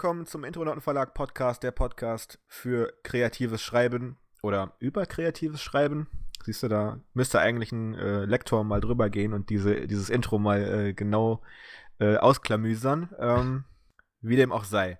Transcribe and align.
Willkommen 0.00 0.24
zum 0.24 0.44
Intronauten 0.44 0.80
Verlag 0.80 1.12
Podcast, 1.12 1.62
der 1.62 1.72
Podcast 1.72 2.38
für 2.46 2.90
kreatives 3.02 3.60
Schreiben 3.60 4.16
oder 4.42 4.72
über 4.78 5.04
kreatives 5.04 5.60
Schreiben. 5.60 6.06
Siehst 6.42 6.62
du, 6.62 6.68
da 6.68 7.00
müsste 7.12 7.38
eigentlich 7.38 7.70
ein 7.70 7.94
äh, 7.96 8.24
Lektor 8.24 8.64
mal 8.64 8.80
drüber 8.80 9.10
gehen 9.10 9.34
und 9.34 9.50
diese, 9.50 9.86
dieses 9.86 10.08
Intro 10.08 10.38
mal 10.38 10.62
äh, 10.62 10.94
genau 10.94 11.42
äh, 11.98 12.16
ausklamüsern. 12.16 13.10
Ähm, 13.18 13.64
wie 14.22 14.36
dem 14.36 14.52
auch 14.52 14.64
sei. 14.64 14.98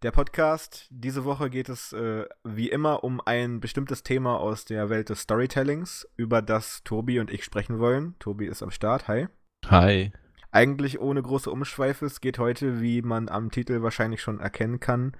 Der 0.00 0.12
Podcast, 0.12 0.86
diese 0.88 1.26
Woche 1.26 1.50
geht 1.50 1.68
es 1.68 1.92
äh, 1.92 2.24
wie 2.42 2.70
immer 2.70 3.04
um 3.04 3.20
ein 3.20 3.60
bestimmtes 3.60 4.02
Thema 4.02 4.40
aus 4.40 4.64
der 4.64 4.88
Welt 4.88 5.10
des 5.10 5.20
Storytellings, 5.20 6.08
über 6.16 6.40
das 6.40 6.82
Tobi 6.84 7.20
und 7.20 7.30
ich 7.30 7.44
sprechen 7.44 7.80
wollen. 7.80 8.18
Tobi 8.18 8.46
ist 8.46 8.62
am 8.62 8.70
Start, 8.70 9.08
hi. 9.08 9.28
Hi. 9.66 10.10
Eigentlich 10.50 11.00
ohne 11.00 11.22
große 11.22 11.50
Umschweife. 11.50 12.06
Es 12.06 12.20
geht 12.20 12.38
heute, 12.38 12.80
wie 12.80 13.02
man 13.02 13.28
am 13.28 13.50
Titel 13.50 13.82
wahrscheinlich 13.82 14.22
schon 14.22 14.40
erkennen 14.40 14.80
kann, 14.80 15.12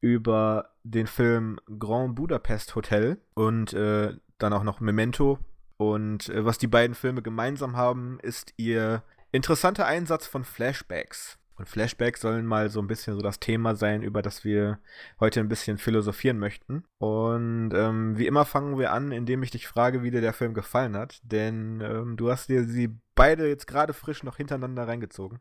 über 0.00 0.70
den 0.84 1.06
Film 1.06 1.58
Grand 1.78 2.14
Budapest 2.14 2.74
Hotel 2.74 3.18
und 3.34 3.72
äh, 3.72 4.14
dann 4.38 4.52
auch 4.52 4.62
noch 4.62 4.80
Memento. 4.80 5.38
Und 5.76 6.28
äh, 6.28 6.44
was 6.44 6.58
die 6.58 6.66
beiden 6.66 6.94
Filme 6.94 7.22
gemeinsam 7.22 7.76
haben, 7.76 8.18
ist 8.20 8.54
ihr 8.56 9.02
interessanter 9.32 9.86
Einsatz 9.86 10.26
von 10.26 10.44
Flashbacks. 10.44 11.38
Und 11.58 11.68
Flashbacks 11.68 12.20
sollen 12.20 12.46
mal 12.46 12.70
so 12.70 12.80
ein 12.80 12.86
bisschen 12.86 13.14
so 13.14 13.20
das 13.20 13.40
Thema 13.40 13.74
sein, 13.74 14.02
über 14.02 14.22
das 14.22 14.44
wir 14.44 14.78
heute 15.20 15.40
ein 15.40 15.48
bisschen 15.48 15.78
philosophieren 15.78 16.38
möchten. 16.38 16.84
Und 16.98 17.72
ähm, 17.74 18.16
wie 18.16 18.26
immer 18.26 18.44
fangen 18.44 18.78
wir 18.78 18.92
an, 18.92 19.12
indem 19.12 19.42
ich 19.42 19.50
dich 19.50 19.66
frage, 19.66 20.02
wie 20.02 20.10
dir 20.10 20.20
der 20.20 20.32
Film 20.32 20.54
gefallen 20.54 20.96
hat. 20.96 21.20
Denn 21.24 21.80
ähm, 21.80 22.16
du 22.16 22.30
hast 22.30 22.48
dir 22.48 22.64
sie 22.64 22.96
beide 23.14 23.48
jetzt 23.48 23.66
gerade 23.66 23.92
frisch 23.92 24.22
noch 24.22 24.36
hintereinander 24.36 24.86
reingezogen. 24.86 25.40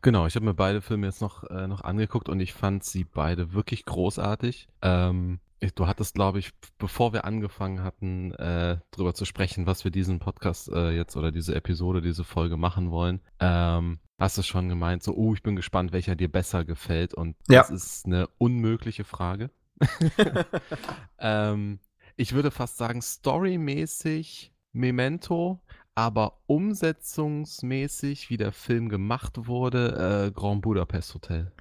Genau, 0.00 0.26
ich 0.26 0.36
habe 0.36 0.46
mir 0.46 0.54
beide 0.54 0.80
Filme 0.80 1.08
jetzt 1.08 1.20
noch, 1.20 1.42
äh, 1.44 1.66
noch 1.66 1.80
angeguckt 1.80 2.28
und 2.28 2.38
ich 2.38 2.54
fand 2.54 2.84
sie 2.84 3.02
beide 3.02 3.52
wirklich 3.52 3.84
großartig. 3.84 4.68
Ähm, 4.82 5.40
du 5.74 5.86
hattest, 5.86 6.14
glaube 6.14 6.38
ich, 6.38 6.52
bevor 6.78 7.12
wir 7.12 7.24
angefangen 7.24 7.82
hatten, 7.82 8.32
äh, 8.34 8.78
darüber 8.92 9.14
zu 9.14 9.24
sprechen, 9.24 9.66
was 9.66 9.84
wir 9.84 9.90
diesen 9.90 10.18
Podcast 10.18 10.68
äh, 10.68 10.90
jetzt 10.90 11.16
oder 11.16 11.32
diese 11.32 11.54
Episode, 11.54 12.00
diese 12.00 12.24
Folge 12.24 12.56
machen 12.56 12.90
wollen, 12.90 13.20
ähm, 13.40 13.98
hast 14.18 14.38
du 14.38 14.42
schon 14.42 14.68
gemeint, 14.68 15.02
so, 15.02 15.14
oh, 15.14 15.34
ich 15.34 15.42
bin 15.42 15.56
gespannt, 15.56 15.92
welcher 15.92 16.16
dir 16.16 16.30
besser 16.30 16.64
gefällt. 16.64 17.14
Und 17.14 17.36
Ja. 17.48 17.60
das 17.60 17.70
ist 17.70 18.06
eine 18.06 18.28
unmögliche 18.38 19.04
Frage. 19.04 19.50
ähm, 21.18 21.78
ich 22.16 22.32
würde 22.32 22.50
fast 22.50 22.78
sagen, 22.78 23.02
storymäßig 23.02 24.52
Memento, 24.72 25.60
aber 25.94 26.40
umsetzungsmäßig, 26.46 28.30
wie 28.30 28.36
der 28.36 28.52
Film 28.52 28.88
gemacht 28.88 29.46
wurde, 29.46 30.26
äh, 30.28 30.30
Grand 30.32 30.62
Budapest 30.62 31.14
Hotel. 31.14 31.52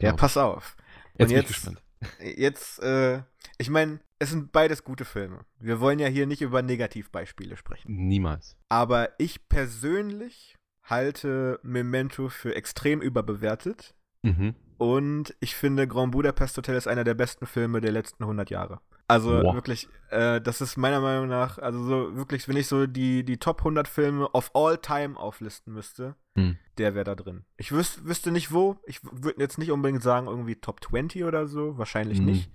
Ja, 0.00 0.10
glaub 0.10 0.20
pass 0.20 0.36
auf. 0.36 0.76
Jetzt 1.14 1.20
Und 1.20 1.28
bin 1.28 1.28
ich 1.28 1.42
jetzt, 1.42 1.48
gespannt. 1.48 1.82
jetzt, 2.38 2.82
äh, 2.82 3.22
ich 3.58 3.70
meine, 3.70 4.00
es 4.18 4.30
sind 4.30 4.52
beides 4.52 4.84
gute 4.84 5.04
Filme. 5.04 5.44
Wir 5.58 5.80
wollen 5.80 5.98
ja 5.98 6.06
hier 6.08 6.26
nicht 6.26 6.42
über 6.42 6.62
Negativbeispiele 6.62 7.56
sprechen. 7.56 8.08
Niemals. 8.08 8.56
Aber 8.68 9.10
ich 9.18 9.48
persönlich 9.48 10.57
halte 10.88 11.60
Memento 11.62 12.28
für 12.28 12.54
extrem 12.54 13.00
überbewertet. 13.00 13.94
Mhm. 14.22 14.54
Und 14.78 15.34
ich 15.40 15.56
finde, 15.56 15.88
Grand 15.88 16.12
Budapest 16.12 16.56
Hotel 16.56 16.76
ist 16.76 16.86
einer 16.86 17.02
der 17.04 17.14
besten 17.14 17.46
Filme 17.46 17.80
der 17.80 17.90
letzten 17.92 18.22
100 18.24 18.48
Jahre. 18.50 18.80
Also 19.08 19.30
Boah. 19.40 19.54
wirklich, 19.54 19.88
äh, 20.10 20.40
das 20.40 20.60
ist 20.60 20.76
meiner 20.76 21.00
Meinung 21.00 21.28
nach, 21.28 21.58
also 21.58 21.82
so 21.82 22.14
wirklich, 22.16 22.46
wenn 22.46 22.56
ich 22.58 22.66
so 22.68 22.86
die, 22.86 23.24
die 23.24 23.38
Top 23.38 23.60
100 23.60 23.88
Filme 23.88 24.28
of 24.34 24.50
all 24.54 24.76
time 24.78 25.16
auflisten 25.18 25.72
müsste, 25.72 26.14
Hm. 26.36 26.58
der 26.76 26.94
wäre 26.94 27.04
da 27.04 27.14
drin. 27.16 27.44
Ich 27.56 27.72
wüs 27.72 28.04
wüsste 28.04 28.30
nicht 28.30 28.52
wo. 28.52 28.76
Ich 28.86 29.00
würde 29.02 29.40
jetzt 29.40 29.58
nicht 29.58 29.72
unbedingt 29.72 30.02
sagen, 30.02 30.26
irgendwie 30.28 30.56
Top 30.56 30.84
20 30.84 31.24
oder 31.24 31.48
so. 31.48 31.76
Wahrscheinlich 31.78 32.20
Mhm. 32.20 32.26
nicht. 32.26 32.50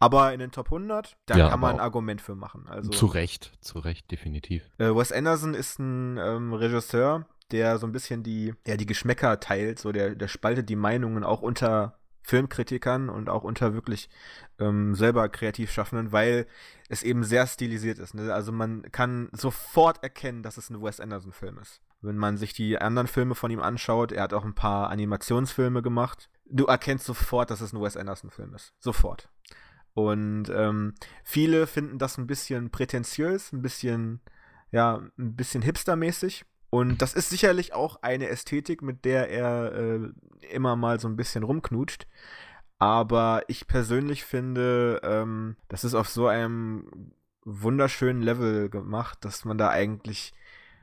Aber 0.00 0.32
in 0.32 0.40
den 0.40 0.50
Top 0.50 0.70
100, 0.70 1.16
da 1.26 1.36
Ja, 1.36 1.50
kann 1.50 1.60
man 1.60 1.74
ein 1.74 1.80
Argument 1.80 2.20
für 2.20 2.34
machen. 2.34 2.66
Also, 2.66 2.90
zu 2.90 3.06
Recht, 3.06 3.52
zu 3.60 3.78
Recht, 3.78 4.10
definitiv. 4.10 4.68
äh, 4.78 4.86
Wes 4.94 5.12
Anderson 5.12 5.54
ist 5.54 5.78
ein 5.78 6.16
ähm, 6.18 6.52
Regisseur, 6.54 7.26
der 7.52 7.78
so 7.78 7.86
ein 7.86 7.92
bisschen 7.92 8.22
die, 8.22 8.54
ja, 8.66 8.76
die 8.76 8.86
Geschmäcker 8.86 9.40
teilt. 9.40 9.78
So, 9.78 9.92
der, 9.92 10.14
der 10.14 10.28
spaltet 10.28 10.68
die 10.68 10.76
Meinungen 10.76 11.24
auch 11.24 11.42
unter 11.42 12.00
Filmkritikern 12.22 13.08
und 13.08 13.28
auch 13.28 13.44
unter 13.44 13.74
wirklich 13.74 14.08
ähm, 14.58 14.94
selber 14.94 15.28
kreativ 15.28 15.72
Schaffenden, 15.72 16.12
weil 16.12 16.46
es 16.88 17.02
eben 17.02 17.24
sehr 17.24 17.46
stilisiert 17.46 17.98
ist. 17.98 18.14
Ne? 18.14 18.32
Also 18.32 18.52
man 18.52 18.82
kann 18.92 19.28
sofort 19.32 20.02
erkennen, 20.02 20.42
dass 20.42 20.56
es 20.56 20.70
ein 20.70 20.82
Wes 20.82 21.00
Anderson-Film 21.00 21.58
ist. 21.58 21.80
Wenn 22.02 22.16
man 22.16 22.36
sich 22.36 22.52
die 22.52 22.78
anderen 22.78 23.08
Filme 23.08 23.34
von 23.34 23.50
ihm 23.50 23.60
anschaut, 23.60 24.12
er 24.12 24.22
hat 24.22 24.32
auch 24.32 24.44
ein 24.44 24.54
paar 24.54 24.90
Animationsfilme 24.90 25.82
gemacht. 25.82 26.30
Du 26.46 26.66
erkennst 26.66 27.04
sofort, 27.04 27.50
dass 27.50 27.60
es 27.60 27.72
ein 27.72 27.80
Wes 27.80 27.96
Anderson-Film 27.96 28.54
ist. 28.54 28.74
Sofort. 28.78 29.28
Und 29.94 30.48
ähm, 30.50 30.94
viele 31.24 31.66
finden 31.66 31.98
das 31.98 32.16
ein 32.16 32.26
bisschen 32.26 32.70
prätentiös, 32.70 33.52
ein 33.52 33.62
bisschen, 33.62 34.20
ja, 34.70 35.02
ein 35.18 35.36
bisschen 35.36 35.62
hipstermäßig. 35.62 36.44
Und 36.70 37.02
das 37.02 37.14
ist 37.14 37.30
sicherlich 37.30 37.74
auch 37.74 37.96
eine 38.02 38.28
Ästhetik, 38.28 38.80
mit 38.80 39.04
der 39.04 39.28
er 39.28 39.72
äh, 39.72 40.08
immer 40.52 40.76
mal 40.76 41.00
so 41.00 41.08
ein 41.08 41.16
bisschen 41.16 41.42
rumknutscht. 41.42 42.06
Aber 42.78 43.42
ich 43.48 43.66
persönlich 43.66 44.24
finde, 44.24 45.00
ähm, 45.02 45.56
das 45.68 45.84
ist 45.84 45.94
auf 45.94 46.08
so 46.08 46.28
einem 46.28 47.12
wunderschönen 47.44 48.22
Level 48.22 48.70
gemacht, 48.70 49.18
dass 49.24 49.44
man 49.44 49.58
da 49.58 49.68
eigentlich. 49.68 50.32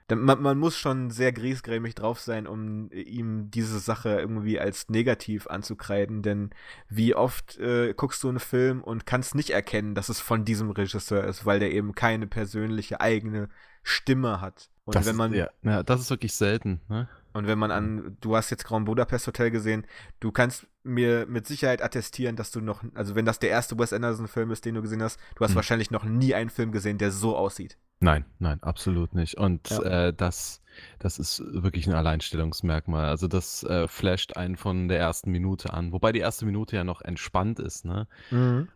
Man, 0.10 0.42
man 0.42 0.58
muss 0.58 0.78
schon 0.78 1.10
sehr 1.12 1.34
griesgrämig 1.34 1.96
drauf 1.96 2.20
sein, 2.20 2.48
um 2.48 2.90
ihm 2.92 3.52
diese 3.52 3.80
Sache 3.80 4.10
irgendwie 4.20 4.60
als 4.60 4.88
negativ 4.90 5.48
anzukreiden. 5.48 6.22
Denn 6.22 6.52
wie 6.88 7.14
oft 7.14 7.58
äh, 7.58 7.94
guckst 7.94 8.24
du 8.24 8.30
einen 8.30 8.40
Film 8.40 8.82
und 8.82 9.06
kannst 9.06 9.36
nicht 9.36 9.50
erkennen, 9.50 9.96
dass 9.96 10.10
es 10.10 10.20
von 10.20 10.46
diesem 10.46 10.72
Regisseur 10.72 11.26
ist, 11.26 11.46
weil 11.46 11.60
der 11.60 11.72
eben 11.72 11.94
keine 11.94 12.28
persönliche 12.28 13.02
eigene 13.02 13.50
Stimme 13.84 14.40
hat. 14.40 14.70
Und 14.86 14.96
das, 14.96 15.06
wenn 15.06 15.18
man 15.18 15.34
ist, 15.34 15.40
ja, 15.40 15.50
ja, 15.64 15.84
das 15.84 16.00
ist 16.00 16.10
wirklich 16.10 16.34
selten. 16.34 16.80
Ne? 16.88 17.10
und 17.34 17.46
wenn 17.46 17.60
man 17.60 17.72
an, 17.72 18.18
du 18.22 18.36
hast 18.36 18.50
jetzt 18.50 18.66
Grand 18.66 18.86
Budapest 18.86 19.28
Hotel 19.28 19.52
gesehen, 19.52 19.86
du 20.20 20.32
kannst 20.32 20.66
mir 20.84 21.26
mit 21.28 21.46
Sicherheit 21.46 21.84
attestieren, 21.84 22.36
dass 22.36 22.52
du 22.52 22.62
noch, 22.62 22.84
also 22.96 23.14
wenn 23.16 23.26
das 23.26 23.40
der 23.40 23.50
erste 23.50 23.78
Wes 23.78 23.94
Anderson-Film 23.94 24.52
ist, 24.52 24.66
den 24.66 24.76
du 24.76 24.82
gesehen 24.82 25.04
hast, 25.04 25.20
du 25.36 25.44
hast 25.44 25.52
Hm. 25.52 25.58
wahrscheinlich 25.58 25.92
noch 25.92 26.04
nie 26.04 26.34
einen 26.34 26.50
Film 26.50 26.72
gesehen, 26.72 26.98
der 26.98 27.12
so 27.12 27.36
aussieht. 27.36 27.78
Nein, 28.00 28.26
nein, 28.40 28.62
absolut 28.62 29.16
nicht. 29.16 29.36
Und 29.38 29.70
Ja. 29.72 30.08
äh, 30.08 30.14
das, 30.14 30.62
das 31.00 31.18
ist 31.18 31.42
wirklich 31.48 31.88
ein 31.88 31.96
Alleinstellungsmerkmal. 31.96 33.06
Also 33.06 33.28
das 33.28 33.64
äh, 33.64 33.88
flasht 33.88 34.38
einen 34.38 34.56
von 34.56 34.88
der 34.88 35.00
ersten 35.00 35.32
Minute 35.32 35.74
an. 35.74 35.92
Wobei 35.92 36.12
die 36.12 36.20
erste 36.20 36.46
Minute 36.46 36.76
ja 36.76 36.84
noch 36.84 37.02
entspannt 37.02 37.60
ist, 37.60 37.86
ne? 37.86 38.08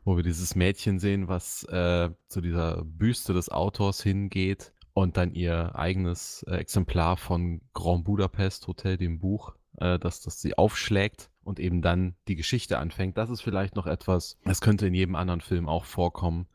Wo 0.04 0.16
wir 0.18 0.24
dieses 0.24 0.56
Mädchen 0.56 0.98
sehen, 1.00 1.28
was 1.28 1.64
äh, 1.66 2.10
zu 2.28 2.42
dieser 2.42 2.84
Büste 2.84 3.34
des 3.34 3.50
Autors 3.50 4.02
hingeht 4.02 4.74
und 4.94 5.18
dann 5.18 5.32
ihr 5.34 5.76
eigenes 5.76 6.44
äh, 6.48 6.56
Exemplar 6.56 7.16
von 7.16 7.62
Grand 7.74 8.04
Budapest 8.06 8.68
Hotel, 8.68 8.98
dem 8.98 9.20
Buch, 9.20 9.54
äh, 9.78 10.00
dass 10.00 10.22
das 10.22 10.42
sie 10.42 10.58
aufschlägt 10.58 11.30
und 11.44 11.60
eben 11.60 11.84
dann 11.84 12.16
die 12.28 12.36
Geschichte 12.36 12.80
anfängt. 12.80 13.18
Das 13.18 13.30
ist 13.30 13.42
vielleicht 13.42 13.76
noch 13.76 13.86
etwas, 13.86 14.38
das 14.46 14.62
könnte 14.62 14.88
in 14.88 14.96
jedem 14.96 15.16
anderen 15.16 15.42
Film 15.42 15.70
auch 15.70 15.86
vorkommen. 15.86 16.48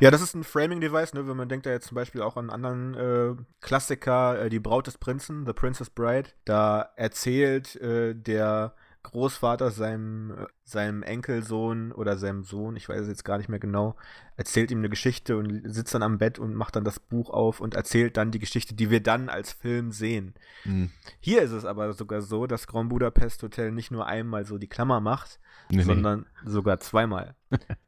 Ja, 0.00 0.10
das 0.10 0.20
ist 0.20 0.34
ein 0.34 0.44
Framing-Device, 0.44 1.14
ne? 1.14 1.28
Wenn 1.28 1.36
man 1.36 1.48
denkt 1.48 1.66
da 1.66 1.70
jetzt 1.70 1.88
zum 1.88 1.94
Beispiel 1.94 2.22
auch 2.22 2.36
an 2.36 2.50
einen 2.50 2.64
anderen 2.64 2.94
äh, 3.38 3.42
Klassiker, 3.60 4.42
äh, 4.42 4.48
Die 4.48 4.60
Braut 4.60 4.86
des 4.86 4.98
Prinzen, 4.98 5.46
The 5.46 5.52
Princess 5.52 5.90
Bride. 5.90 6.30
Da 6.44 6.90
erzählt 6.96 7.76
äh, 7.76 8.14
der 8.14 8.74
Großvater 9.04 9.70
seinem, 9.70 10.32
äh, 10.32 10.46
seinem 10.64 11.02
Enkelsohn 11.02 11.92
oder 11.92 12.18
seinem 12.18 12.42
Sohn, 12.42 12.76
ich 12.76 12.88
weiß 12.88 13.02
es 13.02 13.08
jetzt 13.08 13.24
gar 13.24 13.38
nicht 13.38 13.48
mehr 13.48 13.58
genau, 13.60 13.96
erzählt 14.36 14.70
ihm 14.70 14.78
eine 14.78 14.90
Geschichte 14.90 15.36
und 15.36 15.62
sitzt 15.72 15.94
dann 15.94 16.02
am 16.02 16.18
Bett 16.18 16.38
und 16.38 16.54
macht 16.54 16.76
dann 16.76 16.84
das 16.84 17.00
Buch 17.00 17.30
auf 17.30 17.60
und 17.60 17.74
erzählt 17.74 18.16
dann 18.16 18.32
die 18.32 18.38
Geschichte, 18.38 18.74
die 18.74 18.90
wir 18.90 19.02
dann 19.02 19.28
als 19.28 19.52
Film 19.52 19.92
sehen. 19.92 20.34
Hm. 20.64 20.90
Hier 21.20 21.42
ist 21.42 21.52
es 21.52 21.64
aber 21.64 21.92
sogar 21.92 22.20
so, 22.20 22.46
dass 22.46 22.66
Grand 22.66 22.90
Budapest 22.90 23.42
Hotel 23.42 23.72
nicht 23.72 23.90
nur 23.90 24.06
einmal 24.06 24.44
so 24.44 24.58
die 24.58 24.68
Klammer 24.68 25.00
macht, 25.00 25.40
Nee, 25.70 25.78
nee. 25.78 25.82
sondern 25.84 26.26
sogar 26.44 26.80
zweimal. 26.80 27.34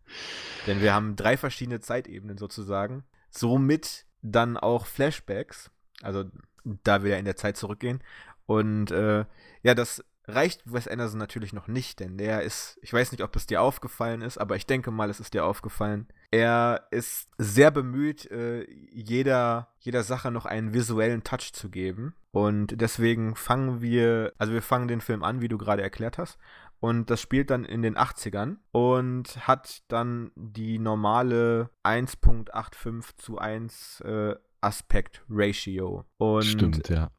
Denn 0.67 0.81
wir 0.81 0.93
haben 0.95 1.17
drei 1.17 1.37
verschiedene 1.37 1.81
Zeitebenen 1.81 2.39
sozusagen. 2.39 3.05
Somit 3.31 4.07
dann 4.23 4.57
auch 4.57 4.87
Flashbacks, 4.87 5.71
also 6.03 6.25
da 6.65 7.03
wir 7.03 7.13
ja 7.13 7.19
in 7.19 7.25
der 7.25 7.37
Zeit 7.37 7.57
zurückgehen. 7.57 8.03
Und 8.47 8.91
äh, 8.91 9.25
ja, 9.63 9.75
das 9.75 10.05
reicht 10.27 10.73
Wes 10.73 10.89
Anderson 10.89 11.19
natürlich 11.19 11.53
noch 11.53 11.69
nicht, 11.69 12.01
denn 12.01 12.19
der 12.19 12.43
ist, 12.43 12.79
ich 12.83 12.93
weiß 12.93 13.13
nicht, 13.13 13.23
ob 13.23 13.35
es 13.37 13.47
dir 13.47 13.63
aufgefallen 13.63 14.23
ist, 14.23 14.39
aber 14.39 14.57
ich 14.57 14.67
denke 14.67 14.91
mal, 14.91 15.11
es 15.11 15.21
ist 15.21 15.35
dir 15.35 15.45
aufgefallen. 15.45 16.09
Er 16.31 16.87
ist 16.91 17.29
sehr 17.39 17.71
bemüht, 17.71 18.31
äh, 18.31 18.65
jeder, 18.93 19.69
jeder 19.81 20.03
Sache 20.03 20.31
noch 20.31 20.47
einen 20.47 20.73
visuellen 20.73 21.25
Touch 21.25 21.53
zu 21.53 21.71
geben. 21.71 22.15
Und 22.31 22.81
deswegen 22.81 23.35
fangen 23.35 23.81
wir, 23.81 24.33
also 24.39 24.53
wir 24.53 24.63
fangen 24.63 24.89
den 24.89 25.01
Film 25.01 25.25
an, 25.25 25.41
wie 25.41 25.49
du 25.49 25.59
gerade 25.59 25.83
erklärt 25.83 26.19
hast. 26.19 26.39
Und 26.81 27.11
das 27.11 27.21
spielt 27.21 27.51
dann 27.51 27.65
in 27.65 27.83
den 27.83 27.97
80ern 27.97 28.57
und 28.73 29.47
hat 29.47 29.83
dann 29.89 30.33
die 30.35 30.79
normale 30.79 31.71
1.85 31.85 33.17
zu 33.19 33.39
1 33.39 34.01
äh, 34.01 34.35
Aspekt 34.63 35.23
Ratio. 35.29 36.05
Und 36.17 36.45
Stimmt, 36.45 36.89
ja. 36.89 37.11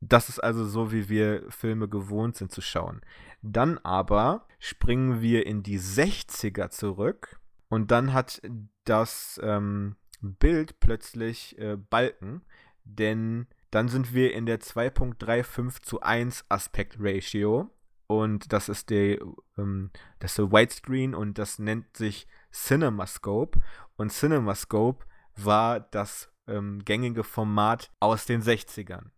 Das 0.00 0.28
ist 0.28 0.40
also 0.40 0.64
so, 0.64 0.92
wie 0.92 1.08
wir 1.08 1.44
Filme 1.50 1.88
gewohnt 1.88 2.36
sind 2.36 2.52
zu 2.52 2.60
schauen. 2.60 3.00
Dann 3.42 3.78
aber 3.78 4.46
springen 4.58 5.20
wir 5.20 5.46
in 5.46 5.62
die 5.62 5.78
60er 5.78 6.70
zurück 6.70 7.40
und 7.68 7.90
dann 7.90 8.12
hat 8.12 8.40
das 8.84 9.40
ähm, 9.42 9.96
Bild 10.20 10.80
plötzlich 10.80 11.58
äh, 11.58 11.76
Balken, 11.76 12.42
denn 12.84 13.46
dann 13.70 13.88
sind 13.88 14.14
wir 14.14 14.32
in 14.32 14.46
der 14.46 14.60
2.35 14.60 15.82
zu 15.82 16.00
1 16.00 16.46
Aspekt 16.48 16.96
Ratio 16.98 17.70
und 18.06 18.52
das 18.52 18.68
ist 18.68 18.90
der, 18.90 19.18
ähm, 19.58 19.90
das 20.18 20.32
ist 20.32 20.38
der 20.38 20.52
Widescreen 20.52 21.14
und 21.14 21.38
das 21.38 21.58
nennt 21.58 21.96
sich 21.96 22.26
CinemaScope 22.52 23.60
und 23.96 24.12
CinemaScope 24.12 25.04
war 25.36 25.80
das 25.80 26.30
ähm, 26.46 26.84
gängige 26.84 27.24
Format 27.24 27.90
aus 28.00 28.26
den 28.26 28.42
60ern. 28.42 29.10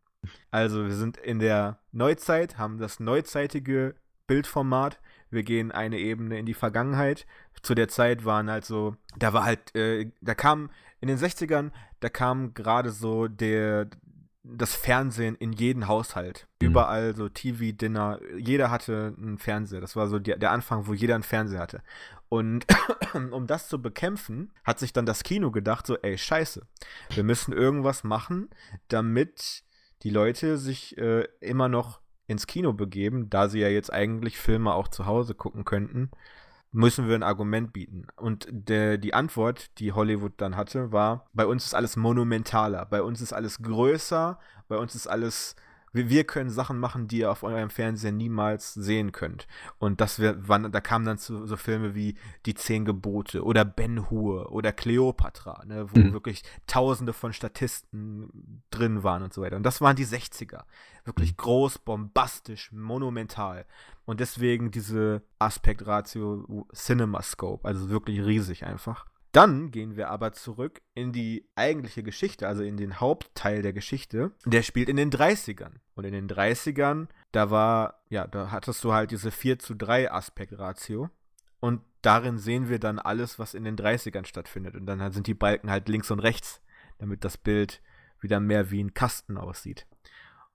Also 0.51 0.85
wir 0.85 0.95
sind 0.95 1.17
in 1.17 1.39
der 1.39 1.79
Neuzeit, 1.93 2.59
haben 2.59 2.79
das 2.79 3.01
neuzeitige 3.01 3.95
Bildformat. 4.27 5.01
Wir 5.31 5.43
gehen 5.43 5.71
eine 5.73 5.99
Ebene 5.99 6.39
in 6.39 6.47
die 6.47 6.55
Vergangenheit. 6.55 7.27
Zu 7.63 7.75
der 7.75 7.89
Zeit 7.89 8.25
waren 8.25 8.51
halt 8.51 8.65
so, 8.65 8.97
da 9.17 9.33
war 9.33 9.45
halt, 9.45 9.75
äh, 9.75 10.11
da 10.21 10.35
kam 10.35 10.71
in 11.01 11.09
den 11.09 11.19
60ern, 11.19 11.71
da 12.01 12.09
kam 12.09 12.55
gerade 12.55 12.91
so 12.91 13.29
der, 13.29 13.89
das 14.51 14.75
Fernsehen 14.75 15.35
in 15.35 15.53
jeden 15.53 15.89
Haushalt. 15.89 16.47
Mhm. 16.61 16.69
Überall 16.69 17.15
so 17.15 17.29
TV-Dinner. 17.29 18.21
Jeder 18.37 18.71
hatte 18.71 19.15
einen 19.17 19.39
Fernseher. 19.39 19.81
Das 19.81 19.97
war 19.97 20.09
so 20.09 20.19
die, 20.19 20.39
der 20.39 20.53
Anfang, 20.53 20.87
wo 20.87 20.95
jeder 20.95 21.15
einen 21.15 21.25
Fernseher 21.25 21.61
hatte. 21.61 21.83
Und 22.29 22.67
um 23.31 23.47
das 23.47 23.69
zu 23.69 23.81
bekämpfen, 23.81 24.53
hat 24.65 24.79
sich 24.79 24.93
dann 24.93 25.07
das 25.07 25.23
Kino 25.23 25.51
gedacht, 25.51 25.87
so, 25.87 25.97
ey, 25.99 26.17
scheiße, 26.17 26.67
wir 27.11 27.25
müssen 27.25 27.53
irgendwas 27.53 28.05
machen, 28.05 28.49
damit 28.89 29.65
die 30.03 30.11
Leute 30.11 30.59
sich 30.59 30.97
äh, 30.99 31.27
immer 31.41 31.69
noch 31.69 32.01
ins 32.27 32.47
Kino 32.47 32.73
begeben, 32.73 33.31
da 33.31 33.49
sie 33.49 33.61
ja 33.61 33.69
jetzt 33.69 33.93
eigentlich 33.93 34.39
Filme 34.39 34.75
auch 34.75 34.89
zu 34.89 35.07
Hause 35.07 35.35
gucken 35.35 35.65
könnten, 35.65 36.11
müssen 36.73 37.09
wir 37.09 37.15
ein 37.15 37.23
Argument 37.23 37.73
bieten. 37.73 38.07
Und 38.17 38.47
der, 38.51 38.99
die 38.99 39.15
Antwort, 39.15 39.79
die 39.79 39.93
Hollywood 39.93 40.35
dann 40.37 40.57
hatte, 40.57 40.93
war, 40.93 41.27
bei 41.33 41.47
uns 41.47 41.65
ist 41.67 41.75
alles 41.75 41.97
monumentaler, 41.97 42.87
bei 42.87 43.03
uns 43.03 43.21
ist 43.21 43.33
alles 43.33 43.63
größer, 43.63 44.39
bei 44.69 44.77
uns 44.77 44.95
ist 44.95 45.07
alles 45.07 45.57
wir, 45.93 46.25
können 46.25 46.51
Sachen 46.51 46.79
machen, 46.79 47.09
die 47.09 47.19
ihr 47.21 47.31
auf 47.31 47.43
eurem 47.43 47.71
Fernseher 47.71 48.13
niemals 48.13 48.75
sehen 48.75 49.13
könnt. 49.13 49.47
Und 49.79 50.01
das 50.01 50.19
wir, 50.19 50.37
wann, 50.47 50.71
da 50.71 50.81
kamen 50.81 51.05
dann 51.05 51.19
zu, 51.19 51.47
so 51.47 51.57
Filme 51.57 51.95
wie 51.95 52.17
Die 52.47 52.55
Zehn 52.55 52.85
Gebote 52.85 53.45
oder 53.45 53.65
Ben 53.65 54.11
Hur 54.11 54.53
oder 54.53 54.73
Cleopatra, 54.73 55.65
ne, 55.67 55.87
wo 55.91 55.99
mhm. 55.99 56.13
wirklich 56.13 56.43
tausende 56.67 57.13
von 57.13 57.33
Statisten 57.33 58.63
drin 58.71 59.03
waren 59.03 59.23
und 59.23 59.33
so 59.33 59.43
weiter. 59.43 59.57
Und 59.57 59.65
das 59.65 59.81
waren 59.81 59.97
die 59.97 60.07
60er. 60.07 60.65
Wirklich 61.05 61.33
mhm. 61.33 61.37
groß, 61.39 61.79
bombastisch, 61.79 62.71
monumental. 62.73 63.67
Und 64.05 64.21
deswegen 64.21 64.71
diese 64.71 65.23
Aspektratio 65.39 66.67
CinemaScope, 66.75 67.67
also 67.67 67.91
wirklich 67.91 68.21
riesig 68.21 68.65
einfach. 68.65 69.07
Dann 69.33 69.71
gehen 69.71 69.97
wir 69.97 70.09
aber 70.09 70.33
zurück 70.33 70.81
in 70.95 71.13
die 71.13 71.49
eigentliche 71.55 72.03
Geschichte, 72.03 72.49
also 72.49 72.63
in 72.63 72.77
den 72.77 72.99
Hauptteil 73.01 73.63
der 73.63 73.73
Geschichte. 73.73 74.33
Der 74.47 74.63
spielt 74.63 74.89
in 74.89 74.97
den 74.97 75.11
30ern. 75.11 75.75
Und 75.95 76.05
in 76.05 76.13
den 76.13 76.29
30ern, 76.29 77.09
da 77.33 77.51
war, 77.51 78.03
ja, 78.09 78.27
da 78.27 78.51
hattest 78.51 78.83
du 78.85 78.93
halt 78.93 79.11
diese 79.11 79.31
4 79.31 79.59
zu 79.59 79.75
3 79.75 80.11
Aspektratio. 80.11 81.11
Und 81.61 81.83
darin 82.03 82.39
sehen 82.39 82.69
wir 82.69 82.79
dann 82.79 82.99
alles, 82.99 83.39
was 83.39 83.55
in 83.55 83.65
den 83.65 83.77
30ern 83.77 84.25
stattfindet. 84.25 84.77
Und 84.77 84.87
dann 84.87 85.13
sind 85.13 85.27
die 85.27 85.35
Balken 85.35 85.71
halt 85.71 85.89
links 85.89 86.11
und 86.11 86.21
rechts, 86.21 86.63
damit 86.99 87.25
das 87.25 87.37
Bild 87.37 87.83
wieder 88.21 88.41
mehr 88.41 88.71
wie 88.71 88.83
ein 88.83 88.95
Kasten 88.95 89.37
aussieht. 89.37 89.87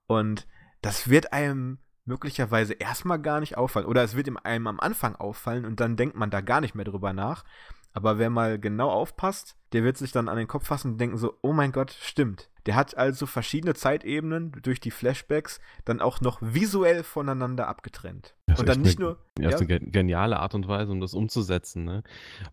Und 0.07 0.47
das 0.81 1.09
wird 1.09 1.31
einem 1.31 1.77
möglicherweise 2.05 2.73
erstmal 2.73 3.21
gar 3.21 3.39
nicht 3.39 3.57
auffallen. 3.57 3.87
Oder 3.87 4.03
es 4.03 4.15
wird 4.15 4.29
einem 4.45 4.67
am 4.67 4.79
Anfang 4.79 5.15
auffallen 5.15 5.65
und 5.65 5.79
dann 5.79 5.95
denkt 5.95 6.15
man 6.15 6.29
da 6.29 6.41
gar 6.41 6.61
nicht 6.61 6.75
mehr 6.75 6.85
drüber 6.85 7.13
nach. 7.13 7.43
Aber 7.93 8.17
wer 8.17 8.29
mal 8.29 8.59
genau 8.59 8.89
aufpasst, 8.89 9.55
der 9.71 9.83
wird 9.83 9.97
sich 9.97 10.11
dann 10.11 10.29
an 10.29 10.37
den 10.37 10.47
Kopf 10.47 10.67
fassen 10.67 10.93
und 10.93 10.97
denken 11.01 11.17
so, 11.17 11.37
oh 11.41 11.53
mein 11.53 11.71
Gott, 11.71 11.91
stimmt. 11.91 12.49
Der 12.65 12.75
hat 12.75 12.97
also 12.97 13.25
verschiedene 13.25 13.73
Zeitebenen 13.73 14.53
durch 14.61 14.79
die 14.79 14.91
Flashbacks 14.91 15.59
dann 15.85 15.99
auch 16.01 16.21
noch 16.21 16.39
visuell 16.41 17.03
voneinander 17.03 17.67
abgetrennt. 17.67 18.35
und 18.57 18.67
dann 18.67 18.81
nicht 18.81 18.99
nur. 18.99 19.19
Ja, 19.37 19.49
ja, 19.49 19.55
ist 19.55 19.61
eine 19.61 19.79
geniale 19.79 20.39
Art 20.39 20.55
und 20.55 20.67
Weise, 20.67 20.91
um 20.91 21.01
das 21.01 21.13
umzusetzen, 21.13 21.83
ne? 21.83 22.03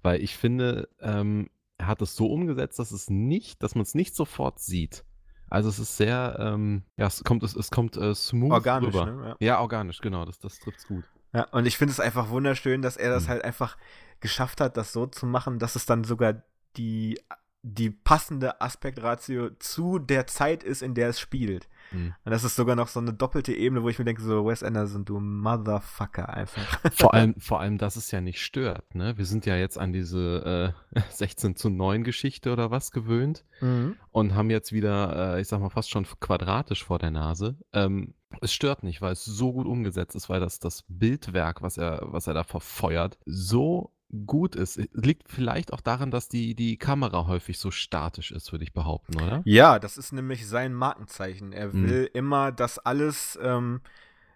Weil 0.03 0.21
ich 0.21 0.37
finde, 0.37 0.89
ähm, 1.01 1.49
er 1.79 1.87
hat 1.87 2.03
es 2.03 2.17
so 2.17 2.27
umgesetzt, 2.27 2.79
dass 2.79 2.91
es 2.91 3.09
nicht, 3.09 3.63
dass 3.63 3.75
man 3.75 3.83
es 3.83 3.95
nicht 3.95 4.15
sofort 4.15 4.59
sieht. 4.59 5.05
Also 5.49 5.69
es 5.69 5.79
ist 5.79 5.97
sehr, 5.97 6.37
ähm, 6.39 6.85
ja, 6.97 7.07
es 7.07 7.25
kommt, 7.25 7.43
es, 7.43 7.57
es 7.57 7.71
kommt 7.71 7.97
äh, 7.97 8.15
smooth 8.15 8.53
organisch, 8.53 8.95
rüber. 8.95 9.07
Ne? 9.07 9.37
Ja. 9.41 9.47
ja. 9.47 9.61
organisch, 9.61 10.01
genau, 10.01 10.25
das, 10.25 10.39
das 10.39 10.59
trifft 10.59 10.79
es 10.79 10.87
gut. 10.87 11.05
Ja, 11.33 11.45
und 11.51 11.67
ich 11.67 11.79
finde 11.79 11.93
es 11.93 12.01
einfach 12.01 12.31
wunderschön, 12.31 12.83
dass 12.83 12.97
er 12.97 13.11
das 13.11 13.25
mhm. 13.25 13.29
halt 13.29 13.45
einfach 13.45 13.77
geschafft 14.21 14.61
hat, 14.61 14.77
das 14.77 14.93
so 14.93 15.07
zu 15.07 15.27
machen, 15.27 15.59
dass 15.59 15.77
es 15.77 15.87
dann 15.87 16.05
sogar 16.05 16.43
die, 16.77 17.21
die 17.63 17.91
passende 17.91 18.61
Aspektratio 18.61 19.51
zu 19.59 19.99
der 19.99 20.27
Zeit 20.27 20.63
ist, 20.63 20.83
in 20.83 20.95
der 20.95 21.11
es 21.11 21.21
spielt. 21.21 21.69
Mhm. 21.93 22.15
Und 22.25 22.31
das 22.31 22.45
ist 22.45 22.57
sogar 22.57 22.77
noch 22.77 22.89
so 22.89 23.01
eine 23.01 23.13
doppelte 23.13 23.53
Ebene, 23.53 23.83
wo 23.83 23.89
ich 23.89 23.99
mir 23.99 24.05
denke, 24.05 24.23
so 24.23 24.47
Wes 24.47 24.63
Anderson, 24.63 25.05
du 25.05 25.21
Motherfucker 25.21 26.29
einfach. 26.29 26.81
Vor 26.93 27.15
allem, 27.15 27.35
vor 27.39 27.61
allem, 27.61 27.79
dass 27.79 27.97
es 27.97 28.11
ja 28.11 28.21
nicht 28.21 28.41
stört, 28.41 28.95
ne? 28.95 29.17
Wir 29.17 29.25
sind 29.25 29.47
ja 29.47 29.57
jetzt 29.57 29.79
an 29.79 29.93
diese 29.93 30.75
äh, 30.95 31.01
16 31.11 31.57
zu 31.57 31.71
9 31.71 32.05
Geschichte 32.05 32.53
oder 32.53 32.71
was 32.71 32.91
gewöhnt 32.93 33.45
mhm. 33.61 33.97
und 34.11 34.35
haben 34.35 34.51
jetzt 34.51 34.73
wieder, 34.73 35.37
äh, 35.37 35.41
ich 35.41 35.49
sag 35.49 35.61
mal, 35.61 35.71
fast 35.71 35.91
schon 35.91 36.07
quadratisch 36.21 36.85
vor 36.85 36.99
der 36.99 37.11
Nase. 37.11 37.57
Ähm, 37.73 38.15
es 38.41 38.53
stört 38.53 38.83
nicht, 38.83 39.03
weil 39.03 39.13
es 39.13 39.25
so 39.25 39.53
gut 39.53 39.67
umgesetzt 39.67 40.15
ist, 40.15 40.29
weil 40.29 40.41
das, 40.41 40.59
das 40.59 40.85
Bildwerk, 40.89 41.63
was 41.63 41.77
er, 41.77 42.01
was 42.05 42.27
er 42.27 42.35
da 42.35 42.45
verfeuert, 42.45 43.19
so 43.27 43.93
gut 44.27 44.57
ist. 44.57 44.81
Liegt 44.93 45.29
vielleicht 45.29 45.73
auch 45.73 45.81
daran, 45.81 46.11
dass 46.11 46.29
die, 46.29 46.55
die 46.55 46.77
Kamera 46.77 47.27
häufig 47.27 47.59
so 47.59 47.71
statisch 47.71 48.33
ist, 48.33 48.53
würde 48.53 48.65
ich 48.65 48.73
behaupten, 48.73 49.21
oder? 49.21 49.43
Ja, 49.45 49.79
das 49.79 49.97
ist 49.97 50.13
nämlich 50.13 50.47
sein 50.47 50.75
Markenzeichen. 50.75 51.53
Er 51.53 51.73
hm. 51.73 51.89
will 51.89 52.11
immer, 52.13 52.53
dass 52.53 52.79
alles, 52.79 53.39
ähm, 53.43 53.81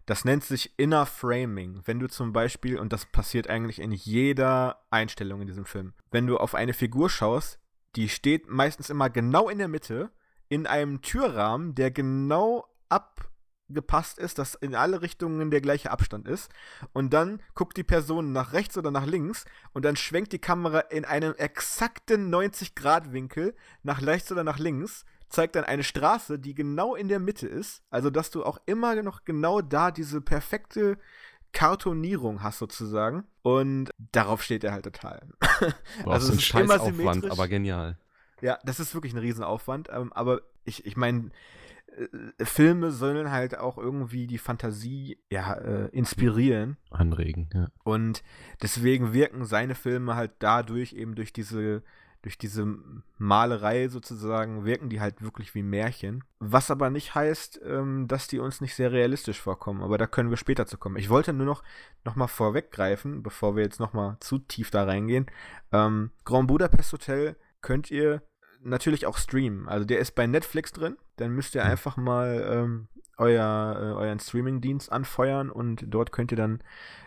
das 0.06 0.24
nennt 0.24 0.44
sich 0.44 0.78
Inner 0.78 1.06
Framing. 1.06 1.80
Wenn 1.84 1.98
du 1.98 2.08
zum 2.08 2.32
Beispiel, 2.32 2.78
und 2.78 2.92
das 2.92 3.06
passiert 3.06 3.48
eigentlich 3.48 3.80
in 3.80 3.92
jeder 3.92 4.80
Einstellung 4.90 5.40
in 5.40 5.46
diesem 5.46 5.66
Film, 5.66 5.92
wenn 6.10 6.26
du 6.26 6.36
auf 6.36 6.54
eine 6.54 6.74
Figur 6.74 7.10
schaust, 7.10 7.58
die 7.96 8.08
steht 8.08 8.48
meistens 8.48 8.90
immer 8.90 9.10
genau 9.10 9.48
in 9.48 9.58
der 9.58 9.68
Mitte, 9.68 10.10
in 10.48 10.66
einem 10.66 11.00
Türrahmen, 11.00 11.74
der 11.74 11.90
genau 11.90 12.66
ab 12.88 13.30
gepasst 13.68 14.18
ist, 14.18 14.38
dass 14.38 14.54
in 14.54 14.74
alle 14.74 15.02
Richtungen 15.02 15.50
der 15.50 15.60
gleiche 15.60 15.90
Abstand 15.90 16.28
ist. 16.28 16.50
Und 16.92 17.12
dann 17.12 17.40
guckt 17.54 17.76
die 17.76 17.84
Person 17.84 18.32
nach 18.32 18.52
rechts 18.52 18.76
oder 18.76 18.90
nach 18.90 19.06
links 19.06 19.44
und 19.72 19.84
dann 19.84 19.96
schwenkt 19.96 20.32
die 20.32 20.38
Kamera 20.38 20.80
in 20.80 21.04
einem 21.04 21.34
exakten 21.34 22.32
90-Grad-Winkel 22.32 23.54
nach 23.82 24.02
rechts 24.02 24.30
oder 24.30 24.44
nach 24.44 24.58
links, 24.58 25.04
zeigt 25.28 25.56
dann 25.56 25.64
eine 25.64 25.82
Straße, 25.82 26.38
die 26.38 26.54
genau 26.54 26.94
in 26.94 27.08
der 27.08 27.18
Mitte 27.18 27.46
ist. 27.46 27.82
Also, 27.90 28.10
dass 28.10 28.30
du 28.30 28.44
auch 28.44 28.58
immer 28.66 29.00
noch 29.02 29.24
genau 29.24 29.60
da 29.60 29.90
diese 29.90 30.20
perfekte 30.20 30.98
Kartonierung 31.52 32.42
hast 32.42 32.58
sozusagen. 32.58 33.24
Und 33.42 33.90
darauf 34.12 34.42
steht 34.42 34.64
er 34.64 34.72
halt 34.72 34.84
total. 34.84 35.26
Boah, 36.04 36.14
also 36.14 36.28
es 36.28 36.40
ist 36.40 36.54
ein 36.54 36.66
Scheißaufwand, 36.68 37.30
aber 37.30 37.48
genial. 37.48 37.98
Ja, 38.40 38.58
das 38.64 38.80
ist 38.80 38.94
wirklich 38.94 39.14
ein 39.14 39.18
Riesenaufwand. 39.18 39.88
Ähm, 39.90 40.12
aber 40.12 40.42
ich, 40.64 40.84
ich 40.84 40.96
meine, 40.96 41.30
äh, 41.96 42.44
Filme 42.44 42.90
sollen 42.90 43.30
halt 43.30 43.58
auch 43.58 43.78
irgendwie 43.78 44.26
die 44.26 44.38
Fantasie 44.38 45.18
ja, 45.30 45.54
äh, 45.54 45.88
inspirieren. 45.88 46.76
Anregen, 46.90 47.48
ja. 47.52 47.68
Und 47.84 48.22
deswegen 48.62 49.12
wirken 49.12 49.44
seine 49.44 49.74
Filme 49.74 50.16
halt 50.16 50.32
dadurch 50.38 50.92
eben 50.92 51.14
durch 51.14 51.32
diese, 51.32 51.82
durch 52.22 52.38
diese 52.38 52.78
Malerei 53.18 53.88
sozusagen, 53.88 54.64
wirken 54.64 54.88
die 54.88 55.00
halt 55.00 55.22
wirklich 55.22 55.54
wie 55.54 55.62
Märchen. 55.62 56.24
Was 56.38 56.70
aber 56.70 56.90
nicht 56.90 57.14
heißt, 57.14 57.60
ähm, 57.64 58.08
dass 58.08 58.28
die 58.28 58.38
uns 58.38 58.60
nicht 58.60 58.74
sehr 58.74 58.92
realistisch 58.92 59.40
vorkommen. 59.40 59.82
Aber 59.82 59.98
da 59.98 60.06
können 60.06 60.30
wir 60.30 60.36
später 60.36 60.66
zu 60.66 60.78
kommen. 60.78 60.96
Ich 60.96 61.10
wollte 61.10 61.32
nur 61.32 61.46
noch, 61.46 61.62
noch 62.04 62.16
mal 62.16 62.28
vorweggreifen, 62.28 63.22
bevor 63.22 63.56
wir 63.56 63.62
jetzt 63.62 63.80
noch 63.80 63.92
mal 63.92 64.16
zu 64.20 64.38
tief 64.38 64.70
da 64.70 64.84
reingehen. 64.84 65.26
Ähm, 65.72 66.10
Grand 66.24 66.48
Budapest 66.48 66.92
Hotel 66.92 67.36
könnt 67.60 67.90
ihr 67.90 68.22
natürlich 68.64 69.06
auch 69.06 69.18
streamen. 69.18 69.68
Also 69.68 69.84
der 69.84 69.98
ist 69.98 70.14
bei 70.14 70.26
Netflix 70.26 70.72
drin. 70.72 70.96
Dann 71.16 71.30
müsst 71.32 71.54
ihr 71.54 71.64
einfach 71.64 71.96
mal 71.96 72.46
ähm, 72.50 72.88
euer, 73.16 73.76
äh, 73.78 74.02
euren 74.02 74.18
Streaming-Dienst 74.18 74.90
anfeuern 74.90 75.50
und 75.50 75.84
dort 75.86 76.12
könnt 76.12 76.32
ihr 76.32 76.36
dann 76.36 76.60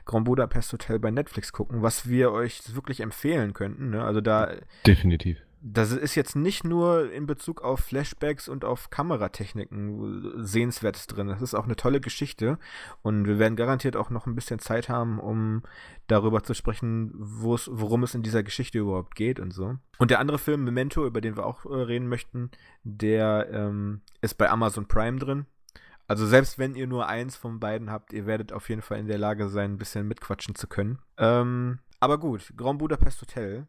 Grand 0.06 0.26
Budapest 0.26 0.74
Hotel 0.74 1.00
bei 1.00 1.12
Netflix 1.12 1.52
gucken, 1.52 1.82
was 1.82 2.08
wir 2.08 2.32
euch 2.32 2.76
wirklich 2.76 3.02
empfehlen 3.02 3.54
könnten. 3.54 3.90
Ne? 3.90 4.04
Also 4.04 4.22
da. 4.22 4.52
Definitiv 4.86 5.47
das 5.62 5.92
ist 5.92 6.16
jetzt 6.16 6.36
nicht 6.36 6.64
nur 6.64 7.12
in 7.12 7.26
Bezug 7.26 7.62
auf 7.62 7.80
Flashbacks 7.80 8.48
und 8.48 8.64
auf 8.64 8.90
Kameratechniken 8.90 10.44
sehenswertes 10.46 11.08
drin. 11.08 11.28
Das 11.28 11.42
ist 11.42 11.56
auch 11.56 11.66
eine 11.66 11.76
tolle 11.76 12.00
Geschichte 12.00 12.60
und 13.02 13.26
wir 13.26 13.40
werden 13.40 13.56
garantiert 13.56 13.96
auch 13.96 14.10
noch 14.10 14.28
ein 14.28 14.36
bisschen 14.36 14.60
Zeit 14.60 14.88
haben, 14.88 15.20
um 15.20 15.64
darüber 16.08 16.44
zu 16.44 16.54
sprechen, 16.54 17.12
worum 17.16 18.04
es 18.04 18.14
in 18.14 18.24
dieser 18.24 18.44
Geschichte 18.44 18.80
überhaupt 18.80 19.16
geht 19.16 19.40
und 19.40 19.52
so. 19.52 19.78
Und 19.98 20.12
der 20.12 20.20
andere 20.20 20.38
Film, 20.38 20.64
Memento, 20.64 21.06
über 21.06 21.22
den 21.22 21.36
wir 21.36 21.46
auch 21.46 21.66
äh, 21.66 21.74
reden 21.74 22.08
möchten, 22.08 22.52
der 22.84 23.50
ähm, 23.52 24.02
ist 24.22 24.38
bei 24.38 24.50
Amazon 24.50 24.88
Prime 24.88 25.18
drin. 25.18 25.46
Also 26.08 26.26
selbst 26.26 26.58
wenn 26.58 26.76
ihr 26.76 26.88
nur 26.88 27.08
eins 27.08 27.36
von 27.36 27.60
beiden 27.60 27.92
habt, 27.92 28.14
ihr 28.14 28.26
werdet 28.26 28.54
auf 28.54 28.70
jeden 28.70 28.82
Fall 28.82 29.00
in 29.00 29.08
der 29.08 29.18
Lage 29.18 29.50
sein, 29.50 29.74
ein 29.74 29.78
bisschen 29.78 30.08
mitquatschen 30.08 30.56
zu 30.56 30.68
können. 30.68 31.00
Ähm, 31.18 31.80
aber 32.00 32.18
gut, 32.18 32.54
Grand 32.56 32.80
Budapest 32.80 33.22
Hotel. 33.22 33.68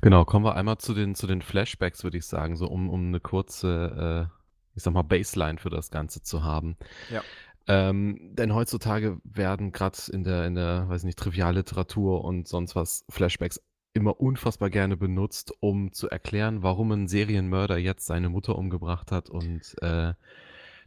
Genau, 0.00 0.24
kommen 0.24 0.44
wir 0.44 0.54
einmal 0.54 0.78
zu 0.78 0.94
den, 0.94 1.14
zu 1.14 1.26
den 1.26 1.42
Flashbacks, 1.42 2.04
würde 2.04 2.18
ich 2.18 2.26
sagen, 2.26 2.56
so 2.56 2.66
um, 2.66 2.88
um 2.88 3.08
eine 3.08 3.20
kurze, 3.20 4.28
äh, 4.30 4.76
ich 4.76 4.82
sag 4.82 4.94
mal, 4.94 5.02
Baseline 5.02 5.58
für 5.58 5.70
das 5.70 5.90
Ganze 5.90 6.22
zu 6.22 6.44
haben. 6.44 6.76
Ja. 7.10 7.22
Ähm, 7.66 8.18
denn 8.32 8.54
heutzutage 8.54 9.18
werden 9.24 9.72
gerade 9.72 9.98
in 10.10 10.24
der, 10.24 10.46
in 10.46 10.54
der, 10.54 10.88
weiß 10.88 11.04
nicht, 11.04 11.18
Trivialliteratur 11.18 12.24
und 12.24 12.48
sonst 12.48 12.74
was 12.74 13.04
Flashbacks 13.10 13.60
immer 13.92 14.20
unfassbar 14.20 14.70
gerne 14.70 14.96
benutzt, 14.96 15.52
um 15.60 15.92
zu 15.92 16.08
erklären, 16.08 16.62
warum 16.62 16.92
ein 16.92 17.08
Serienmörder 17.08 17.76
jetzt 17.76 18.06
seine 18.06 18.28
Mutter 18.28 18.56
umgebracht 18.56 19.12
hat 19.12 19.28
und 19.28 19.74
äh, 19.82 20.14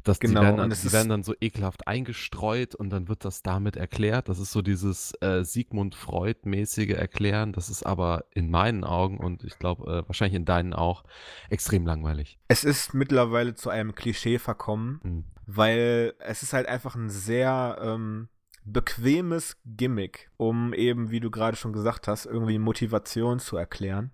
das, 0.04 0.20
genau, 0.20 0.42
die, 0.42 0.46
werden 0.46 0.58
dann, 0.58 0.70
die 0.70 0.92
werden 0.92 1.10
dann 1.10 1.24
so 1.24 1.34
ekelhaft 1.40 1.88
eingestreut 1.88 2.76
und 2.76 2.90
dann 2.90 3.08
wird 3.08 3.26
das 3.26 3.44
damit 3.44 3.76
erklärt. 3.76 4.30
Das 4.30 4.40
ist 4.40 4.52
so 4.52 4.62
dieses 4.62 5.14
äh, 5.22 5.44
Sigmund 5.44 5.96
Freud-mäßige 5.96 6.92
Erklären. 6.92 7.54
Das 7.54 7.70
ist 7.70 7.84
aber 7.84 8.26
in 8.34 8.50
meinen 8.50 8.84
Augen 8.84 9.18
und 9.18 9.44
ich 9.44 9.58
glaube 9.60 9.84
äh, 9.84 10.08
wahrscheinlich 10.08 10.36
in 10.36 10.46
deinen 10.46 10.74
auch 10.74 11.04
extrem 11.50 11.86
langweilig. 11.86 12.40
Es 12.48 12.64
ist 12.64 12.94
mittlerweile 12.94 13.56
zu 13.56 13.70
einem 13.70 13.94
Klischee 13.96 14.40
verkommen, 14.40 15.00
mhm. 15.04 15.24
weil 15.46 16.14
es 16.20 16.44
ist 16.44 16.54
halt 16.54 16.68
einfach 16.68 16.96
ein 16.96 17.10
sehr 17.10 17.78
ähm, 17.82 18.30
bequemes 18.64 19.58
Gimmick, 19.66 20.30
um 20.38 20.74
eben, 20.74 21.12
wie 21.12 21.20
du 21.20 21.32
gerade 21.32 21.58
schon 21.58 21.74
gesagt 21.74 22.08
hast, 22.08 22.26
irgendwie 22.26 22.60
Motivation 22.60 23.40
zu 23.40 23.58
erklären. 23.58 24.12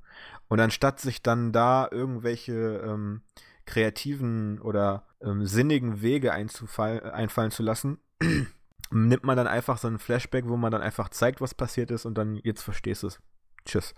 Und 0.48 0.60
anstatt 0.60 1.00
sich 1.00 1.22
dann 1.22 1.52
da 1.52 1.88
irgendwelche 1.92 2.82
ähm, 2.86 3.22
kreativen 3.68 4.60
oder 4.60 5.06
ähm, 5.22 5.46
sinnigen 5.46 6.02
Wege 6.02 6.34
einfallen 6.34 7.52
zu 7.52 7.62
lassen, 7.62 8.00
nimmt 8.92 9.24
man 9.24 9.38
dann 9.38 9.48
einfach 9.48 9.78
so 9.78 9.88
einen 9.88 10.00
Flashback, 10.00 10.48
wo 10.48 10.58
man 10.58 10.72
dann 10.72 10.82
einfach 10.82 11.10
zeigt, 11.10 11.42
was 11.42 11.54
passiert 11.54 11.92
ist 11.92 12.06
und 12.06 12.18
dann 12.18 12.36
jetzt 12.38 12.64
verstehst 12.64 13.04
du 13.04 13.08
es. 13.08 13.20
Tschüss. 13.68 13.94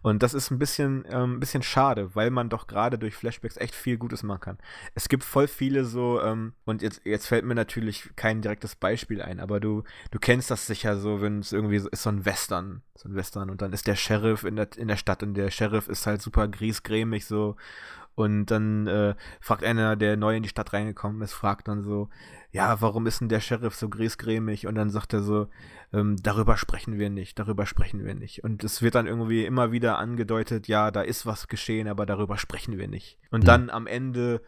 Und 0.00 0.22
das 0.22 0.34
ist 0.34 0.50
ein 0.50 0.58
bisschen, 0.58 1.04
ähm, 1.08 1.34
ein 1.34 1.40
bisschen 1.40 1.62
schade, 1.62 2.14
weil 2.14 2.30
man 2.30 2.48
doch 2.48 2.66
gerade 2.66 2.98
durch 2.98 3.14
Flashbacks 3.14 3.56
echt 3.56 3.74
viel 3.74 3.98
Gutes 3.98 4.22
machen 4.22 4.40
kann. 4.40 4.58
Es 4.94 5.08
gibt 5.08 5.22
voll 5.22 5.46
viele 5.46 5.84
so, 5.84 6.20
ähm, 6.20 6.54
und 6.64 6.82
jetzt, 6.82 7.02
jetzt 7.04 7.26
fällt 7.26 7.44
mir 7.44 7.54
natürlich 7.54 8.10
kein 8.16 8.40
direktes 8.40 8.74
Beispiel 8.74 9.22
ein, 9.22 9.38
aber 9.38 9.60
du, 9.60 9.84
du 10.10 10.18
kennst 10.18 10.50
das 10.50 10.66
sicher 10.66 10.96
so, 10.96 11.20
wenn 11.20 11.40
es 11.40 11.52
irgendwie 11.52 11.78
so 11.78 11.88
ist, 11.90 12.02
so 12.02 12.10
ein 12.10 12.24
Western, 12.24 12.82
so 12.96 13.08
ein 13.08 13.14
Western, 13.14 13.50
und 13.50 13.62
dann 13.62 13.72
ist 13.72 13.86
der 13.86 13.96
Sheriff 13.96 14.44
in 14.44 14.56
der, 14.56 14.68
in 14.76 14.88
der 14.88 14.96
Stadt 14.96 15.22
und 15.22 15.34
der 15.34 15.50
Sheriff 15.50 15.88
ist 15.88 16.06
halt 16.06 16.22
super 16.22 16.48
griesgrämig 16.48 17.26
so 17.26 17.56
und 18.14 18.46
dann 18.46 18.86
äh, 18.86 19.14
fragt 19.40 19.64
einer, 19.64 19.96
der 19.96 20.16
neu 20.16 20.36
in 20.36 20.42
die 20.42 20.48
Stadt 20.48 20.72
reingekommen 20.72 21.22
ist, 21.22 21.32
fragt 21.32 21.68
dann 21.68 21.82
so, 21.82 22.08
ja, 22.50 22.80
warum 22.82 23.06
ist 23.06 23.20
denn 23.20 23.30
der 23.30 23.40
Sheriff 23.40 23.74
so 23.74 23.88
griesgrämig? 23.88 24.66
Und 24.66 24.74
dann 24.74 24.90
sagt 24.90 25.14
er 25.14 25.22
so, 25.22 25.48
ähm, 25.92 26.16
darüber 26.22 26.56
sprechen 26.58 26.98
wir 26.98 27.08
nicht, 27.08 27.38
darüber 27.38 27.64
sprechen 27.64 28.04
wir 28.04 28.14
nicht. 28.14 28.44
Und 28.44 28.62
es 28.64 28.82
wird 28.82 28.94
dann 28.94 29.06
irgendwie 29.06 29.46
immer 29.46 29.72
wieder 29.72 29.98
angedeutet, 29.98 30.68
ja, 30.68 30.90
da 30.90 31.00
ist 31.00 31.24
was 31.24 31.48
geschehen, 31.48 31.88
aber 31.88 32.04
darüber 32.04 32.36
sprechen 32.36 32.76
wir 32.76 32.88
nicht. 32.88 33.18
Und 33.30 33.44
mhm. 33.44 33.46
dann 33.46 33.70
am 33.70 33.86
Ende 33.86 34.42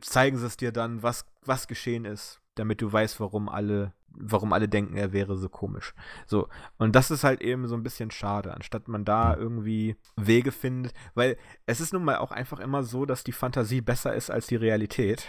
zeigen 0.00 0.38
sie 0.38 0.46
es 0.46 0.56
dir 0.56 0.72
dann, 0.72 1.02
was, 1.02 1.24
was 1.44 1.66
geschehen 1.66 2.04
ist, 2.04 2.40
damit 2.54 2.80
du 2.80 2.92
weißt, 2.92 3.20
warum 3.20 3.48
alle 3.48 3.92
warum 4.14 4.52
alle 4.52 4.68
denken, 4.68 4.96
er 4.96 5.12
wäre 5.12 5.36
so 5.36 5.48
komisch. 5.48 5.94
So, 6.26 6.48
und 6.78 6.94
das 6.94 7.10
ist 7.10 7.24
halt 7.24 7.40
eben 7.40 7.66
so 7.66 7.74
ein 7.74 7.82
bisschen 7.82 8.10
schade, 8.10 8.54
anstatt 8.54 8.88
man 8.88 9.04
da 9.04 9.36
irgendwie 9.36 9.96
Wege 10.16 10.52
findet, 10.52 10.92
weil 11.14 11.36
es 11.66 11.80
ist 11.80 11.92
nun 11.92 12.04
mal 12.04 12.18
auch 12.18 12.32
einfach 12.32 12.60
immer 12.60 12.82
so, 12.82 13.06
dass 13.06 13.24
die 13.24 13.32
Fantasie 13.32 13.80
besser 13.80 14.14
ist 14.14 14.30
als 14.30 14.46
die 14.46 14.56
Realität. 14.56 15.28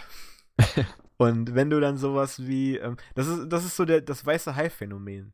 und 1.16 1.54
wenn 1.54 1.70
du 1.70 1.80
dann 1.80 1.96
sowas 1.96 2.46
wie, 2.46 2.76
ähm, 2.76 2.96
das 3.14 3.26
ist, 3.26 3.48
das 3.48 3.64
ist 3.64 3.76
so 3.76 3.84
der, 3.84 4.00
das 4.00 4.24
weiße 4.24 4.54
Hai-Phänomen. 4.56 5.32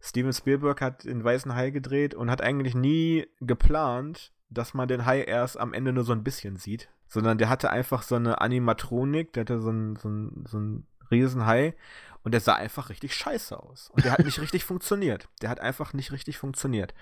Steven 0.00 0.32
Spielberg 0.32 0.80
hat 0.80 1.04
den 1.04 1.24
weißen 1.24 1.54
Hai 1.54 1.70
gedreht 1.70 2.14
und 2.14 2.30
hat 2.30 2.40
eigentlich 2.40 2.74
nie 2.74 3.26
geplant, 3.40 4.32
dass 4.48 4.72
man 4.72 4.88
den 4.88 5.04
Hai 5.04 5.22
erst 5.22 5.58
am 5.58 5.72
Ende 5.72 5.92
nur 5.92 6.04
so 6.04 6.12
ein 6.12 6.22
bisschen 6.22 6.56
sieht, 6.56 6.88
sondern 7.08 7.38
der 7.38 7.48
hatte 7.48 7.70
einfach 7.70 8.02
so 8.02 8.14
eine 8.14 8.40
Animatronik, 8.40 9.32
der 9.32 9.42
hatte 9.42 9.60
so 9.60 9.70
ein, 9.70 9.96
so 9.96 10.08
ein, 10.08 10.44
so 10.46 10.58
ein 10.58 10.86
Riesenhai 11.10 11.74
und 12.22 12.32
der 12.32 12.40
sah 12.40 12.54
einfach 12.54 12.90
richtig 12.90 13.14
scheiße 13.14 13.58
aus. 13.58 13.90
Und 13.90 14.04
der 14.04 14.12
hat 14.12 14.24
nicht 14.24 14.38
richtig 14.42 14.64
funktioniert. 14.64 15.28
Der 15.40 15.48
hat 15.48 15.60
einfach 15.60 15.94
nicht 15.94 16.12
richtig 16.12 16.38
funktioniert. 16.38 16.94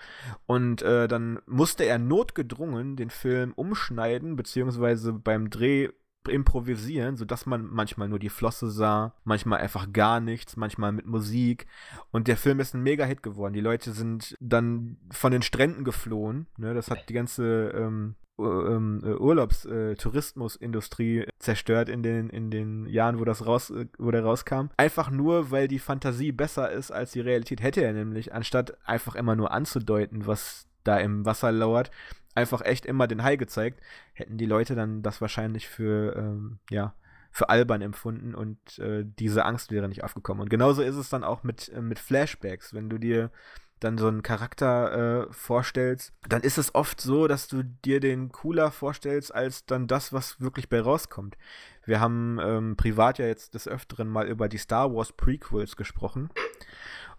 Und 0.47 0.83
äh, 0.83 1.09
dann 1.09 1.41
musste 1.47 1.85
er 1.85 1.99
notgedrungen 1.99 2.97
den 2.97 3.11
Film 3.11 3.53
umschneiden, 3.55 4.37
beziehungsweise 4.37 5.13
beim 5.13 5.51
Dreh 5.51 5.89
improvisieren, 6.29 7.17
sodass 7.17 7.47
man 7.47 7.67
manchmal 7.67 8.09
nur 8.09 8.19
die 8.19 8.31
Flosse 8.31 8.69
sah, 8.69 9.15
manchmal 9.25 9.61
einfach 9.61 9.93
gar 9.93 10.21
nichts, 10.21 10.57
manchmal 10.57 10.93
mit 10.93 11.07
Musik. 11.07 11.67
Und 12.11 12.29
der 12.29 12.37
Film 12.37 12.59
ist 12.61 12.75
ein 12.75 12.83
Mega-Hit 12.83 13.23
geworden. 13.23 13.53
Die 13.53 13.61
Leute 13.61 13.93
sind 13.93 14.37
dann 14.41 14.99
von 15.11 15.33
den 15.33 15.43
Stränden 15.43 15.85
geflohen. 15.85 16.47
Ne? 16.57 16.75
Das 16.75 16.91
hat 16.91 17.09
die 17.09 17.15
ganze 17.15 17.73
ähm, 17.77 17.87
ähm, 17.87 18.15
äh, 18.15 18.26
Urlaubstourismusindustrie 18.39 21.21
äh, 21.21 21.29
zerstört 21.39 21.89
in 21.89 22.03
den, 22.03 22.29
in 22.29 22.51
den 22.51 22.85
Jahren, 22.87 23.19
wo 23.19 23.25
das 23.25 23.47
raus, 23.47 23.71
äh, 23.71 23.87
wo 23.99 24.11
der 24.11 24.25
rauskam. 24.25 24.67
Einfach 24.77 25.11
nur, 25.11 25.51
weil 25.51 25.69
die 25.69 25.79
Fantasie 25.79 26.33
besser 26.33 26.71
ist 26.71 26.91
als 26.91 27.13
die 27.13 27.21
Realität. 27.21 27.63
Hätte 27.63 27.83
er 27.83 27.93
nämlich, 27.93 28.35
anstatt 28.35 28.77
einfach 28.87 29.15
immer 29.15 29.37
nur 29.37 29.53
anzudeuten, 29.53 30.27
was 30.27 30.67
da 30.85 30.99
im 30.99 31.25
Wasser 31.25 31.53
lauert, 31.53 31.91
einfach 32.35 32.63
echt 32.63 32.87
immer 32.87 33.07
den 33.07 33.23
Hai 33.23 33.37
gezeigt, 33.37 33.81
hätten 34.13 34.37
die 34.37 34.47
Leute 34.47 34.75
dann 34.75 35.03
das 35.03 35.21
wahrscheinlich 35.21 35.69
für, 35.69 36.17
ähm, 36.17 36.59
ja, 36.71 36.95
für 37.31 37.49
albern 37.51 37.83
empfunden 37.83 38.35
und 38.35 38.79
äh, 38.79 39.05
diese 39.05 39.45
Angst 39.45 39.71
wäre 39.71 39.89
nicht 39.89 40.03
aufgekommen. 40.05 40.41
Und 40.43 40.49
genauso 40.49 40.81
ist 40.83 40.97
es 40.97 41.11
dann 41.11 41.25
auch 41.25 41.43
mit, 41.43 41.69
äh, 41.71 41.83
mit 41.83 41.99
Flashbacks. 41.99 42.73
Wenn 42.73 42.89
du 42.89 42.99
dir 42.99 43.31
dann 43.81 43.99
so 43.99 44.09
einen 44.09 44.23
Charakter 44.23 45.27
äh, 45.29 45.33
vorstellst, 45.33 46.13
dann 46.29 46.43
ist 46.43 46.59
es 46.59 46.75
oft 46.75 47.01
so, 47.01 47.27
dass 47.29 47.49
du 47.49 47.63
dir 47.63 48.01
den 48.01 48.33
cooler 48.33 48.71
vorstellst, 48.71 49.35
als 49.35 49.67
dann 49.67 49.87
das, 49.87 50.13
was 50.13 50.41
wirklich 50.41 50.69
bei 50.69 50.81
rauskommt. 50.81 51.37
Wir 51.85 52.01
haben 52.01 52.39
ähm, 52.43 52.77
privat 52.77 53.19
ja 53.19 53.27
jetzt 53.27 53.55
des 53.55 53.69
Öfteren 53.69 54.09
mal 54.09 54.27
über 54.27 54.49
die 54.49 54.59
Star 54.59 54.95
Wars 54.95 55.13
Prequels 55.13 55.77
gesprochen. 55.77 56.31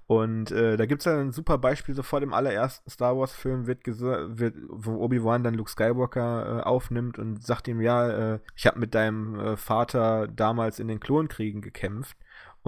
Und 0.08 0.52
äh, 0.52 0.78
da 0.78 0.86
gibt 0.86 1.02
es 1.02 1.06
ja 1.06 1.20
ein 1.20 1.34
super 1.34 1.58
Beispiel, 1.58 1.94
so 1.94 2.02
vor 2.02 2.22
dem 2.22 2.34
allerersten 2.34 2.90
Star 2.90 3.18
Wars-Film 3.18 3.68
wird, 3.68 3.86
wird 3.86 4.56
wo 4.70 5.04
Obi-Wan 5.04 5.44
dann 5.44 5.54
Luke 5.54 5.70
Skywalker 5.70 6.60
äh, 6.60 6.64
aufnimmt 6.64 7.20
und 7.20 7.44
sagt 7.44 7.68
ihm, 7.68 7.82
ja, 7.82 8.36
äh, 8.36 8.40
ich 8.56 8.66
habe 8.66 8.80
mit 8.80 8.96
deinem 8.96 9.38
äh, 9.38 9.58
Vater 9.58 10.30
damals 10.30 10.80
in 10.80 10.88
den 10.88 11.02
Klonkriegen 11.02 11.62
gekämpft. 11.62 12.18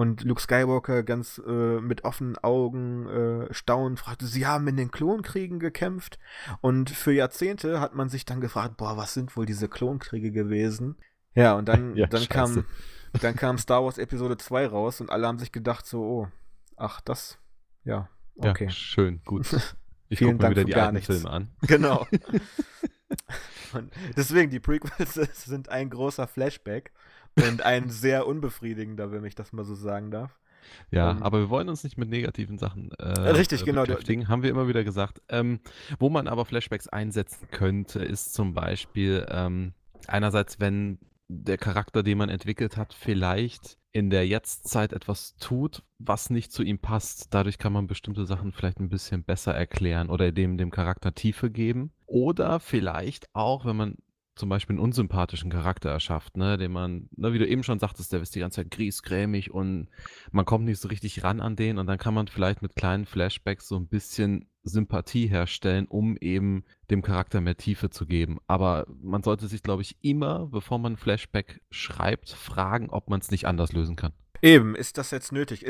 Und 0.00 0.24
Luke 0.24 0.40
Skywalker 0.40 1.02
ganz 1.02 1.42
äh, 1.46 1.80
mit 1.80 2.04
offenen 2.04 2.38
Augen 2.38 3.06
äh, 3.06 3.52
staunend 3.52 3.98
fragte, 3.98 4.24
sie 4.24 4.46
haben 4.46 4.66
in 4.66 4.78
den 4.78 4.90
Klonkriegen 4.90 5.58
gekämpft. 5.58 6.18
Und 6.62 6.88
für 6.88 7.12
Jahrzehnte 7.12 7.80
hat 7.80 7.94
man 7.94 8.08
sich 8.08 8.24
dann 8.24 8.40
gefragt, 8.40 8.78
boah, 8.78 8.96
was 8.96 9.12
sind 9.12 9.36
wohl 9.36 9.44
diese 9.44 9.68
Klonkriege 9.68 10.32
gewesen? 10.32 10.96
Ja, 11.34 11.52
und 11.52 11.68
dann, 11.68 11.96
ja, 11.96 12.06
dann 12.06 12.26
kam 12.30 12.64
dann 13.20 13.36
kam 13.36 13.58
Star 13.58 13.84
Wars 13.84 13.98
Episode 13.98 14.38
2 14.38 14.68
raus 14.68 15.02
und 15.02 15.10
alle 15.10 15.26
haben 15.26 15.38
sich 15.38 15.52
gedacht 15.52 15.84
so, 15.84 16.02
oh, 16.02 16.28
ach, 16.76 17.02
das, 17.02 17.38
ja, 17.84 18.08
okay. 18.38 18.64
Ja, 18.64 18.70
schön, 18.70 19.20
gut. 19.24 19.46
Ich 20.12 20.18
Vielen 20.18 20.38
gucke 20.38 20.48
mir 20.48 20.50
wieder 20.50 20.64
die 20.64 20.74
alten 20.74 20.94
nichts. 20.94 21.06
Filme 21.06 21.30
an. 21.30 21.50
Genau. 21.68 22.04
deswegen, 24.16 24.50
die 24.50 24.58
Prequels 24.58 25.14
sind 25.14 25.68
ein 25.68 25.88
großer 25.88 26.26
Flashback. 26.26 26.90
Und 27.36 27.62
ein 27.62 27.90
sehr 27.90 28.26
unbefriedigender, 28.26 29.12
wenn 29.12 29.24
ich 29.24 29.34
das 29.34 29.52
mal 29.52 29.64
so 29.64 29.74
sagen 29.74 30.10
darf. 30.10 30.38
Ja, 30.90 31.10
um, 31.10 31.16
ähm, 31.18 31.22
aber 31.22 31.38
wir 31.40 31.50
wollen 31.50 31.68
uns 31.68 31.84
nicht 31.84 31.98
mit 31.98 32.10
negativen 32.10 32.58
Sachen 32.58 32.90
äh, 32.92 33.30
richtig, 33.30 33.64
genau, 33.64 33.84
beschäftigen, 33.84 34.28
haben 34.28 34.42
wir 34.42 34.50
immer 34.50 34.68
wieder 34.68 34.84
gesagt. 34.84 35.22
Ähm, 35.28 35.60
wo 35.98 36.10
man 36.10 36.28
aber 36.28 36.44
Flashbacks 36.44 36.88
einsetzen 36.88 37.48
könnte, 37.50 38.00
ist 38.00 38.34
zum 38.34 38.54
Beispiel 38.54 39.26
ähm, 39.30 39.72
einerseits, 40.06 40.60
wenn 40.60 40.98
der 41.28 41.58
Charakter, 41.58 42.02
den 42.02 42.18
man 42.18 42.28
entwickelt 42.28 42.76
hat, 42.76 42.92
vielleicht 42.92 43.78
in 43.92 44.10
der 44.10 44.26
Jetztzeit 44.26 44.92
etwas 44.92 45.36
tut, 45.36 45.82
was 45.98 46.30
nicht 46.30 46.52
zu 46.52 46.62
ihm 46.62 46.78
passt. 46.78 47.34
Dadurch 47.34 47.58
kann 47.58 47.72
man 47.72 47.86
bestimmte 47.86 48.24
Sachen 48.24 48.52
vielleicht 48.52 48.78
ein 48.80 48.88
bisschen 48.88 49.24
besser 49.24 49.54
erklären 49.54 50.10
oder 50.10 50.32
dem, 50.32 50.58
dem 50.58 50.70
Charakter 50.70 51.14
Tiefe 51.14 51.50
geben. 51.50 51.92
Oder 52.06 52.60
vielleicht 52.60 53.26
auch, 53.34 53.64
wenn 53.64 53.76
man 53.76 53.96
zum 54.34 54.48
Beispiel 54.48 54.74
einen 54.74 54.84
unsympathischen 54.84 55.50
Charakter 55.50 55.90
erschafft, 55.90 56.36
ne, 56.36 56.56
den 56.56 56.72
man, 56.72 57.08
ne, 57.16 57.32
wie 57.32 57.38
du 57.38 57.46
eben 57.46 57.62
schon 57.62 57.78
sagtest, 57.78 58.12
der 58.12 58.20
ist 58.20 58.34
die 58.34 58.40
ganze 58.40 58.62
Zeit 58.62 58.70
griesgrämig 58.70 59.50
und 59.50 59.88
man 60.30 60.44
kommt 60.44 60.64
nicht 60.64 60.80
so 60.80 60.88
richtig 60.88 61.22
ran 61.22 61.40
an 61.40 61.56
den 61.56 61.78
und 61.78 61.86
dann 61.86 61.98
kann 61.98 62.14
man 62.14 62.28
vielleicht 62.28 62.62
mit 62.62 62.76
kleinen 62.76 63.06
Flashbacks 63.06 63.68
so 63.68 63.76
ein 63.76 63.88
bisschen 63.88 64.46
Sympathie 64.62 65.26
herstellen, 65.26 65.86
um 65.86 66.16
eben 66.16 66.64
dem 66.90 67.02
Charakter 67.02 67.40
mehr 67.40 67.56
Tiefe 67.56 67.90
zu 67.90 68.06
geben. 68.06 68.38
Aber 68.46 68.86
man 69.02 69.22
sollte 69.22 69.46
sich, 69.48 69.62
glaube 69.62 69.82
ich, 69.82 69.96
immer, 70.02 70.46
bevor 70.46 70.78
man 70.78 70.96
Flashback 70.96 71.62
schreibt, 71.70 72.30
fragen, 72.30 72.90
ob 72.90 73.08
man 73.08 73.20
es 73.20 73.30
nicht 73.30 73.46
anders 73.46 73.72
lösen 73.72 73.96
kann. 73.96 74.12
Eben, 74.42 74.74
ist 74.74 74.98
das 74.98 75.10
jetzt 75.10 75.32
nötig? 75.32 75.66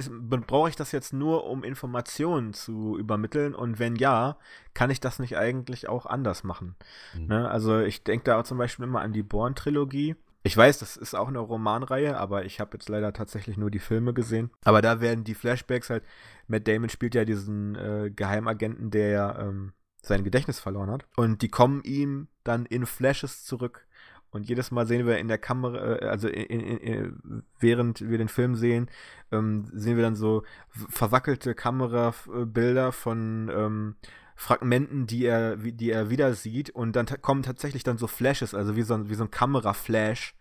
brauche 0.46 0.68
ich 0.68 0.76
das 0.76 0.92
jetzt 0.92 1.12
nur, 1.12 1.46
um 1.46 1.64
Informationen 1.64 2.52
zu 2.52 2.96
übermitteln? 2.96 3.54
Und 3.54 3.78
wenn 3.78 3.96
ja, 3.96 4.36
kann 4.74 4.90
ich 4.90 5.00
das 5.00 5.18
nicht 5.18 5.36
eigentlich 5.36 5.88
auch 5.88 6.06
anders 6.06 6.44
machen? 6.44 6.76
Mhm. 7.14 7.26
Ne? 7.26 7.50
Also 7.50 7.80
ich 7.80 8.04
denke 8.04 8.24
da 8.24 8.44
zum 8.44 8.58
Beispiel 8.58 8.84
immer 8.84 9.00
an 9.00 9.12
die 9.12 9.22
Born-Trilogie. 9.22 10.16
Ich 10.42 10.56
weiß, 10.56 10.78
das 10.78 10.96
ist 10.96 11.14
auch 11.14 11.28
eine 11.28 11.38
Romanreihe, 11.38 12.16
aber 12.16 12.44
ich 12.46 12.60
habe 12.60 12.70
jetzt 12.74 12.88
leider 12.88 13.12
tatsächlich 13.12 13.58
nur 13.58 13.70
die 13.70 13.78
Filme 13.78 14.14
gesehen. 14.14 14.50
Aber 14.64 14.80
da 14.80 15.00
werden 15.00 15.24
die 15.24 15.34
Flashbacks 15.34 15.90
halt, 15.90 16.02
Matt 16.46 16.66
Damon 16.66 16.88
spielt 16.88 17.14
ja 17.14 17.24
diesen 17.24 17.74
äh, 17.74 18.10
Geheimagenten, 18.10 18.90
der 18.90 19.38
ähm, 19.38 19.72
sein 20.02 20.24
Gedächtnis 20.24 20.58
verloren 20.58 20.90
hat. 20.90 21.04
Und 21.16 21.42
die 21.42 21.48
kommen 21.48 21.82
ihm 21.84 22.28
dann 22.42 22.64
in 22.64 22.86
Flashes 22.86 23.44
zurück. 23.44 23.86
Und 24.30 24.48
jedes 24.48 24.70
Mal 24.70 24.86
sehen 24.86 25.06
wir 25.06 25.18
in 25.18 25.28
der 25.28 25.38
Kamera, 25.38 25.96
äh, 25.96 26.06
also 26.06 26.28
in, 26.28 26.60
in, 26.60 26.76
in, 26.78 27.42
während 27.58 28.08
wir 28.08 28.18
den 28.18 28.28
Film 28.28 28.54
sehen, 28.54 28.88
ähm, 29.32 29.68
sehen 29.72 29.96
wir 29.96 30.04
dann 30.04 30.14
so 30.14 30.44
verwackelte 30.72 31.54
Kamerabilder 31.54 32.92
von 32.92 33.50
ähm, 33.54 33.94
Fragmenten, 34.36 35.06
die 35.06 35.24
er, 35.26 35.56
die 35.56 35.90
er 35.90 36.10
wieder 36.10 36.34
sieht. 36.34 36.70
Und 36.70 36.96
dann 36.96 37.06
kommen 37.20 37.42
tatsächlich 37.42 37.82
dann 37.82 37.98
so 37.98 38.06
Flashes, 38.06 38.54
also 38.54 38.76
wie 38.76 38.82
so 38.82 38.94
ein, 38.94 39.10
wie 39.10 39.14
so 39.14 39.24
ein 39.24 39.30
Kameraflash, 39.30 40.34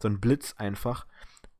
so 0.00 0.08
ein 0.08 0.20
Blitz 0.20 0.54
einfach. 0.56 1.06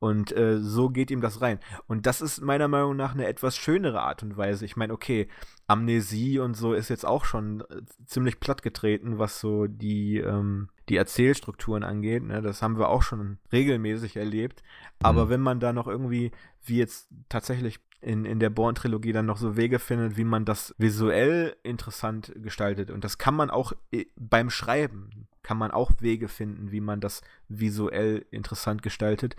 Und 0.03 0.35
äh, 0.35 0.59
so 0.59 0.89
geht 0.89 1.11
ihm 1.11 1.21
das 1.21 1.39
rein. 1.39 1.59
Und 1.87 2.05
das 2.07 2.19
ist 2.19 2.41
meiner 2.41 2.67
Meinung 2.67 2.97
nach 2.97 3.13
eine 3.13 3.25
etwas 3.25 3.55
schönere 3.55 4.01
Art 4.01 4.21
und 4.21 4.35
Weise. 4.35 4.65
Ich 4.65 4.75
meine, 4.75 4.91
okay, 4.91 5.29
Amnesie 5.65 6.39
und 6.39 6.55
so 6.55 6.73
ist 6.73 6.89
jetzt 6.89 7.05
auch 7.05 7.23
schon 7.23 7.61
äh, 7.61 7.83
ziemlich 8.05 8.41
plattgetreten, 8.41 9.17
was 9.17 9.39
so 9.39 9.65
die, 9.65 10.17
ähm, 10.17 10.67
die 10.89 10.97
Erzählstrukturen 10.97 11.83
angeht. 11.83 12.21
Ne? 12.21 12.41
Das 12.41 12.61
haben 12.61 12.77
wir 12.77 12.89
auch 12.89 13.01
schon 13.01 13.37
regelmäßig 13.53 14.17
erlebt. 14.17 14.61
Aber 15.01 15.27
mhm. 15.27 15.29
wenn 15.29 15.39
man 15.39 15.61
da 15.61 15.71
noch 15.71 15.87
irgendwie, 15.87 16.31
wie 16.65 16.79
jetzt 16.79 17.07
tatsächlich 17.29 17.79
in, 18.01 18.25
in 18.25 18.39
der 18.39 18.49
Born-Trilogie 18.49 19.13
dann 19.13 19.25
noch 19.25 19.37
so 19.37 19.55
Wege 19.55 19.79
findet, 19.79 20.17
wie 20.17 20.25
man 20.25 20.43
das 20.43 20.75
visuell 20.77 21.55
interessant 21.63 22.33
gestaltet. 22.35 22.91
Und 22.91 23.05
das 23.05 23.17
kann 23.17 23.35
man 23.35 23.49
auch 23.49 23.71
äh, 23.93 24.03
beim 24.17 24.49
Schreiben, 24.49 25.29
kann 25.43 25.57
man 25.57 25.71
auch 25.71 25.91
Wege 25.99 26.27
finden, 26.27 26.71
wie 26.71 26.81
man 26.81 26.99
das 26.99 27.21
visuell 27.47 28.25
interessant 28.31 28.81
gestaltet 28.81 29.35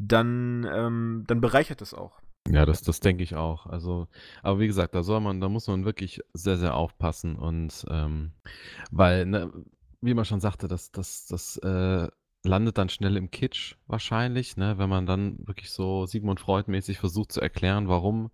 dann, 0.00 0.66
ähm, 0.72 1.24
dann 1.26 1.40
bereichert 1.40 1.82
es 1.82 1.94
auch. 1.94 2.20
Ja, 2.48 2.64
das, 2.64 2.82
das 2.82 3.00
denke 3.00 3.22
ich 3.22 3.34
auch. 3.34 3.66
Also, 3.66 4.08
aber 4.42 4.60
wie 4.60 4.66
gesagt, 4.66 4.94
da 4.94 5.02
soll 5.02 5.20
man, 5.20 5.40
da 5.40 5.48
muss 5.48 5.68
man 5.68 5.84
wirklich 5.84 6.20
sehr, 6.32 6.56
sehr 6.56 6.74
aufpassen 6.74 7.36
und 7.36 7.84
ähm, 7.90 8.32
weil, 8.90 9.26
ne, 9.26 9.52
wie 10.00 10.14
man 10.14 10.24
schon 10.24 10.40
sagte, 10.40 10.66
das, 10.66 10.90
das, 10.90 11.26
das 11.26 11.58
äh, 11.58 12.08
landet 12.42 12.78
dann 12.78 12.88
schnell 12.88 13.18
im 13.18 13.30
Kitsch 13.30 13.74
wahrscheinlich, 13.86 14.56
ne, 14.56 14.78
wenn 14.78 14.88
man 14.88 15.04
dann 15.04 15.46
wirklich 15.46 15.70
so 15.70 16.06
Sigmund 16.06 16.40
Freud-mäßig 16.40 16.98
versucht 16.98 17.32
zu 17.32 17.42
erklären, 17.42 17.88
warum 17.88 18.30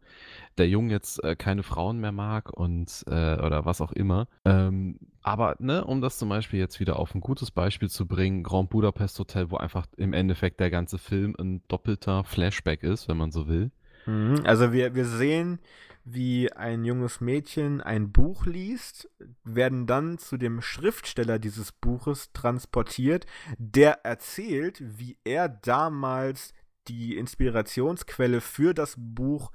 der 0.57 0.69
Junge 0.69 0.93
jetzt 0.93 1.23
äh, 1.25 1.35
keine 1.35 1.65
Frauen 1.65 1.99
mehr 1.99 2.13
mag 2.13 2.53
und 2.53 3.05
äh, 3.09 3.37
oder 3.37 3.65
was 3.65 3.81
auch 3.81 3.93
immer. 3.93 4.29
Ähm, 4.45 5.01
aber 5.27 5.57
ne, 5.59 5.85
um 5.85 6.01
das 6.01 6.19
zum 6.19 6.29
Beispiel 6.29 6.61
jetzt 6.61 6.79
wieder 6.79 7.01
auf 7.01 7.13
ein 7.13 7.21
gutes 7.21 7.51
Beispiel 7.51 7.91
zu 7.91 8.07
bringen, 8.07 8.45
Grand 8.45 8.71
Budapest 8.71 9.19
Hotel, 9.19 9.51
wo 9.51 9.57
einfach 9.57 9.89
im 9.97 10.13
Endeffekt 10.13 10.61
der 10.61 10.71
ganze 10.71 10.99
Film 10.99 11.35
ein 11.37 11.63
doppelter 11.67 12.23
Flashback 12.23 12.85
ist, 12.85 13.09
wenn 13.09 13.17
man 13.17 13.33
so 13.33 13.49
will. 13.49 13.73
Mhm, 14.07 14.43
also 14.45 14.73
wir, 14.73 14.95
wir 14.95 15.05
sehen, 15.05 15.59
wie 16.05 16.53
ein 16.53 16.85
junges 16.85 17.21
Mädchen 17.21 17.81
ein 17.81 18.13
Buch 18.13 18.47
liest, 18.47 19.11
werden 19.43 19.89
dann 19.89 20.19
zu 20.19 20.37
dem 20.37 20.63
Schriftsteller 20.63 21.41
dieses 21.41 21.73
Buches 21.73 22.33
transportiert, 22.33 23.27
der 23.59 24.05
erzählt, 24.05 24.81
wie 24.81 25.19
er 25.25 25.49
damals 25.49 26.55
die 26.87 27.17
Inspirationsquelle 27.17 28.41
für 28.41 28.75
das 28.75 28.95
Buch 28.97 29.51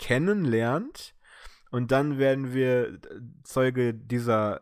kennenlernt. 0.00 1.14
Und 1.70 1.92
dann 1.92 2.18
werden 2.18 2.52
wir 2.52 2.98
Zeuge 3.44 3.94
dieser 3.94 4.60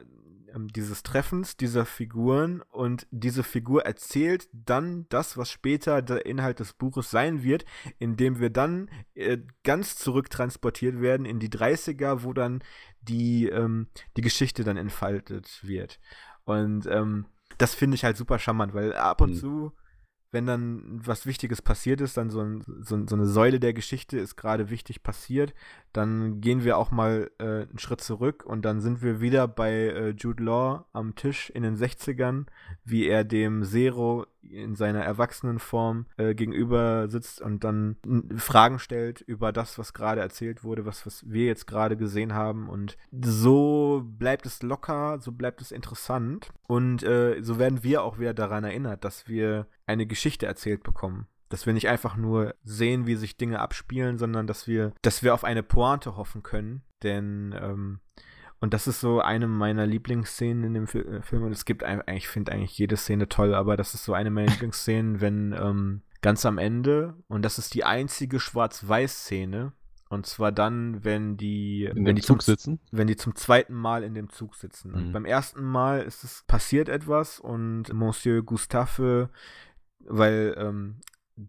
dieses 0.54 1.02
Treffens 1.02 1.56
dieser 1.56 1.86
Figuren 1.86 2.62
und 2.70 3.06
diese 3.10 3.42
Figur 3.42 3.84
erzählt 3.84 4.48
dann 4.52 5.06
das, 5.08 5.36
was 5.36 5.50
später 5.50 6.02
der 6.02 6.26
Inhalt 6.26 6.60
des 6.60 6.72
Buches 6.72 7.10
sein 7.10 7.42
wird, 7.42 7.64
indem 7.98 8.40
wir 8.40 8.50
dann 8.50 8.90
äh, 9.14 9.38
ganz 9.64 9.96
zurücktransportiert 9.96 11.00
werden 11.00 11.26
in 11.26 11.38
die 11.38 11.50
30er, 11.50 12.22
wo 12.24 12.32
dann 12.32 12.62
die, 13.00 13.46
ähm, 13.46 13.88
die 14.16 14.22
Geschichte 14.22 14.64
dann 14.64 14.76
entfaltet 14.76 15.60
wird. 15.62 16.00
Und 16.44 16.86
ähm, 16.86 17.26
das 17.58 17.74
finde 17.74 17.94
ich 17.94 18.04
halt 18.04 18.16
super 18.16 18.38
charmant, 18.38 18.74
weil 18.74 18.94
ab 18.94 19.20
und 19.20 19.30
mhm. 19.30 19.36
zu 19.36 19.72
wenn 20.32 20.46
dann 20.46 20.82
was 21.04 21.26
Wichtiges 21.26 21.60
passiert 21.60 22.00
ist, 22.00 22.16
dann 22.16 22.30
so, 22.30 22.40
ein, 22.40 22.62
so, 22.82 23.04
so 23.06 23.14
eine 23.14 23.26
Säule 23.26 23.58
der 23.58 23.72
Geschichte 23.72 24.18
ist 24.18 24.36
gerade 24.36 24.70
wichtig 24.70 25.02
passiert, 25.02 25.54
dann 25.92 26.40
gehen 26.40 26.64
wir 26.64 26.78
auch 26.78 26.90
mal 26.90 27.30
äh, 27.38 27.44
einen 27.44 27.78
Schritt 27.78 28.00
zurück 28.00 28.44
und 28.44 28.64
dann 28.64 28.80
sind 28.80 29.02
wir 29.02 29.20
wieder 29.20 29.48
bei 29.48 29.72
äh, 29.72 30.10
Jude 30.10 30.42
Law 30.42 30.84
am 30.92 31.14
Tisch 31.14 31.50
in 31.50 31.62
den 31.62 31.76
60ern, 31.76 32.46
wie 32.84 33.08
er 33.08 33.24
dem 33.24 33.64
Zero 33.64 34.26
in 34.42 34.74
seiner 34.74 35.04
Erwachsenenform 35.04 36.06
äh, 36.16 36.34
gegenüber 36.34 37.08
sitzt 37.08 37.40
und 37.40 37.64
dann 37.64 37.96
Fragen 38.36 38.78
stellt 38.78 39.20
über 39.20 39.52
das, 39.52 39.78
was 39.78 39.92
gerade 39.92 40.20
erzählt 40.20 40.64
wurde, 40.64 40.86
was, 40.86 41.04
was 41.06 41.28
wir 41.28 41.46
jetzt 41.46 41.66
gerade 41.66 41.96
gesehen 41.96 42.34
haben. 42.34 42.68
Und 42.68 42.96
so 43.10 44.02
bleibt 44.04 44.46
es 44.46 44.62
locker, 44.62 45.18
so 45.20 45.32
bleibt 45.32 45.60
es 45.60 45.72
interessant. 45.72 46.50
Und 46.66 47.02
äh, 47.02 47.42
so 47.42 47.58
werden 47.58 47.82
wir 47.82 48.02
auch 48.02 48.18
wieder 48.18 48.34
daran 48.34 48.64
erinnert, 48.64 49.04
dass 49.04 49.28
wir 49.28 49.66
eine 49.86 50.06
Geschichte 50.06 50.46
erzählt 50.46 50.82
bekommen. 50.82 51.26
Dass 51.50 51.66
wir 51.66 51.74
nicht 51.74 51.88
einfach 51.88 52.16
nur 52.16 52.54
sehen, 52.64 53.06
wie 53.06 53.16
sich 53.16 53.36
Dinge 53.36 53.60
abspielen, 53.60 54.16
sondern 54.16 54.46
dass 54.46 54.66
wir, 54.66 54.92
dass 55.02 55.22
wir 55.22 55.34
auf 55.34 55.44
eine 55.44 55.62
Pointe 55.62 56.16
hoffen 56.16 56.42
können. 56.42 56.82
Denn 57.02 57.54
ähm, 57.60 58.00
und 58.60 58.74
das 58.74 58.86
ist 58.86 59.00
so 59.00 59.20
eine 59.20 59.48
meiner 59.48 59.86
Lieblingsszenen 59.86 60.64
in 60.64 60.74
dem 60.74 60.84
äh, 60.84 61.22
Film. 61.22 61.42
Und 61.42 61.52
es 61.52 61.64
gibt 61.64 61.82
eigentlich, 61.82 62.16
ich 62.16 62.28
finde 62.28 62.52
eigentlich 62.52 62.76
jede 62.78 62.96
Szene 62.96 63.28
toll, 63.28 63.54
aber 63.54 63.76
das 63.76 63.94
ist 63.94 64.04
so 64.04 64.12
eine 64.12 64.30
meiner 64.30 64.48
Lieblingsszenen, 64.50 65.20
wenn 65.20 65.52
ähm, 65.52 66.02
ganz 66.20 66.44
am 66.44 66.58
Ende, 66.58 67.14
und 67.28 67.42
das 67.42 67.58
ist 67.58 67.74
die 67.74 67.84
einzige 67.84 68.38
Schwarz-Weiß-Szene, 68.38 69.72
und 70.10 70.26
zwar 70.26 70.50
dann, 70.50 71.04
wenn 71.04 71.36
die, 71.36 71.84
in 71.84 72.04
wenn 72.04 72.16
die 72.16 72.22
Zug 72.22 72.42
zum, 72.42 72.52
sitzen? 72.52 72.80
Wenn 72.90 73.06
die 73.06 73.16
zum 73.16 73.36
zweiten 73.36 73.74
Mal 73.74 74.02
in 74.02 74.12
dem 74.12 74.28
Zug 74.28 74.56
sitzen. 74.56 74.90
Mhm. 74.90 75.12
beim 75.12 75.24
ersten 75.24 75.64
Mal 75.64 76.02
ist 76.02 76.24
es 76.24 76.42
passiert 76.48 76.88
etwas 76.88 77.38
und 77.38 77.92
Monsieur 77.92 78.42
Gustave, 78.42 79.30
weil 80.00 80.54
ähm, 80.58 80.96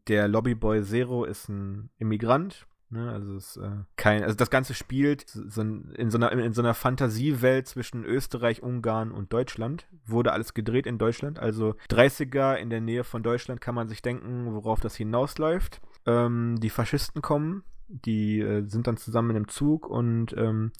der 0.07 0.27
Lobbyboy 0.27 0.83
Zero 0.83 1.25
ist 1.25 1.49
ein 1.49 1.89
Immigrant 1.97 2.67
Ne, 2.93 3.09
also 3.09 3.35
es 3.37 3.55
äh, 3.55 3.69
kein, 3.95 4.21
also 4.21 4.35
das 4.35 4.49
Ganze 4.49 4.73
spielt 4.73 5.23
so 5.29 5.61
in, 5.61 6.11
so 6.11 6.17
einer, 6.17 6.29
in 6.33 6.51
so 6.51 6.61
einer 6.61 6.73
Fantasiewelt 6.73 7.65
zwischen 7.65 8.03
Österreich, 8.03 8.61
Ungarn 8.61 9.11
und 9.13 9.31
Deutschland. 9.31 9.87
Wurde 10.05 10.33
alles 10.33 10.53
gedreht 10.53 10.85
in 10.85 10.97
Deutschland. 10.97 11.39
Also 11.39 11.75
30er 11.89 12.55
in 12.55 12.69
der 12.69 12.81
Nähe 12.81 13.05
von 13.05 13.23
Deutschland 13.23 13.61
kann 13.61 13.75
man 13.75 13.87
sich 13.87 14.01
denken, 14.01 14.53
worauf 14.53 14.81
das 14.81 14.97
hinausläuft. 14.97 15.79
Ähm, 16.05 16.57
die 16.59 16.69
Faschisten 16.69 17.21
kommen, 17.21 17.63
die 17.87 18.41
äh, 18.41 18.67
sind 18.67 18.87
dann 18.87 18.97
zusammen 18.97 19.29
in 19.29 19.35
einem 19.37 19.47
Zug 19.47 19.87
und 19.87 20.35
ähm, 20.35 20.73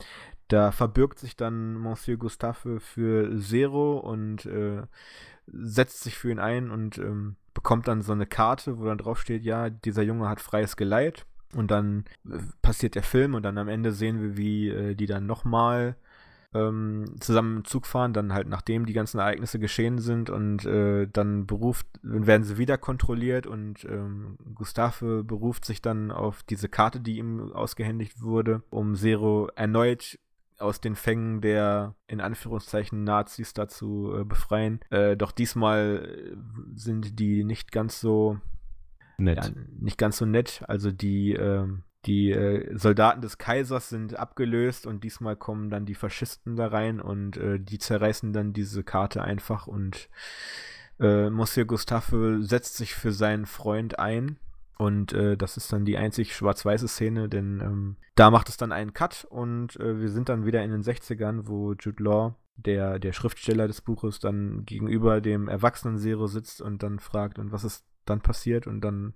da 0.50 0.74
verbirgt 0.74 1.18
sich 1.18 1.38
dann 1.38 1.76
Monsieur 1.76 2.18
Gustave 2.18 2.82
für 2.82 3.40
Zero 3.40 4.00
und 4.00 4.46
äh, 4.46 4.82
setzt 5.48 6.04
sich 6.04 6.18
für 6.18 6.32
ihn 6.32 6.40
ein 6.40 6.72
und 6.72 6.98
ähm, 6.98 7.36
bekommt 7.54 7.88
dann 7.88 8.02
so 8.02 8.14
eine 8.14 8.26
Karte, 8.26 8.80
wo 8.80 8.86
dann 8.86 8.98
drauf 8.98 9.20
steht, 9.20 9.44
ja, 9.44 9.70
dieser 9.70 10.04
Junge 10.04 10.30
hat 10.30 10.42
freies 10.42 10.76
Geleit. 10.76 11.26
Und 11.54 11.70
dann 11.70 12.06
äh, 12.30 12.38
passiert 12.62 12.96
der 12.96 13.04
Film 13.04 13.34
und 13.34 13.44
dann 13.44 13.58
am 13.58 13.68
Ende 13.68 13.92
sehen 13.92 14.22
wir, 14.22 14.38
wie 14.38 14.70
äh, 14.70 14.96
die 14.96 15.06
dann 15.06 15.26
nochmal 15.26 15.98
ähm, 16.54 17.16
zusammen 17.20 17.58
im 17.58 17.66
Zug 17.66 17.86
fahren, 17.86 18.14
dann 18.14 18.34
halt 18.34 18.48
nachdem 18.48 18.86
die 18.86 18.94
ganzen 18.94 19.20
Ereignisse 19.20 19.60
geschehen 19.60 20.00
sind 20.00 20.30
und 20.30 20.66
äh, 20.66 21.08
dann 21.08 21.46
beruft, 21.48 21.88
werden 22.02 22.44
sie 22.44 22.58
wieder 22.58 22.78
kontrolliert 22.78 23.48
und 23.48 23.86
ähm, 23.86 24.38
Gustave 24.54 25.24
beruft 25.24 25.66
sich 25.66 25.82
dann 25.82 26.12
auf 26.12 26.44
diese 26.44 26.68
Karte, 26.68 27.00
die 27.00 27.18
ihm 27.18 27.54
ausgehändigt 27.54 28.22
wurde, 28.22 28.64
um 28.70 28.96
Zero 28.96 29.50
erneut 29.56 30.20
aus 30.62 30.82
den 30.82 30.96
Fängen 30.96 31.42
der 31.42 31.96
in 32.08 32.22
Anführungszeichen 32.22 33.04
Nazis 33.04 33.54
dazu 33.54 34.14
äh, 34.16 34.24
befreien. 34.24 34.80
Äh, 34.90 35.18
doch 35.18 35.32
diesmal 35.32 36.06
äh, 36.06 36.36
sind 36.76 37.20
die 37.20 37.44
nicht 37.44 37.72
ganz 37.72 38.00
so 38.00 38.40
nett. 39.18 39.46
Ja, 39.46 39.52
nicht 39.80 39.98
ganz 39.98 40.18
so 40.18 40.26
nett. 40.26 40.64
Also 40.68 40.92
die, 40.92 41.34
äh, 41.34 41.68
die 42.06 42.36
Soldaten 42.74 43.22
des 43.22 43.38
Kaisers 43.38 43.90
sind 43.90 44.18
abgelöst 44.18 44.88
und 44.88 45.04
diesmal 45.04 45.36
kommen 45.36 45.70
dann 45.70 45.86
die 45.86 45.96
Faschisten 45.96 46.56
da 46.56 46.68
rein 46.68 47.00
und 47.00 47.38
äh, 47.38 47.60
die 47.60 47.78
zerreißen 47.78 48.34
dann 48.34 48.54
diese 48.54 48.84
Karte 48.84 49.22
einfach 49.24 49.68
und 49.68 50.10
äh, 51.00 51.30
Monsieur 51.30 51.66
Gustave 51.66 52.40
setzt 52.42 52.78
sich 52.78 52.94
für 52.96 53.12
seinen 53.12 53.46
Freund 53.46 54.00
ein. 54.00 54.38
Und 54.82 55.14
äh, 55.14 55.38
das 55.38 55.58
ist 55.58 55.72
dann 55.72 55.86
die 55.86 55.96
einzig 55.96 56.36
schwarz-weiße 56.36 56.88
Szene, 56.88 57.30
denn 57.30 57.62
ähm, 57.62 57.98
da 58.16 58.32
macht 58.32 58.50
es 58.50 58.58
dann 58.58 58.72
einen 58.72 58.94
Cut 58.94 59.28
und 59.30 59.80
äh, 59.80 60.00
wir 60.00 60.10
sind 60.10 60.28
dann 60.28 60.44
wieder 60.44 60.64
in 60.64 60.72
den 60.72 60.82
60ern, 60.82 61.42
wo 61.46 61.74
Jude 61.74 62.02
Law 62.02 62.36
der, 62.56 62.98
der 62.98 63.14
Schriftsteller 63.14 63.68
des 63.68 63.82
Buches 63.82 64.18
dann 64.18 64.66
gegenüber 64.66 65.22
dem 65.22 65.48
erwachsenen 65.48 66.00
Zero 66.00 66.26
sitzt 66.26 66.64
und 66.64 66.82
dann 66.82 66.98
fragt, 66.98 67.38
und 67.38 67.52
was 67.52 67.64
ist 67.64 67.86
dann 68.06 68.22
passiert 68.22 68.66
und 68.66 68.82
dann 68.82 69.14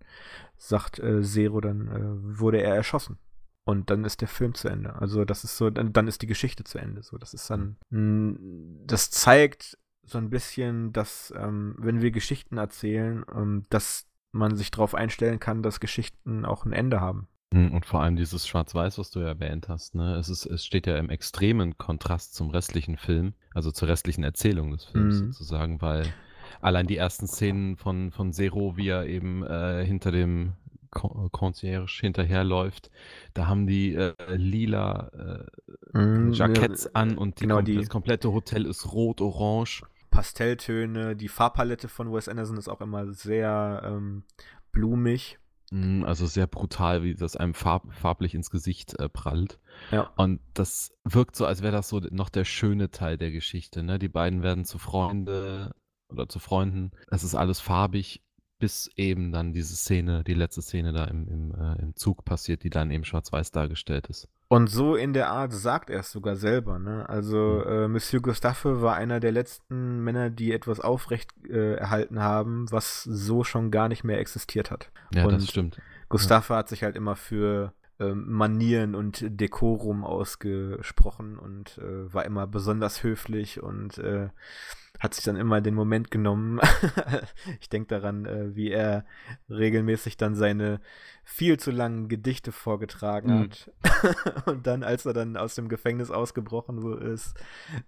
sagt 0.56 1.00
äh, 1.00 1.24
Zero, 1.24 1.62
dann 1.62 1.88
äh, 1.88 2.40
wurde 2.40 2.62
er 2.62 2.76
erschossen. 2.76 3.18
Und 3.64 3.90
dann 3.90 4.06
ist 4.06 4.22
der 4.22 4.28
Film 4.28 4.54
zu 4.54 4.68
Ende. 4.68 4.96
Also 4.98 5.26
das 5.26 5.44
ist 5.44 5.58
so, 5.58 5.72
dann, 5.72 5.94
dann 5.94 6.08
ist 6.08 6.22
die 6.22 6.28
Geschichte 6.28 6.64
zu 6.64 6.78
Ende. 6.78 7.02
So, 7.02 7.18
das 7.18 7.34
ist 7.34 7.50
dann, 7.50 7.78
mh, 7.90 8.38
das 8.86 9.10
zeigt 9.10 9.80
so 10.04 10.20
ein 10.20 10.30
bisschen, 10.30 10.94
dass, 10.94 11.34
ähm, 11.36 11.74
wenn 11.80 12.04
wir 12.04 12.12
Geschichten 12.12 12.58
erzählen, 12.58 13.26
ähm, 13.36 13.64
dass 13.72 14.06
man 14.36 14.56
sich 14.56 14.72
darauf 14.72 14.94
einstellen 14.94 15.40
kann, 15.40 15.64
dass 15.64 15.80
Geschichten 15.80 16.46
auch 16.46 16.66
ein 16.66 16.74
Ende 16.74 17.02
haben. 17.02 17.28
Hm, 17.54 17.74
und 17.74 17.86
vor 17.86 18.02
allem 18.02 18.16
dieses 18.16 18.48
Schwarz-Weiß, 18.48 18.98
was 18.98 19.12
du 19.12 19.22
ja 19.22 19.28
erwähnt 19.28 19.70
hast, 19.70 19.96
ne? 19.96 20.16
Es, 20.16 20.30
ist, 20.30 20.46
es 20.46 20.66
steht 20.66 20.88
ja 20.88 20.98
im 20.98 21.10
extremen 21.10 21.78
Kontrast 21.78 22.36
zum 22.36 22.50
restlichen 22.50 22.98
Film, 22.98 23.34
also 23.54 23.72
zur 23.72 23.88
restlichen 23.88 24.24
Erzählung 24.24 24.72
des 24.72 24.86
Films 24.86 25.22
mhm. 25.22 25.32
sozusagen, 25.32 25.82
weil 25.82 26.14
allein 26.62 26.88
die 26.88 26.98
ersten 26.98 27.28
Szenen 27.28 27.78
von, 27.78 28.12
von 28.12 28.34
Zero, 28.34 28.78
wie 28.78 28.90
er 28.90 29.06
eben 29.06 29.44
äh, 29.44 29.86
hinter 29.86 30.12
dem 30.12 30.54
Concierge 30.92 32.00
hinterherläuft, 32.00 32.90
da 33.34 33.48
haben 33.48 33.68
die 33.68 33.96
äh, 33.96 34.14
lila 34.30 35.46
äh, 35.94 35.98
mm, 35.98 36.32
Jacketts 36.32 36.86
ja, 36.86 36.92
an 36.94 37.18
und 37.18 37.36
genau, 37.38 37.58
kom 37.58 37.76
das 37.76 37.90
komplette 37.90 38.32
Hotel 38.32 38.66
ist 38.66 38.92
rot-orange. 38.94 39.84
Pastelltöne, 40.16 41.16
die 41.16 41.28
Farbpalette 41.28 41.90
von 41.90 42.14
Wes 42.14 42.30
Anderson 42.30 42.58
ist 42.58 42.70
auch 42.70 42.80
immer 42.80 43.12
sehr 43.12 43.82
ähm, 43.86 44.24
blumig. 44.72 45.38
Mm, 45.72 46.04
also 46.06 46.26
sehr 46.26 46.48
brutal, 46.48 47.04
wie 47.04 47.16
das 47.16 47.36
einem 47.36 47.54
farb, 47.54 47.94
farblich 47.94 48.34
ins 48.34 48.50
Gesicht 48.50 48.98
äh, 49.00 49.10
prallt. 49.10 49.60
Ja. 49.92 50.12
Und 50.16 50.40
das 50.54 50.94
wirkt 51.04 51.36
so, 51.36 51.46
als 51.46 51.62
wäre 51.62 51.74
das 51.74 51.90
so 51.90 52.00
noch 52.12 52.30
der 52.30 52.46
schöne 52.46 52.92
Teil 52.92 53.18
der 53.18 53.32
Geschichte. 53.32 53.84
Ne? 53.84 54.00
Die 54.00 54.08
beiden 54.08 54.42
werden 54.42 54.64
zu 54.64 54.78
Freunde 54.78 55.76
oder 56.08 56.30
zu 56.30 56.40
Freunden. 56.40 56.92
Es 57.12 57.24
ist 57.24 57.36
alles 57.36 57.60
farbig, 57.60 58.24
bis 58.58 58.90
eben 58.96 59.34
dann 59.34 59.52
diese 59.52 59.76
Szene, 59.76 60.24
die 60.24 60.34
letzte 60.34 60.62
Szene 60.62 60.94
da 60.94 61.06
im, 61.06 61.28
im, 61.28 61.56
äh, 61.56 61.82
im 61.82 61.96
Zug 61.96 62.24
passiert, 62.24 62.64
die 62.64 62.70
dann 62.70 62.90
eben 62.90 63.04
schwarz-weiß 63.04 63.52
dargestellt 63.52 64.08
ist. 64.08 64.30
Und 64.48 64.68
so 64.68 64.96
in 64.96 65.14
der 65.14 65.30
Art 65.30 65.54
sagt 65.54 65.90
er 65.90 66.02
es 66.02 66.12
sogar 66.12 66.36
selber. 66.36 66.78
Ne? 66.78 67.08
Also 67.10 67.64
mhm. 67.66 67.72
äh, 67.72 67.88
Monsieur 67.88 68.22
Gustave 68.22 68.82
war 68.82 68.96
einer 68.96 69.20
der 69.20 69.32
letzten 69.32 70.04
Männer, 70.04 70.30
die 70.30 70.52
etwas 70.54 70.80
aufrecht 70.80 71.32
äh, 71.50 71.76
erhalten 71.76 72.22
haben, 72.22 72.72
was 72.72 73.04
so 73.04 73.44
schon 73.44 73.72
gar 73.72 73.90
nicht 73.90 74.04
mehr 74.04 74.20
existiert 74.20 74.70
hat. 74.70 74.92
Ja, 75.14 75.26
und 75.26 75.34
das 75.34 75.48
stimmt. 75.48 75.80
Gustave 76.10 76.54
ja. 76.54 76.60
hat 76.60 76.70
sich 76.70 76.84
halt 76.84 76.96
immer 76.96 77.16
für 77.16 77.74
ähm, 78.00 78.32
Manieren 78.32 78.94
und 78.94 79.26
Dekorum 79.28 80.04
ausgesprochen 80.04 81.40
und 81.40 81.78
äh, 81.80 82.14
war 82.14 82.26
immer 82.26 82.46
besonders 82.46 83.04
höflich 83.04 83.64
und 83.64 83.98
äh, 83.98 84.30
hat 85.00 85.14
sich 85.14 85.24
dann 85.24 85.36
immer 85.36 85.62
den 85.62 85.76
Moment 85.76 86.12
genommen. 86.12 86.60
ich 87.60 87.70
denke 87.70 87.88
daran, 87.88 88.26
äh, 88.26 88.56
wie 88.56 88.72
er 88.72 89.06
regelmäßig 89.50 90.18
dann 90.18 90.36
seine 90.36 90.80
viel 91.28 91.58
zu 91.60 91.72
langen 91.72 92.08
Gedichte 92.08 92.52
vorgetragen 92.52 93.30
mhm. 93.30 93.42
hat. 93.42 94.46
und 94.46 94.68
dann, 94.68 94.84
als 94.84 95.06
er 95.06 95.14
dann 95.14 95.38
aus 95.38 95.56
dem 95.56 95.70
Gefängnis 95.70 96.12
ausgebrochen 96.12 97.02
ist 97.02 97.34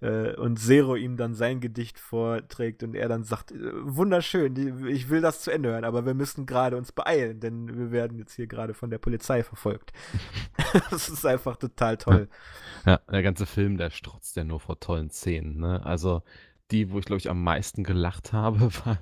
äh, 0.01 0.35
und 0.35 0.57
Zero 0.57 0.95
ihm 0.95 1.17
dann 1.17 1.35
sein 1.35 1.61
Gedicht 1.61 1.99
vorträgt 1.99 2.81
und 2.81 2.95
er 2.95 3.07
dann 3.07 3.23
sagt, 3.23 3.51
äh, 3.51 3.71
wunderschön, 3.83 4.87
ich 4.87 5.09
will 5.09 5.21
das 5.21 5.41
zu 5.41 5.51
Ende 5.51 5.69
hören, 5.69 5.85
aber 5.85 6.05
wir 6.05 6.15
müssen 6.15 6.47
gerade 6.47 6.77
uns 6.77 6.91
beeilen, 6.91 7.39
denn 7.39 7.77
wir 7.77 7.91
werden 7.91 8.17
jetzt 8.17 8.33
hier 8.33 8.47
gerade 8.47 8.73
von 8.73 8.89
der 8.89 8.97
Polizei 8.97 9.43
verfolgt. 9.43 9.93
das 10.89 11.07
ist 11.07 11.25
einfach 11.25 11.57
total 11.57 11.97
toll. 11.97 12.27
Ja, 12.85 12.97
der 13.11 13.21
ganze 13.21 13.45
Film, 13.45 13.77
der 13.77 13.91
strotzt 13.91 14.35
ja 14.35 14.43
nur 14.43 14.59
vor 14.59 14.79
tollen 14.79 15.11
Szenen. 15.11 15.59
Ne? 15.59 15.85
Also 15.85 16.23
die, 16.71 16.91
wo 16.91 16.99
ich 16.99 17.05
glaube 17.05 17.19
ich 17.19 17.29
am 17.29 17.43
meisten 17.43 17.83
gelacht 17.83 18.33
habe, 18.33 18.69
war, 18.85 18.97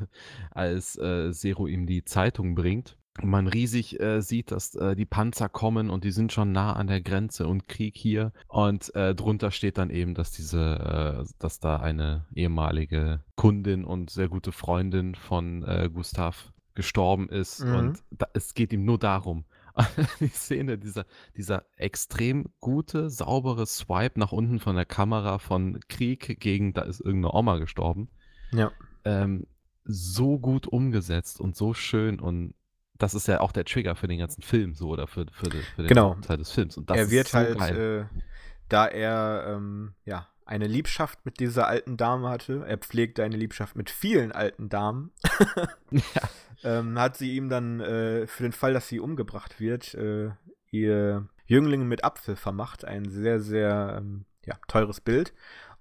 als 0.52 0.98
äh, 0.98 1.32
Zero 1.32 1.68
ihm 1.68 1.86
die 1.86 2.06
Zeitung 2.06 2.56
bringt. 2.56 2.98
Und 3.22 3.30
man 3.30 3.48
riesig 3.48 4.00
äh, 4.02 4.22
sieht, 4.22 4.52
dass 4.52 4.76
äh, 4.76 4.94
die 4.94 5.06
Panzer 5.06 5.48
kommen 5.48 5.90
und 5.90 6.04
die 6.04 6.12
sind 6.12 6.34
schon 6.34 6.52
nah 6.52 6.74
an 6.74 6.88
der 6.88 7.00
Grenze 7.00 7.48
und 7.48 7.70
Krieg 7.70 7.96
hier. 7.96 8.34
Und 8.50 8.94
äh, 8.94 9.16
drunter 9.16 9.52
steht 9.52 9.78
dann 9.78 9.90
eben, 9.90 10.16
dass 10.16 10.32
diese, 10.32 11.24
äh, 11.26 11.34
dass 11.40 11.62
da 11.62 11.78
eine 11.78 12.26
ehemalige 12.36 13.24
Kundin 13.36 13.86
und 13.86 14.10
sehr 14.10 14.28
gute 14.28 14.52
Freundin 14.52 15.16
von 15.16 15.64
äh, 15.64 15.90
Gustav 15.94 16.52
gestorben 16.74 17.30
ist. 17.30 17.64
Mhm. 17.64 17.76
Und 17.76 18.04
da, 18.12 18.28
es 18.34 18.54
geht 18.54 18.74
ihm 18.74 18.84
nur 18.84 19.00
darum, 19.00 19.46
die 20.20 20.28
Szene, 20.30 20.78
dieser, 20.78 21.06
dieser 21.36 21.66
extrem 21.76 22.50
gute, 22.60 23.10
saubere 23.10 23.66
Swipe 23.66 24.20
nach 24.20 24.32
unten 24.32 24.60
von 24.60 24.76
der 24.76 24.86
Kamera 24.86 25.40
von 25.40 25.80
Krieg 25.88 26.40
gegen, 26.40 26.74
da 26.74 26.82
ist 26.82 27.02
irgendeine 27.02 27.34
Oma 27.34 27.58
gestorben. 27.58 28.10
Ja. 28.52 28.72
Ähm, 29.04 29.48
so 29.84 30.40
gut 30.40 30.68
umgesetzt 30.68 31.40
und 31.40 31.56
so 31.56 31.74
schön 31.74 32.20
und 32.20 32.56
das 32.98 33.14
ist 33.14 33.28
ja 33.28 33.42
auch 33.42 33.52
der 33.52 33.66
Trigger 33.66 33.96
für 33.96 34.08
den 34.08 34.20
ganzen 34.20 34.42
Film 34.42 34.74
so 34.74 34.90
oder 34.90 35.08
für, 35.08 35.26
für, 35.32 35.50
die, 35.50 35.62
für 35.76 35.84
den 35.84 35.88
genau. 35.88 36.16
Teil 36.16 36.38
des 36.38 36.52
Films. 36.52 36.78
Und 36.78 36.90
das 36.90 36.98
er 36.98 37.12
wird 37.12 37.28
so 37.28 37.38
halt, 37.38 37.60
äh, 37.78 38.06
da 38.70 38.88
er 38.88 39.56
ähm, 39.56 39.94
ja 40.06 40.28
eine 40.46 40.68
Liebschaft 40.68 41.26
mit 41.26 41.40
dieser 41.40 41.68
alten 41.68 41.98
Dame 41.98 42.30
hatte, 42.30 42.64
er 42.68 42.78
pflegte 42.78 43.24
eine 43.24 43.36
Liebschaft 43.36 43.76
mit 43.76 43.90
vielen 43.90 44.32
alten 44.32 44.70
Damen. 44.70 45.12
ja. 45.92 46.02
ähm, 46.64 47.00
hat 47.00 47.18
sie 47.18 47.36
ihm 47.36 47.50
dann 47.50 47.80
äh, 47.80 48.28
für 48.28 48.44
den 48.44 48.52
Fall, 48.52 48.74
dass 48.74 48.88
sie 48.88 49.00
umgebracht 49.00 49.60
wird, 49.60 49.96
äh, 49.96 50.30
ihr 50.72 51.28
Jüngling 51.48 51.88
mit 51.88 52.04
Apfel 52.04 52.36
vermacht. 52.36 52.86
Ein 52.86 53.10
sehr, 53.10 53.40
sehr 53.40 53.98
ähm, 54.00 54.26
ja, 54.46 54.56
teures 54.68 55.02
Bild. 55.02 55.34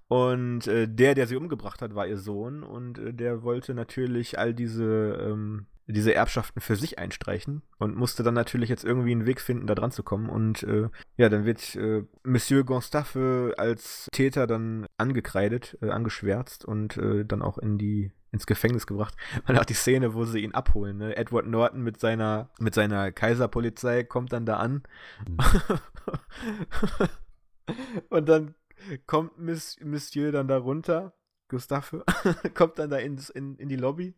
Und 0.07 0.67
äh, 0.67 0.87
der, 0.87 1.15
der 1.15 1.27
sie 1.27 1.35
umgebracht 1.35 1.81
hat, 1.81 1.95
war 1.95 2.07
ihr 2.07 2.17
Sohn 2.17 2.63
und 2.63 2.99
äh, 2.99 3.13
der 3.13 3.43
wollte 3.43 3.73
natürlich 3.73 4.37
all 4.37 4.53
diese, 4.53 5.17
ähm, 5.19 5.65
diese 5.87 6.13
Erbschaften 6.13 6.61
für 6.61 6.75
sich 6.75 6.97
einstreichen 6.97 7.61
und 7.77 7.95
musste 7.95 8.23
dann 8.23 8.33
natürlich 8.33 8.69
jetzt 8.69 8.83
irgendwie 8.83 9.11
einen 9.11 9.25
Weg 9.25 9.39
finden, 9.39 9.67
da 9.67 9.75
dran 9.75 9.91
zu 9.91 10.03
kommen. 10.03 10.29
Und 10.29 10.63
äh, 10.63 10.89
ja, 11.17 11.29
dann 11.29 11.45
wird 11.45 11.75
äh, 11.75 12.03
Monsieur 12.23 12.63
Gonstaffe 12.63 13.53
als 13.57 14.07
Täter 14.11 14.47
dann 14.47 14.87
angekreidet, 14.97 15.77
äh, 15.81 15.89
angeschwärzt 15.89 16.65
und 16.65 16.97
äh, 16.97 17.23
dann 17.25 17.41
auch 17.41 17.57
in 17.57 17.77
die 17.77 18.11
ins 18.31 18.47
Gefängnis 18.47 18.85
gebracht. 18.85 19.15
Und 19.47 19.57
auch 19.57 19.63
die 19.63 19.73
Szene, 19.73 20.13
wo 20.13 20.25
sie 20.25 20.39
ihn 20.39 20.53
abholen. 20.53 20.97
Ne? 20.97 21.15
Edward 21.15 21.47
Norton 21.47 21.81
mit 21.81 22.01
seiner, 22.01 22.49
mit 22.59 22.75
seiner 22.75 23.13
Kaiserpolizei 23.13 24.03
kommt 24.03 24.33
dann 24.33 24.45
da 24.45 24.57
an. 24.57 24.83
Mhm. 25.25 25.37
und 28.09 28.27
dann 28.27 28.55
kommt 29.07 29.39
Miss, 29.39 29.77
Monsieur 29.81 30.33
dann 30.33 30.49
da 30.49 30.57
runter, 30.57 31.13
Gustave, 31.47 32.03
kommt 32.53 32.77
dann 32.77 32.89
da 32.89 32.97
ins, 32.97 33.29
in, 33.29 33.55
in 33.55 33.69
die 33.69 33.77
Lobby 33.77 34.13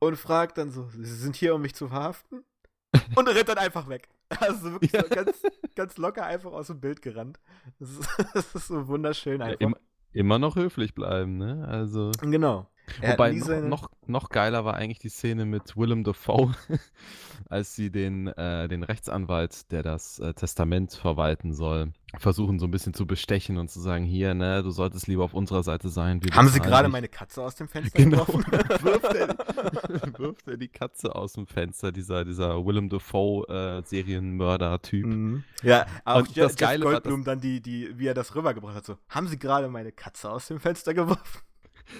und 0.00 0.16
fragt 0.16 0.58
dann 0.58 0.70
so, 0.70 0.88
Sie 0.90 1.04
sind 1.04 1.36
hier, 1.36 1.54
um 1.54 1.62
mich 1.62 1.74
zu 1.74 1.88
verhaften? 1.88 2.44
Und 3.14 3.28
rennt 3.28 3.48
dann 3.48 3.58
einfach 3.58 3.88
weg. 3.88 4.08
Also 4.40 4.72
wirklich 4.72 4.92
ja. 4.92 5.02
so 5.02 5.08
ganz, 5.08 5.42
ganz 5.76 5.96
locker 5.96 6.26
einfach 6.26 6.52
aus 6.52 6.66
dem 6.68 6.80
Bild 6.80 7.02
gerannt. 7.02 7.38
Das 7.78 7.90
ist, 7.90 8.08
das 8.34 8.54
ist 8.54 8.66
so 8.66 8.88
wunderschön 8.88 9.40
einfach. 9.40 9.60
Ja, 9.60 9.66
immer, 9.66 9.76
immer 10.12 10.38
noch 10.38 10.56
höflich 10.56 10.94
bleiben, 10.94 11.36
ne? 11.36 11.66
Also. 11.68 12.10
Genau. 12.20 12.68
Er 13.00 13.12
Wobei 13.12 13.32
noch, 13.32 13.48
noch, 13.60 13.90
noch, 14.06 14.28
geiler 14.28 14.64
war 14.64 14.74
eigentlich 14.74 14.98
die 14.98 15.08
Szene 15.08 15.44
mit 15.44 15.76
Willem 15.76 16.04
Dafoe, 16.04 16.54
als 17.48 17.74
sie 17.74 17.90
den, 17.90 18.28
äh, 18.28 18.68
den 18.68 18.82
Rechtsanwalt, 18.82 19.70
der 19.72 19.82
das 19.82 20.18
äh, 20.18 20.34
Testament 20.34 20.92
verwalten 20.92 21.52
soll, 21.52 21.92
versuchen 22.18 22.58
so 22.58 22.66
ein 22.66 22.70
bisschen 22.70 22.94
zu 22.94 23.06
bestechen 23.06 23.56
und 23.58 23.70
zu 23.70 23.80
sagen, 23.80 24.04
hier, 24.04 24.34
ne, 24.34 24.62
du 24.62 24.70
solltest 24.70 25.06
lieber 25.06 25.24
auf 25.24 25.34
unserer 25.34 25.62
Seite 25.62 25.88
sein. 25.88 26.20
Haben 26.32 26.48
sie 26.48 26.60
gerade 26.60 26.88
meine 26.88 27.08
Katze 27.08 27.42
aus 27.42 27.54
dem 27.54 27.68
Fenster 27.68 27.98
genau. 28.02 28.24
geworfen? 28.24 28.44
wirft, 28.82 29.14
er, 29.14 30.18
wirft 30.18 30.48
er 30.48 30.56
die 30.56 30.68
Katze 30.68 31.14
aus 31.14 31.34
dem 31.34 31.46
Fenster, 31.46 31.92
dieser, 31.92 32.24
dieser 32.24 32.64
Willem 32.64 32.88
Dafoe 32.88 33.46
äh, 33.48 33.82
Serienmörder-Typ. 33.86 35.06
Mhm. 35.06 35.44
Ja, 35.62 35.86
auch 36.04 36.20
und 36.20 36.36
das 36.36 36.56
Geile 36.56 36.84
Goldblum 36.84 37.20
war, 37.26 37.34
dann 37.34 37.40
die, 37.40 37.60
die, 37.60 37.98
wie 37.98 38.06
er 38.06 38.14
das 38.14 38.34
rübergebracht 38.34 38.74
hat, 38.74 38.84
so, 38.84 38.96
haben 39.08 39.28
sie 39.28 39.38
gerade 39.38 39.68
meine 39.68 39.92
Katze 39.92 40.30
aus 40.30 40.48
dem 40.48 40.58
Fenster 40.58 40.94
geworfen? 40.94 41.40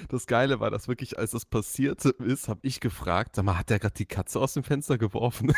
Das 0.08 0.26
Geile 0.26 0.60
war, 0.60 0.70
dass 0.70 0.88
wirklich, 0.88 1.18
als 1.18 1.32
das 1.32 1.44
passiert 1.44 2.04
ist, 2.04 2.48
habe 2.48 2.60
ich 2.62 2.80
gefragt, 2.80 3.36
sag 3.36 3.44
mal, 3.44 3.58
hat 3.58 3.70
der 3.70 3.78
gerade 3.78 3.94
die 3.94 4.06
Katze 4.06 4.40
aus 4.40 4.54
dem 4.54 4.62
Fenster 4.62 4.98
geworfen? 4.98 5.52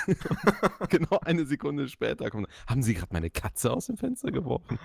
genau 0.88 1.18
eine 1.24 1.46
Sekunde 1.46 1.88
später 1.88 2.30
kommt, 2.30 2.48
haben 2.66 2.82
Sie 2.82 2.94
gerade 2.94 3.12
meine 3.12 3.30
Katze 3.30 3.72
aus 3.72 3.86
dem 3.86 3.96
Fenster 3.96 4.30
geworfen? 4.30 4.78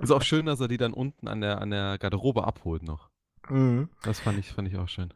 ist 0.00 0.10
auch 0.10 0.22
schön, 0.22 0.46
dass 0.46 0.60
er 0.60 0.68
die 0.68 0.76
dann 0.76 0.92
unten 0.92 1.28
an 1.28 1.40
der, 1.40 1.60
an 1.60 1.70
der 1.70 1.98
Garderobe 1.98 2.44
abholt 2.44 2.82
noch. 2.82 3.10
Mhm. 3.48 3.88
Das 4.02 4.20
fand 4.20 4.38
ich, 4.38 4.52
fand 4.52 4.68
ich 4.68 4.76
auch 4.76 4.88
schön. 4.88 5.12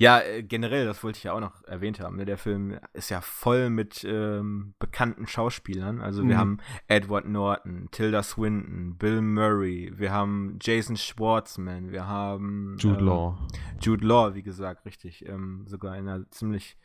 Ja, 0.00 0.20
äh, 0.20 0.42
generell, 0.42 0.86
das 0.86 1.04
wollte 1.04 1.18
ich 1.18 1.24
ja 1.24 1.34
auch 1.34 1.40
noch 1.40 1.62
erwähnt 1.64 2.00
haben. 2.00 2.16
Ne? 2.16 2.24
Der 2.24 2.38
Film 2.38 2.80
ist 2.94 3.10
ja 3.10 3.20
voll 3.20 3.68
mit 3.68 4.02
ähm, 4.02 4.72
bekannten 4.78 5.26
Schauspielern. 5.26 6.00
Also 6.00 6.22
wir 6.26 6.36
mhm. 6.36 6.38
haben 6.38 6.58
Edward 6.88 7.28
Norton, 7.28 7.88
Tilda 7.90 8.22
Swinton, 8.22 8.96
Bill 8.96 9.20
Murray, 9.20 9.92
wir 9.94 10.10
haben 10.10 10.58
Jason 10.62 10.96
Schwartzman, 10.96 11.92
wir 11.92 12.06
haben 12.06 12.76
Jude 12.78 12.98
ähm, 13.00 13.04
Law. 13.04 13.38
Jude 13.78 14.06
Law, 14.06 14.34
wie 14.34 14.42
gesagt, 14.42 14.86
richtig. 14.86 15.28
Ähm, 15.28 15.66
sogar 15.66 15.98
in 15.98 16.08
einer 16.08 16.30
ziemlich 16.30 16.78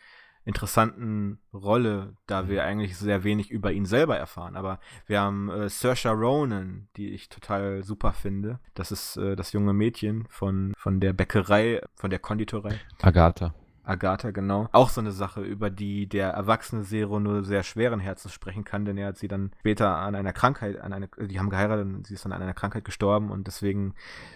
interessanten 0.45 1.39
Rolle, 1.53 2.15
da 2.27 2.47
wir 2.47 2.63
eigentlich 2.63 2.97
sehr 2.97 3.23
wenig 3.23 3.51
über 3.51 3.71
ihn 3.71 3.85
selber 3.85 4.17
erfahren. 4.17 4.55
Aber 4.55 4.79
wir 5.07 5.19
haben 5.19 5.49
äh, 5.49 5.69
Saoirse 5.69 6.09
Ronan, 6.09 6.87
die 6.95 7.09
ich 7.09 7.29
total 7.29 7.83
super 7.83 8.13
finde. 8.13 8.59
Das 8.75 8.91
ist 8.91 9.17
äh, 9.17 9.35
das 9.35 9.51
junge 9.51 9.73
Mädchen 9.73 10.25
von, 10.29 10.73
von 10.77 10.99
der 10.99 11.13
Bäckerei, 11.13 11.81
von 11.95 12.11
der 12.11 12.19
Konditorei. 12.19 12.79
Agatha. 13.01 13.53
Agatha, 13.85 14.31
genau. 14.31 14.67
Auch 14.71 14.89
so 14.89 15.01
eine 15.01 15.11
Sache, 15.11 15.41
über 15.41 15.69
die 15.69 16.07
der 16.07 16.29
erwachsene 16.29 16.83
Zero 16.83 17.19
nur 17.19 17.43
sehr 17.43 17.63
schweren 17.63 17.99
Herzens 17.99 18.33
sprechen 18.33 18.63
kann, 18.63 18.85
denn 18.85 18.97
er 18.97 19.07
hat 19.07 19.17
sie 19.17 19.27
dann 19.27 19.51
später 19.59 19.97
an 19.97 20.15
einer 20.15 20.33
Krankheit, 20.33 20.79
an 20.79 20.93
eine, 20.93 21.07
die 21.07 21.39
haben 21.39 21.49
geheiratet 21.49 21.85
und 21.85 22.07
sie 22.07 22.15
ist 22.15 22.25
dann 22.25 22.31
an 22.31 22.41
einer 22.41 22.53
Krankheit 22.53 22.85
gestorben 22.85 23.29
und 23.31 23.47
deswegen 23.47 23.93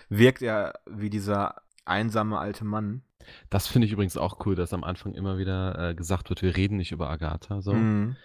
wirkt 0.10 0.42
er 0.42 0.80
wie 0.86 1.10
dieser 1.10 1.56
einsame 1.86 2.38
alte 2.38 2.64
Mann. 2.64 3.02
Das 3.50 3.68
finde 3.68 3.88
ich 3.88 3.94
übrigens 3.94 4.18
auch 4.18 4.46
cool, 4.46 4.56
dass 4.56 4.74
am 4.74 4.84
Anfang 4.84 5.14
immer 5.14 5.38
wieder 5.38 5.90
äh, 5.90 5.96
gesagt 5.96 6.30
wird, 6.30 6.42
wir 6.42 6.56
reden 6.56 6.78
nicht 6.78 6.92
über 6.92 7.10
Agatha. 7.10 7.62
So. 7.62 7.74
Mhm. 7.74 8.16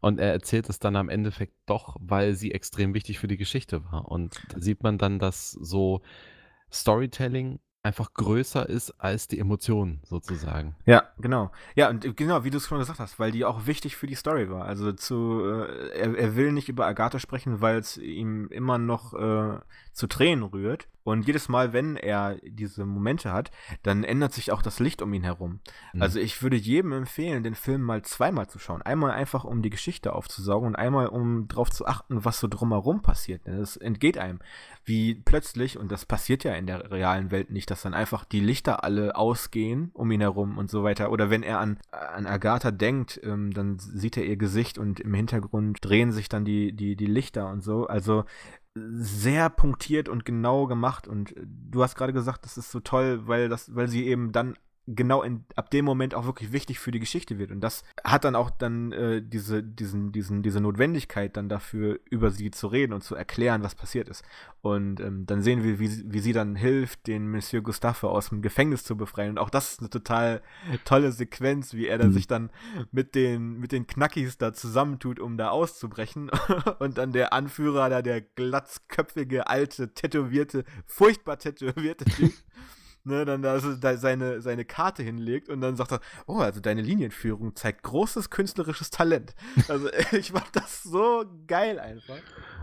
Und 0.00 0.18
er 0.18 0.32
erzählt 0.32 0.68
es 0.68 0.78
dann 0.78 0.96
am 0.96 1.08
Endeffekt 1.08 1.54
doch, 1.66 1.96
weil 2.00 2.34
sie 2.34 2.52
extrem 2.52 2.92
wichtig 2.92 3.18
für 3.18 3.28
die 3.28 3.36
Geschichte 3.36 3.84
war. 3.90 4.08
Und 4.08 4.40
da 4.52 4.60
sieht 4.60 4.82
man 4.82 4.98
dann, 4.98 5.18
dass 5.18 5.52
so 5.52 6.02
Storytelling 6.72 7.60
einfach 7.84 8.14
größer 8.14 8.68
ist 8.68 8.92
als 9.00 9.26
die 9.28 9.38
Emotionen 9.38 10.00
sozusagen. 10.04 10.76
Ja, 10.86 11.04
genau. 11.18 11.50
Ja, 11.74 11.90
und 11.90 12.16
genau, 12.16 12.44
wie 12.44 12.50
du 12.50 12.58
es 12.58 12.66
schon 12.66 12.78
gesagt 12.78 13.00
hast, 13.00 13.18
weil 13.18 13.32
die 13.32 13.44
auch 13.44 13.66
wichtig 13.66 13.96
für 13.96 14.06
die 14.06 14.14
Story 14.14 14.48
war. 14.50 14.64
Also 14.66 14.92
zu, 14.92 15.42
äh, 15.44 15.88
er, 15.98 16.16
er 16.16 16.36
will 16.36 16.52
nicht 16.52 16.68
über 16.68 16.86
Agatha 16.86 17.18
sprechen, 17.18 17.60
weil 17.60 17.78
es 17.78 17.96
ihm 17.96 18.48
immer 18.48 18.78
noch 18.78 19.14
äh, 19.14 19.58
zu 19.92 20.06
Tränen 20.06 20.44
rührt. 20.44 20.88
Und 21.04 21.26
jedes 21.26 21.48
Mal, 21.48 21.72
wenn 21.72 21.96
er 21.96 22.36
diese 22.42 22.84
Momente 22.84 23.32
hat, 23.32 23.50
dann 23.82 24.04
ändert 24.04 24.32
sich 24.32 24.52
auch 24.52 24.62
das 24.62 24.78
Licht 24.78 25.02
um 25.02 25.12
ihn 25.12 25.24
herum. 25.24 25.60
Mhm. 25.92 26.02
Also 26.02 26.20
ich 26.20 26.42
würde 26.42 26.56
jedem 26.56 26.92
empfehlen, 26.92 27.42
den 27.42 27.54
Film 27.54 27.82
mal 27.82 28.02
zweimal 28.02 28.48
zu 28.48 28.58
schauen. 28.58 28.82
Einmal 28.82 29.10
einfach, 29.10 29.44
um 29.44 29.62
die 29.62 29.70
Geschichte 29.70 30.12
aufzusaugen 30.12 30.68
und 30.68 30.76
einmal, 30.76 31.08
um 31.08 31.48
darauf 31.48 31.70
zu 31.70 31.86
achten, 31.86 32.24
was 32.24 32.40
so 32.40 32.48
drumherum 32.48 33.02
passiert. 33.02 33.46
Es 33.46 33.76
entgeht 33.76 34.18
einem, 34.18 34.38
wie 34.84 35.14
plötzlich, 35.14 35.78
und 35.78 35.92
das 35.92 36.06
passiert 36.06 36.44
ja 36.44 36.54
in 36.54 36.66
der 36.66 36.90
realen 36.90 37.30
Welt 37.30 37.50
nicht, 37.50 37.70
dass 37.70 37.82
dann 37.82 37.94
einfach 37.94 38.24
die 38.24 38.40
Lichter 38.40 38.84
alle 38.84 39.16
ausgehen 39.16 39.90
um 39.94 40.10
ihn 40.10 40.20
herum 40.20 40.58
und 40.58 40.70
so 40.70 40.82
weiter. 40.82 41.10
Oder 41.10 41.30
wenn 41.30 41.42
er 41.42 41.58
an, 41.60 41.78
an 41.90 42.26
Agatha 42.26 42.70
denkt, 42.70 43.20
ähm, 43.22 43.52
dann 43.52 43.78
sieht 43.78 44.16
er 44.16 44.24
ihr 44.24 44.36
Gesicht 44.36 44.78
und 44.78 45.00
im 45.00 45.14
Hintergrund 45.14 45.78
drehen 45.80 46.12
sich 46.12 46.28
dann 46.28 46.44
die, 46.44 46.72
die, 46.72 46.96
die 46.96 47.06
Lichter 47.06 47.48
und 47.50 47.62
so. 47.62 47.86
Also 47.86 48.24
sehr 48.74 49.50
punktiert 49.50 50.08
und 50.08 50.24
genau 50.24 50.66
gemacht 50.66 51.06
und 51.06 51.34
du 51.44 51.82
hast 51.82 51.94
gerade 51.94 52.12
gesagt, 52.12 52.44
das 52.44 52.56
ist 52.56 52.70
so 52.70 52.80
toll, 52.80 53.26
weil 53.26 53.48
das, 53.48 53.74
weil 53.74 53.88
sie 53.88 54.06
eben 54.06 54.32
dann 54.32 54.56
genau 54.86 55.22
in, 55.22 55.44
ab 55.54 55.70
dem 55.70 55.84
Moment 55.84 56.14
auch 56.14 56.26
wirklich 56.26 56.52
wichtig 56.52 56.80
für 56.80 56.90
die 56.90 56.98
Geschichte 56.98 57.38
wird. 57.38 57.52
Und 57.52 57.60
das 57.60 57.84
hat 58.02 58.24
dann 58.24 58.34
auch 58.34 58.50
dann 58.50 58.92
äh, 58.92 59.22
diese, 59.22 59.62
diesen, 59.62 60.10
diesen, 60.10 60.42
diese 60.42 60.60
Notwendigkeit 60.60 61.36
dann 61.36 61.48
dafür, 61.48 62.00
über 62.10 62.30
sie 62.30 62.50
zu 62.50 62.66
reden 62.66 62.92
und 62.92 63.02
zu 63.02 63.14
erklären, 63.14 63.62
was 63.62 63.74
passiert 63.74 64.08
ist. 64.08 64.24
Und 64.60 65.00
ähm, 65.00 65.24
dann 65.26 65.42
sehen 65.42 65.62
wir, 65.62 65.78
wie, 65.78 66.12
wie 66.12 66.18
sie 66.18 66.32
dann 66.32 66.56
hilft, 66.56 67.06
den 67.06 67.30
Monsieur 67.30 67.62
Gustave 67.62 68.08
aus 68.08 68.30
dem 68.30 68.42
Gefängnis 68.42 68.82
zu 68.82 68.96
befreien. 68.96 69.30
Und 69.30 69.38
auch 69.38 69.50
das 69.50 69.72
ist 69.72 69.80
eine 69.80 69.90
total 69.90 70.42
tolle 70.84 71.12
Sequenz, 71.12 71.74
wie 71.74 71.86
er 71.86 71.98
dann 71.98 72.08
mhm. 72.08 72.14
sich 72.14 72.26
dann 72.26 72.50
mit 72.90 73.14
den, 73.14 73.58
mit 73.60 73.70
den 73.72 73.86
Knackis 73.86 74.36
da 74.38 74.52
zusammentut, 74.52 75.20
um 75.20 75.36
da 75.36 75.50
auszubrechen. 75.50 76.30
und 76.80 76.98
dann 76.98 77.12
der 77.12 77.32
Anführer 77.32 77.88
da, 77.88 78.02
der 78.02 78.20
glatzköpfige, 78.20 79.46
alte, 79.46 79.94
tätowierte, 79.94 80.64
furchtbar 80.86 81.38
tätowierte 81.38 82.04
Typ 82.04 82.32
ne, 83.04 83.24
dann 83.24 83.42
da, 83.42 83.58
da 83.58 83.96
seine, 83.96 84.40
seine 84.40 84.64
Karte 84.64 85.02
hinlegt 85.02 85.48
und 85.48 85.60
dann 85.60 85.76
sagt 85.76 85.92
er, 85.92 86.00
oh, 86.26 86.38
also 86.38 86.60
deine 86.60 86.82
Linienführung 86.82 87.56
zeigt 87.56 87.82
großes 87.82 88.30
künstlerisches 88.30 88.90
Talent. 88.90 89.34
Also 89.68 89.88
ich 90.12 90.32
fand 90.32 90.54
das 90.54 90.82
so 90.82 91.24
geil 91.46 91.78
einfach. 91.78 92.18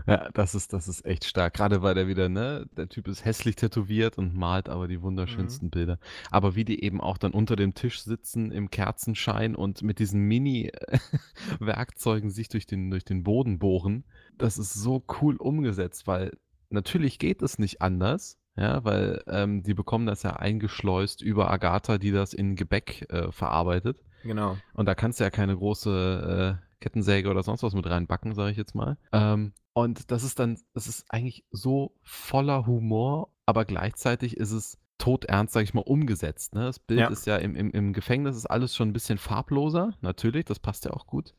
Ja, 0.06 0.30
das 0.32 0.54
ist, 0.54 0.72
das 0.72 0.88
ist 0.88 1.04
echt 1.04 1.24
stark. 1.24 1.54
Gerade 1.54 1.82
weil 1.82 1.94
der 1.94 2.08
wieder, 2.08 2.28
ne, 2.28 2.66
der 2.76 2.88
Typ 2.88 3.08
ist 3.08 3.24
hässlich 3.24 3.56
tätowiert 3.56 4.18
und 4.18 4.34
malt 4.34 4.68
aber 4.68 4.88
die 4.88 5.02
wunderschönsten 5.02 5.66
mhm. 5.66 5.70
Bilder. 5.70 5.98
Aber 6.30 6.54
wie 6.54 6.64
die 6.64 6.82
eben 6.82 7.00
auch 7.00 7.18
dann 7.18 7.32
unter 7.32 7.56
dem 7.56 7.74
Tisch 7.74 8.02
sitzen 8.02 8.50
im 8.50 8.70
Kerzenschein 8.70 9.54
und 9.54 9.82
mit 9.82 9.98
diesen 9.98 10.22
Mini-Werkzeugen 10.22 12.30
sich 12.30 12.48
durch 12.48 12.66
den, 12.66 12.90
durch 12.90 13.04
den 13.04 13.22
Boden 13.22 13.58
bohren, 13.58 14.04
das 14.38 14.58
ist 14.58 14.74
so 14.74 15.04
cool 15.20 15.36
umgesetzt, 15.36 16.06
weil 16.06 16.32
natürlich 16.70 17.18
geht 17.18 17.42
es 17.42 17.58
nicht 17.58 17.82
anders. 17.82 18.39
Ja, 18.56 18.84
weil 18.84 19.22
ähm, 19.28 19.62
die 19.62 19.74
bekommen 19.74 20.06
das 20.06 20.22
ja 20.22 20.36
eingeschleust 20.36 21.22
über 21.22 21.50
Agatha, 21.50 21.98
die 21.98 22.10
das 22.10 22.34
in 22.34 22.56
Gebäck 22.56 23.06
äh, 23.10 23.30
verarbeitet. 23.32 23.98
Genau. 24.22 24.58
Und 24.74 24.86
da 24.86 24.94
kannst 24.94 25.20
du 25.20 25.24
ja 25.24 25.30
keine 25.30 25.56
große 25.56 26.58
äh, 26.60 26.66
Kettensäge 26.80 27.30
oder 27.30 27.42
sonst 27.42 27.62
was 27.62 27.74
mit 27.74 27.88
reinbacken, 27.88 28.34
sage 28.34 28.50
ich 28.50 28.56
jetzt 28.56 28.74
mal. 28.74 28.96
Ähm, 29.12 29.52
und 29.72 30.10
das 30.10 30.24
ist 30.24 30.38
dann, 30.38 30.58
das 30.74 30.88
ist 30.88 31.06
eigentlich 31.08 31.44
so 31.50 31.94
voller 32.02 32.66
Humor, 32.66 33.30
aber 33.46 33.64
gleichzeitig 33.64 34.36
ist 34.36 34.50
es 34.50 34.78
todernst, 34.98 35.54
sage 35.54 35.64
ich 35.64 35.74
mal, 35.74 35.80
umgesetzt. 35.80 36.54
Ne? 36.54 36.64
Das 36.64 36.78
Bild 36.78 37.00
ja. 37.00 37.08
ist 37.08 37.26
ja 37.26 37.36
im, 37.36 37.54
im, 37.54 37.70
im 37.70 37.92
Gefängnis 37.92 38.36
ist 38.36 38.46
alles 38.46 38.74
schon 38.74 38.88
ein 38.88 38.92
bisschen 38.92 39.18
farbloser, 39.18 39.94
natürlich, 40.00 40.44
das 40.44 40.58
passt 40.58 40.84
ja 40.84 40.92
auch 40.92 41.06
gut. 41.06 41.34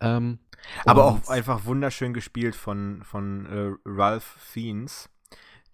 Ähm, 0.00 0.40
aber 0.84 1.04
auch 1.04 1.28
einfach 1.28 1.64
wunderschön 1.64 2.12
gespielt 2.12 2.54
von, 2.54 3.02
von 3.04 3.46
äh, 3.46 3.74
Ralph 3.84 4.24
Fiennes. 4.24 5.08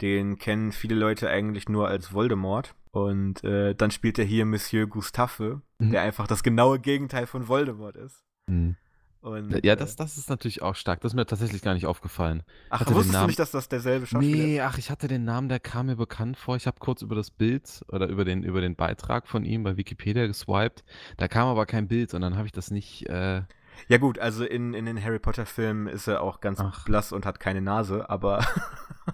Den 0.00 0.38
kennen 0.38 0.72
viele 0.72 0.94
Leute 0.94 1.28
eigentlich 1.28 1.68
nur 1.68 1.88
als 1.88 2.12
Voldemort. 2.12 2.74
Und 2.90 3.44
äh, 3.44 3.74
dann 3.74 3.90
spielt 3.90 4.18
er 4.18 4.24
hier 4.24 4.44
Monsieur 4.44 4.86
Gustave, 4.86 5.62
mhm. 5.78 5.90
der 5.90 6.02
einfach 6.02 6.26
das 6.26 6.42
genaue 6.42 6.78
Gegenteil 6.78 7.26
von 7.26 7.48
Voldemort 7.48 7.96
ist. 7.96 8.24
Mhm. 8.46 8.76
Und, 9.20 9.64
ja, 9.64 9.74
das, 9.74 9.94
äh, 9.94 9.96
das 9.96 10.16
ist 10.16 10.30
natürlich 10.30 10.62
auch 10.62 10.76
stark. 10.76 11.00
Das 11.00 11.12
ist 11.12 11.16
mir 11.16 11.26
tatsächlich 11.26 11.60
gar 11.60 11.74
nicht 11.74 11.86
aufgefallen. 11.86 12.44
Ach, 12.70 12.86
wusstest 12.86 13.12
Namen... 13.12 13.24
du 13.24 13.26
nicht, 13.28 13.38
dass 13.38 13.50
das 13.50 13.68
derselbe 13.68 14.06
Schauspieler 14.06 14.36
nee, 14.36 14.42
ist? 14.42 14.46
Nee, 14.46 14.60
ach, 14.60 14.78
ich 14.78 14.90
hatte 14.90 15.08
den 15.08 15.24
Namen, 15.24 15.48
der 15.48 15.58
kam 15.58 15.86
mir 15.86 15.96
bekannt 15.96 16.36
vor. 16.36 16.56
Ich 16.56 16.66
habe 16.66 16.78
kurz 16.78 17.02
über 17.02 17.16
das 17.16 17.30
Bild 17.30 17.84
oder 17.88 18.08
über 18.08 18.24
den, 18.24 18.44
über 18.44 18.60
den 18.60 18.76
Beitrag 18.76 19.26
von 19.26 19.44
ihm 19.44 19.64
bei 19.64 19.76
Wikipedia 19.76 20.26
geswiped. 20.26 20.84
Da 21.16 21.26
kam 21.26 21.48
aber 21.48 21.66
kein 21.66 21.88
Bild 21.88 22.14
und 22.14 22.20
dann 22.20 22.36
habe 22.36 22.46
ich 22.46 22.52
das 22.52 22.70
nicht. 22.70 23.08
Äh... 23.08 23.42
Ja, 23.86 23.98
gut, 23.98 24.18
also 24.18 24.44
in, 24.44 24.74
in 24.74 24.86
den 24.86 25.02
Harry 25.02 25.18
Potter-Filmen 25.18 25.86
ist 25.86 26.08
er 26.08 26.22
auch 26.22 26.40
ganz 26.40 26.60
ach. 26.60 26.84
blass 26.84 27.12
und 27.12 27.24
hat 27.24 27.40
keine 27.40 27.60
Nase, 27.60 28.10
aber. 28.10 28.44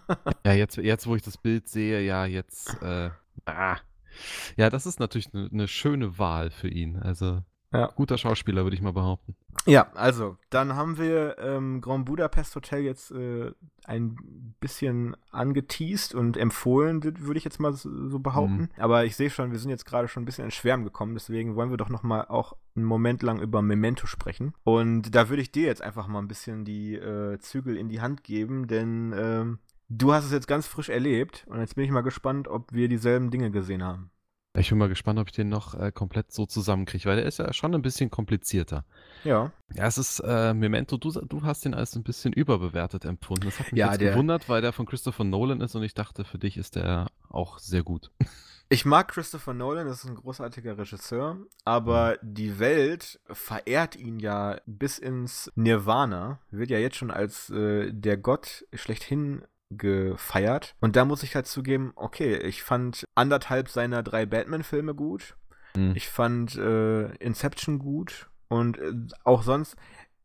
ja, 0.47 0.53
jetzt, 0.53 0.77
jetzt, 0.79 1.07
wo 1.07 1.15
ich 1.17 1.23
das 1.23 1.37
Bild 1.37 1.69
sehe, 1.69 2.01
ja, 2.01 2.25
jetzt. 2.25 2.81
Äh, 2.83 3.11
ah. 3.47 3.77
Ja, 4.57 4.71
das 4.71 4.87
ist 4.87 5.01
natürlich 5.01 5.35
eine 5.35 5.49
ne 5.51 5.69
schöne 5.69 6.19
Wahl 6.19 6.51
für 6.51 6.69
ihn. 6.69 6.97
Also, 6.97 7.43
ja. 7.75 7.87
guter 7.95 8.19
Schauspieler, 8.19 8.65
würde 8.65 8.77
ich 8.77 8.83
mal 8.83 8.93
behaupten. 8.93 9.35
Ja, 9.67 9.89
also, 9.95 10.37
dann 10.51 10.75
haben 10.75 10.99
wir 10.99 11.37
ähm, 11.39 11.81
Grand 11.81 12.05
Budapest 12.05 12.55
Hotel 12.55 12.83
jetzt 12.83 13.11
äh, 13.11 13.53
ein 13.85 14.17
bisschen 14.61 15.17
angeteased 15.31 16.15
und 16.15 16.37
empfohlen, 16.37 17.03
würde 17.03 17.39
ich 17.39 17.45
jetzt 17.45 17.61
mal 17.61 17.73
so 17.73 18.19
behaupten. 18.19 18.63
Mhm. 18.63 18.69
Aber 18.79 19.05
ich 19.05 19.17
sehe 19.17 19.31
schon, 19.31 19.53
wir 19.53 19.59
sind 19.59 19.71
jetzt 19.71 19.87
gerade 19.87 20.09
schon 20.09 20.23
ein 20.23 20.27
bisschen 20.27 20.45
ins 20.45 20.55
Schwärmen 20.55 20.85
gekommen, 20.85 21.15
deswegen 21.15 21.57
wollen 21.57 21.71
wir 21.71 21.77
doch 21.77 21.89
noch 21.89 22.03
mal 22.03 22.27
auch 22.29 22.57
einen 22.77 22.85
Moment 22.85 23.23
lang 23.23 23.41
über 23.41 23.63
Memento 23.63 24.07
sprechen. 24.07 24.55
Und 24.65 25.15
da 25.15 25.29
würde 25.29 25.43
ich 25.43 25.53
dir 25.53 25.67
jetzt 25.67 25.83
einfach 25.83 26.07
mal 26.07 26.19
ein 26.19 26.29
bisschen 26.29 26.65
die 26.65 26.95
äh, 26.95 27.39
Zügel 27.39 27.77
in 27.77 27.89
die 27.89 28.01
Hand 28.01 28.25
geben, 28.25 28.67
denn 28.67 29.13
äh, 29.13 29.45
du 29.89 30.13
hast 30.13 30.25
es 30.25 30.33
jetzt 30.33 30.49
ganz 30.49 30.67
frisch 30.67 30.89
erlebt 30.89 31.47
und 31.49 31.61
jetzt 31.61 31.77
bin 31.77 31.85
ich 31.85 31.91
mal 31.91 32.03
gespannt, 32.03 32.49
ob 32.49 32.73
wir 32.73 32.89
dieselben 32.89 33.31
Dinge 33.31 33.51
gesehen 33.51 33.83
haben. 33.83 34.11
Ich 34.57 34.69
bin 34.69 34.79
mal 34.79 34.89
gespannt, 34.89 35.19
ob 35.19 35.27
ich 35.27 35.35
den 35.35 35.49
noch 35.49 35.75
äh, 35.75 35.91
komplett 35.91 36.33
so 36.33 36.47
zusammenkriege, 36.47 37.07
weil 37.07 37.17
der 37.17 37.27
ist 37.27 37.41
ja 37.41 37.53
schon 37.53 37.75
ein 37.75 37.83
bisschen 37.83 38.09
komplizierter. 38.09 38.85
Ja. 39.25 39.51
Ja, 39.75 39.87
es 39.87 39.99
ist 39.99 40.21
äh, 40.21 40.55
Memento, 40.55 40.97
du, 40.97 41.11
du 41.11 41.43
hast 41.43 41.65
den 41.65 41.75
als 41.75 41.97
ein 41.97 42.05
bisschen 42.05 42.33
überbewertet 42.33 43.05
empfunden. 43.05 43.47
Das 43.47 43.59
hat 43.59 43.73
mich 43.73 43.81
ja, 43.81 43.89
jetzt 43.89 44.01
der, 44.01 44.13
gewundert, 44.13 44.49
weil 44.49 44.63
der 44.63 44.73
von 44.73 44.87
Christopher 44.87 45.25
Nolan 45.25 45.61
ist 45.61 45.75
und 45.75 45.83
ich 45.83 45.95
dachte, 45.95 46.25
für 46.25 46.39
dich 46.39 46.57
ist 46.57 46.77
der 46.77 47.11
auch 47.29 47.59
sehr 47.59 47.83
gut. 47.83 48.13
Ich 48.71 48.87
mag 48.87 49.09
Christopher 49.09 49.53
Nolan, 49.53 49.87
das 49.87 50.03
ist 50.03 50.11
ein 50.11 50.17
großartiger 50.17 50.79
Regisseur, 50.79 51.37
aber 51.67 52.17
mhm. 52.23 52.35
die 52.35 52.59
Welt 52.59 53.21
verehrt 53.31 53.95
ihn 53.95 54.19
ja 54.19 54.59
bis 54.65 54.99
ins 54.99 55.53
Nirvana, 55.55 56.41
wird 56.51 56.71
ja 56.71 56.79
jetzt 56.79 56.97
schon 56.97 57.11
als 57.11 57.51
äh, 57.51 57.93
der 57.93 58.17
Gott 58.17 58.65
schlechthin 58.73 59.45
gefeiert. 59.77 60.75
Und 60.81 60.97
da 60.97 61.05
muss 61.05 61.23
ich 61.23 61.35
halt 61.35 61.47
zugeben, 61.47 61.93
okay, 61.97 62.37
ich 62.37 62.63
fand 62.63 63.05
anderthalb 63.15 63.69
seiner 63.69 64.03
drei 64.03 64.27
Batman-Filme 64.27 64.95
gut. 64.95 65.37
Mhm. 65.77 65.93
Ich 65.95 66.09
fand 66.09 66.57
äh, 66.57 67.07
Inception 67.17 67.79
gut. 67.79 68.29
Und 68.49 68.79
äh, 68.79 68.93
auch 69.25 69.43
sonst, 69.43 69.77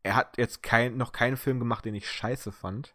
er 0.02 0.16
hat 0.16 0.38
jetzt 0.38 0.62
kein, 0.62 0.96
noch 0.96 1.12
keinen 1.12 1.36
Film 1.36 1.58
gemacht, 1.58 1.84
den 1.84 1.94
ich 1.94 2.08
scheiße 2.08 2.52
fand. 2.52 2.94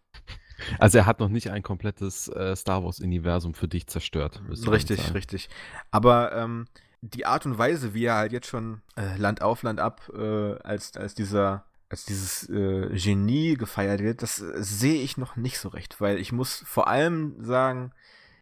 Also 0.80 0.98
er 0.98 1.06
hat 1.06 1.20
noch 1.20 1.28
nicht 1.28 1.52
ein 1.52 1.64
komplettes 1.64 2.30
äh, 2.30 2.56
Star 2.56 2.84
Wars-Universum 2.84 3.54
für 3.54 3.68
dich 3.68 3.88
zerstört. 3.88 4.42
Richtig, 4.50 5.14
richtig. 5.14 5.50
Aber 5.92 6.32
ähm, 6.34 6.68
die 7.02 7.26
Art 7.26 7.46
und 7.46 7.58
Weise, 7.58 7.94
wie 7.94 8.06
er 8.06 8.16
halt 8.16 8.32
jetzt 8.32 8.48
schon 8.48 8.82
äh, 8.96 9.18
Land 9.18 9.42
auf, 9.42 9.64
Land 9.64 9.80
ab 9.80 10.10
äh, 10.16 10.56
als, 10.60 10.96
als 10.98 11.14
dieser 11.14 11.66
als 11.90 12.06
dieses 12.06 12.50
äh, 12.50 12.90
Genie 12.94 13.56
gefeiert 13.56 14.02
wird, 14.02 14.22
das 14.22 14.42
äh, 14.42 14.64
sehe 14.64 15.02
ich 15.02 15.18
noch 15.18 15.36
nicht 15.36 15.60
so 15.60 15.70
recht, 15.70 16.02
weil 16.02 16.18
ich 16.18 16.32
muss 16.32 16.64
vor 16.66 16.88
allem 16.88 17.44
sagen, 17.44 17.92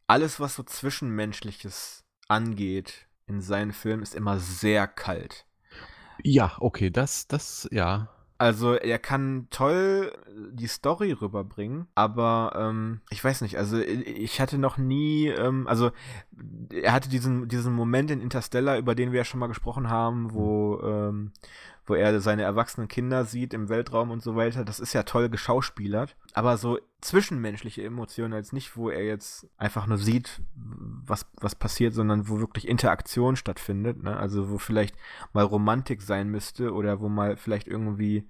alles, 0.07 0.39
was 0.39 0.55
so 0.55 0.63
Zwischenmenschliches 0.63 2.03
angeht 2.27 3.07
in 3.27 3.41
seinen 3.41 3.73
Filmen, 3.73 4.03
ist 4.03 4.15
immer 4.15 4.39
sehr 4.39 4.87
kalt. 4.87 5.45
Ja, 6.23 6.55
okay, 6.59 6.89
das, 6.89 7.27
das, 7.27 7.67
ja. 7.71 8.09
Also 8.37 8.73
er 8.73 8.99
kann 8.99 9.47
toll 9.51 10.11
die 10.51 10.67
Story 10.67 11.13
rüberbringen, 11.13 11.87
aber 11.95 12.53
ähm, 12.57 13.01
ich 13.09 13.23
weiß 13.23 13.41
nicht, 13.41 13.57
also 13.57 13.77
ich 13.79 14.41
hatte 14.41 14.57
noch 14.57 14.77
nie, 14.77 15.27
ähm, 15.27 15.67
also 15.67 15.91
er 16.73 16.91
hatte 16.91 17.09
diesen, 17.09 17.47
diesen 17.47 17.73
Moment 17.73 18.11
in 18.11 18.19
Interstellar, 18.19 18.77
über 18.77 18.95
den 18.95 19.11
wir 19.11 19.19
ja 19.19 19.23
schon 19.23 19.39
mal 19.39 19.47
gesprochen 19.47 19.89
haben, 19.89 20.33
wo, 20.33 20.81
ähm, 20.81 21.31
wo 21.85 21.95
er 21.95 22.19
seine 22.21 22.43
erwachsenen 22.43 22.87
Kinder 22.87 23.25
sieht 23.25 23.53
im 23.53 23.69
Weltraum 23.69 24.11
und 24.11 24.23
so 24.23 24.35
weiter. 24.35 24.63
Das 24.63 24.79
ist 24.79 24.93
ja 24.93 25.03
toll 25.03 25.29
geschauspielert. 25.29 26.15
Aber 26.33 26.57
so 26.57 26.79
zwischenmenschliche 27.01 27.83
Emotionen 27.83 28.33
als 28.33 28.53
nicht, 28.53 28.77
wo 28.77 28.89
er 28.89 29.03
jetzt 29.03 29.47
einfach 29.57 29.87
nur 29.87 29.97
sieht, 29.97 30.41
was, 30.55 31.25
was 31.41 31.55
passiert, 31.55 31.93
sondern 31.93 32.29
wo 32.29 32.39
wirklich 32.39 32.67
Interaktion 32.67 33.35
stattfindet. 33.35 34.01
Ne? 34.01 34.15
Also 34.15 34.49
wo 34.49 34.57
vielleicht 34.57 34.95
mal 35.33 35.43
Romantik 35.43 36.01
sein 36.01 36.29
müsste 36.29 36.73
oder 36.73 37.01
wo 37.01 37.09
mal 37.09 37.35
vielleicht 37.35 37.67
irgendwie, 37.67 38.27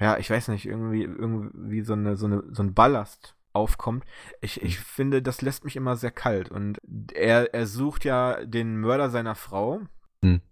ja, 0.00 0.16
ich 0.16 0.30
weiß 0.30 0.48
nicht, 0.48 0.66
irgendwie, 0.66 1.02
irgendwie 1.02 1.82
so, 1.82 1.92
eine, 1.92 2.16
so, 2.16 2.26
eine, 2.26 2.42
so 2.50 2.62
ein 2.62 2.72
Ballast 2.72 3.34
aufkommt. 3.52 4.04
Ich, 4.40 4.62
ich 4.62 4.78
finde, 4.78 5.20
das 5.20 5.42
lässt 5.42 5.64
mich 5.64 5.76
immer 5.76 5.96
sehr 5.96 6.10
kalt. 6.10 6.50
Und 6.50 6.78
er, 7.12 7.52
er 7.52 7.66
sucht 7.66 8.04
ja 8.04 8.44
den 8.44 8.78
Mörder 8.78 9.10
seiner 9.10 9.34
Frau. 9.34 9.82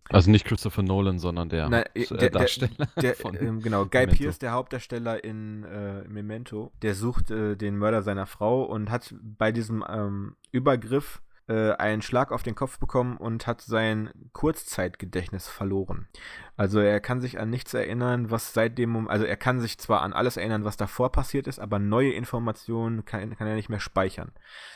Also 0.09 0.31
nicht 0.31 0.47
Christopher 0.47 0.83
Nolan, 0.83 1.19
sondern 1.19 1.49
der, 1.49 1.69
Nein, 1.69 1.85
äh, 1.95 2.07
der 2.07 2.31
Darsteller. 2.31 2.89
Der, 3.01 3.15
der, 3.15 3.43
ähm, 3.43 3.61
genau, 3.61 3.87
Guy 3.87 4.03
Memento. 4.03 4.17
Pierce, 4.17 4.39
der 4.39 4.53
Hauptdarsteller 4.53 5.25
in 5.25 5.65
äh, 5.65 6.05
Memento, 6.09 6.73
der 6.83 6.95
sucht 6.95 7.31
äh, 7.31 7.57
den 7.57 7.77
Mörder 7.77 8.03
seiner 8.03 8.27
Frau 8.27 8.63
und 8.63 8.91
hat 8.91 9.15
bei 9.21 9.51
diesem 9.51 9.85
ähm, 9.89 10.37
Übergriff 10.53 11.21
äh, 11.49 11.73
einen 11.73 12.03
Schlag 12.03 12.33
auf 12.33 12.43
den 12.43 12.55
Kopf 12.55 12.79
bekommen 12.79 13.17
und 13.17 13.47
hat 13.47 13.61
sein 13.61 14.11
Kurzzeitgedächtnis 14.33 15.49
verloren. 15.49 16.09
Also 16.57 16.81
er 16.81 17.01
kann 17.01 17.21
sich 17.21 17.39
an 17.39 17.51
nichts 17.51 17.75
erinnern, 17.75 18.31
was 18.31 18.53
seitdem, 18.53 19.09
also 19.09 19.25
er 19.25 19.37
kann 19.37 19.61
sich 19.61 19.79
zwar 19.79 20.03
an 20.03 20.13
alles 20.13 20.37
erinnern, 20.37 20.65
was 20.65 20.77
davor 20.77 21.13
passiert 21.13 21.47
ist, 21.47 21.59
aber 21.59 21.79
neue 21.79 22.13
Informationen 22.13 23.05
kann, 23.05 23.37
kann 23.37 23.47
er 23.47 23.55
nicht 23.55 23.69
mehr 23.69 23.81
speichern. 23.81 24.33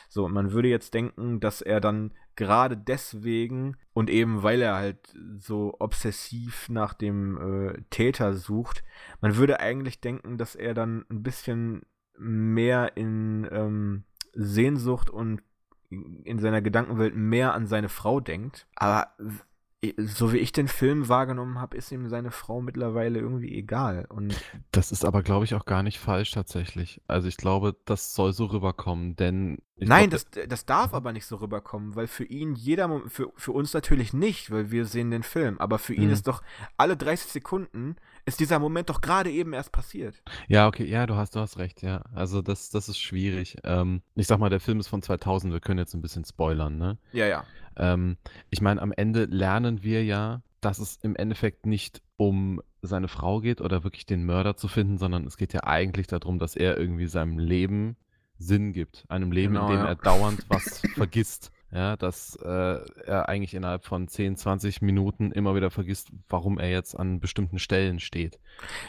So, 0.07 0.25
und 0.25 0.33
man 0.33 0.51
würde 0.51 0.69
jetzt 0.69 0.93
denken, 0.93 1.39
dass 1.39 1.61
er 1.61 1.81
dann 1.81 2.13
gerade 2.35 2.77
deswegen 2.77 3.75
und 3.93 4.09
eben 4.09 4.41
weil 4.41 4.61
er 4.61 4.75
halt 4.75 5.13
so 5.37 5.75
obsessiv 5.79 6.69
nach 6.69 6.93
dem 6.93 7.37
äh, 7.37 7.81
Täter 7.89 8.33
sucht, 8.33 8.83
man 9.19 9.35
würde 9.35 9.59
eigentlich 9.59 9.99
denken, 9.99 10.37
dass 10.37 10.55
er 10.55 10.73
dann 10.73 11.05
ein 11.09 11.23
bisschen 11.23 11.81
mehr 12.17 12.95
in 12.95 13.47
ähm, 13.51 14.03
Sehnsucht 14.33 15.09
und 15.09 15.41
in 15.91 16.39
seiner 16.39 16.61
Gedankenwelt 16.61 17.15
mehr 17.15 17.53
an 17.53 17.67
seine 17.67 17.89
Frau 17.89 18.19
denkt. 18.19 18.67
Aber 18.75 19.09
so 19.97 20.31
wie 20.31 20.37
ich 20.37 20.51
den 20.51 20.67
Film 20.67 21.09
wahrgenommen 21.09 21.59
habe, 21.59 21.75
ist 21.75 21.91
ihm 21.91 22.07
seine 22.07 22.29
Frau 22.29 22.61
mittlerweile 22.61 23.19
irgendwie 23.19 23.57
egal. 23.57 24.05
Und 24.09 24.39
das 24.71 24.91
ist 24.91 25.03
aber, 25.03 25.23
glaube 25.23 25.45
ich, 25.45 25.55
auch 25.55 25.65
gar 25.65 25.81
nicht 25.81 25.97
falsch 25.97 26.31
tatsächlich. 26.31 27.01
Also 27.07 27.27
ich 27.27 27.37
glaube, 27.37 27.75
das 27.85 28.13
soll 28.13 28.31
so 28.33 28.45
rüberkommen, 28.45 29.15
denn. 29.15 29.57
Nein, 29.77 30.11
glaub, 30.11 30.21
das, 30.31 30.47
das 30.47 30.65
darf 30.67 30.93
aber 30.93 31.11
nicht 31.11 31.25
so 31.25 31.37
rüberkommen, 31.37 31.95
weil 31.95 32.05
für 32.05 32.25
ihn 32.25 32.53
jeder, 32.53 33.01
für, 33.07 33.31
für 33.35 33.51
uns 33.53 33.73
natürlich 33.73 34.13
nicht, 34.13 34.51
weil 34.51 34.69
wir 34.69 34.85
sehen 34.85 35.09
den 35.09 35.23
Film, 35.23 35.57
aber 35.57 35.79
für 35.79 35.95
ihn 35.95 36.07
mhm. 36.07 36.13
ist 36.13 36.27
doch 36.27 36.43
alle 36.77 36.95
30 36.95 37.31
Sekunden 37.31 37.95
ist 38.25 38.39
dieser 38.39 38.59
Moment 38.59 38.89
doch 38.89 39.01
gerade 39.01 39.31
eben 39.31 39.53
erst 39.53 39.71
passiert. 39.71 40.21
Ja, 40.47 40.67
okay, 40.67 40.85
ja, 40.85 41.07
du 41.07 41.15
hast, 41.15 41.35
du 41.35 41.39
hast 41.39 41.57
recht, 41.57 41.81
ja. 41.81 42.03
Also 42.13 42.43
das, 42.43 42.69
das 42.69 42.87
ist 42.87 42.99
schwierig. 42.99 43.57
Ähm, 43.63 44.03
ich 44.13 44.27
sag 44.27 44.39
mal, 44.39 44.49
der 44.49 44.59
Film 44.59 44.79
ist 44.79 44.89
von 44.89 45.01
2000, 45.01 45.51
wir 45.51 45.59
können 45.59 45.79
jetzt 45.79 45.95
ein 45.95 46.01
bisschen 46.01 46.23
spoilern, 46.23 46.77
ne? 46.77 46.99
Ja, 47.13 47.25
ja. 47.25 47.45
Ähm, 47.77 48.17
ich 48.49 48.61
meine, 48.61 48.81
am 48.81 48.91
Ende 48.91 49.25
lernen 49.25 49.83
wir 49.83 50.03
ja, 50.03 50.41
dass 50.61 50.79
es 50.79 50.97
im 50.97 51.15
Endeffekt 51.15 51.65
nicht 51.65 52.01
um 52.17 52.61
seine 52.81 53.07
Frau 53.07 53.39
geht 53.41 53.61
oder 53.61 53.83
wirklich 53.83 54.05
den 54.05 54.25
Mörder 54.25 54.55
zu 54.55 54.67
finden, 54.67 54.97
sondern 54.97 55.25
es 55.25 55.37
geht 55.37 55.53
ja 55.53 55.63
eigentlich 55.63 56.07
darum, 56.07 56.39
dass 56.39 56.55
er 56.55 56.77
irgendwie 56.77 57.07
seinem 57.07 57.39
Leben 57.39 57.97
Sinn 58.37 58.73
gibt. 58.73 59.05
Einem 59.07 59.31
Leben, 59.31 59.53
genau, 59.53 59.67
in 59.67 59.77
dem 59.77 59.83
ja. 59.83 59.89
er 59.89 59.95
dauernd 59.95 60.45
was 60.49 60.81
vergisst. 60.95 61.51
Ja, 61.73 61.95
dass 61.95 62.35
äh, 62.35 62.49
er 63.05 63.29
eigentlich 63.29 63.53
innerhalb 63.53 63.85
von 63.85 64.09
10, 64.09 64.35
20 64.35 64.81
Minuten 64.81 65.31
immer 65.31 65.55
wieder 65.55 65.71
vergisst, 65.71 66.11
warum 66.27 66.59
er 66.59 66.69
jetzt 66.69 66.99
an 66.99 67.21
bestimmten 67.21 67.59
Stellen 67.59 68.01
steht. 68.01 68.39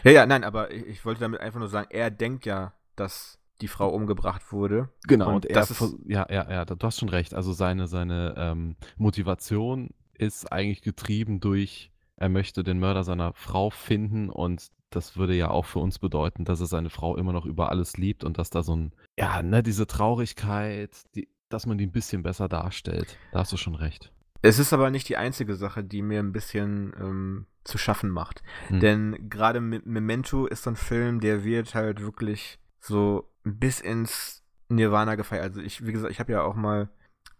Ja, 0.02 0.10
ja, 0.10 0.26
nein, 0.26 0.42
aber 0.42 0.72
ich, 0.72 0.84
ich 0.86 1.04
wollte 1.04 1.20
damit 1.20 1.40
einfach 1.40 1.60
nur 1.60 1.68
sagen, 1.68 1.86
er 1.90 2.10
denkt 2.10 2.44
ja, 2.44 2.72
dass 2.96 3.38
die 3.60 3.68
Frau 3.68 3.88
umgebracht 3.90 4.52
wurde. 4.52 4.88
Genau, 5.06 5.28
und, 5.28 5.34
und 5.34 5.46
er, 5.46 5.62
ist, 5.62 5.96
ja, 6.06 6.26
ja, 6.30 6.50
ja, 6.50 6.64
du 6.64 6.76
hast 6.80 6.98
schon 6.98 7.08
recht. 7.08 7.34
Also 7.34 7.52
seine, 7.52 7.86
seine 7.86 8.34
ähm, 8.36 8.76
Motivation 8.96 9.90
ist 10.14 10.52
eigentlich 10.52 10.82
getrieben 10.82 11.40
durch, 11.40 11.90
er 12.16 12.28
möchte 12.28 12.62
den 12.62 12.78
Mörder 12.78 13.04
seiner 13.04 13.32
Frau 13.34 13.70
finden 13.70 14.30
und 14.30 14.68
das 14.90 15.16
würde 15.16 15.34
ja 15.34 15.50
auch 15.50 15.64
für 15.64 15.78
uns 15.78 15.98
bedeuten, 15.98 16.44
dass 16.44 16.60
er 16.60 16.66
seine 16.66 16.90
Frau 16.90 17.16
immer 17.16 17.32
noch 17.32 17.46
über 17.46 17.70
alles 17.70 17.96
liebt 17.96 18.24
und 18.24 18.38
dass 18.38 18.50
da 18.50 18.62
so 18.62 18.76
ein, 18.76 18.92
ja, 19.18 19.42
ne, 19.42 19.62
diese 19.62 19.86
Traurigkeit, 19.86 20.90
die, 21.14 21.28
dass 21.48 21.66
man 21.66 21.78
die 21.78 21.86
ein 21.86 21.92
bisschen 21.92 22.22
besser 22.22 22.48
darstellt. 22.48 23.16
Da 23.32 23.40
hast 23.40 23.52
du 23.52 23.56
schon 23.56 23.74
recht. 23.74 24.12
Es 24.42 24.58
ist 24.58 24.72
aber 24.72 24.90
nicht 24.90 25.08
die 25.08 25.16
einzige 25.16 25.54
Sache, 25.54 25.84
die 25.84 26.02
mir 26.02 26.18
ein 26.18 26.32
bisschen 26.32 26.92
ähm, 27.00 27.46
zu 27.64 27.78
schaffen 27.78 28.10
macht. 28.10 28.42
Hm. 28.68 28.80
Denn 28.80 29.28
gerade 29.28 29.60
Memento 29.60 30.46
ist 30.46 30.64
so 30.64 30.70
ein 30.70 30.76
Film, 30.76 31.20
der 31.20 31.44
wird 31.44 31.74
halt 31.74 32.00
wirklich 32.00 32.58
so 32.82 33.32
bis 33.44 33.80
ins 33.80 34.42
Nirvana 34.68 35.14
gefeiert. 35.14 35.44
Also 35.44 35.60
ich, 35.60 35.86
wie 35.86 35.92
gesagt, 35.92 36.12
ich 36.12 36.20
habe 36.20 36.32
ja 36.32 36.42
auch 36.42 36.54
mal 36.54 36.88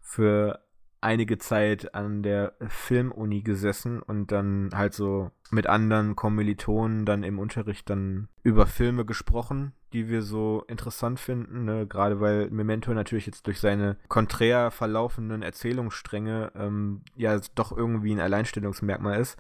für 0.00 0.61
einige 1.00 1.37
Zeit 1.38 1.94
an 1.94 2.22
der 2.22 2.55
Filmuni 2.68 3.42
gesessen 3.42 4.00
und 4.00 4.31
dann 4.31 4.70
halt 4.72 4.94
so 4.94 5.33
mit 5.50 5.66
anderen 5.66 6.14
Kommilitonen 6.14 7.05
dann 7.05 7.24
im 7.24 7.40
Unterricht 7.40 7.90
dann 7.90 8.28
über 8.44 8.66
Filme 8.66 9.05
gesprochen, 9.05 9.72
die 9.92 10.09
wir 10.09 10.22
so 10.22 10.64
interessant 10.68 11.18
finden, 11.18 11.64
ne? 11.64 11.87
gerade 11.88 12.20
weil 12.20 12.50
Memento 12.50 12.94
natürlich 12.94 13.26
jetzt 13.26 13.48
durch 13.48 13.59
seine 13.59 13.96
konträr 14.09 14.70
verlaufenden 14.70 15.42
Erzählungsstränge 15.42 16.52
ähm, 16.55 17.02
ja 17.16 17.40
doch 17.57 17.76
irgendwie 17.76 18.12
ein 18.12 18.20
Alleinstellungsmerkmal 18.20 19.20
ist. 19.20 19.37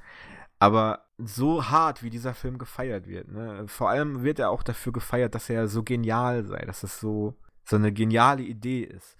Aber 0.62 1.06
so 1.18 1.70
hart, 1.70 2.04
wie 2.04 2.10
dieser 2.10 2.34
Film 2.34 2.56
gefeiert 2.56 3.08
wird, 3.08 3.32
ne? 3.32 3.64
vor 3.66 3.90
allem 3.90 4.22
wird 4.22 4.38
er 4.38 4.50
auch 4.50 4.62
dafür 4.62 4.92
gefeiert, 4.92 5.34
dass 5.34 5.50
er 5.50 5.66
so 5.66 5.82
genial 5.82 6.44
sei, 6.44 6.60
dass 6.64 6.84
es 6.84 7.00
so, 7.00 7.34
so 7.64 7.74
eine 7.74 7.90
geniale 7.92 8.44
Idee 8.44 8.84
ist. 8.84 9.16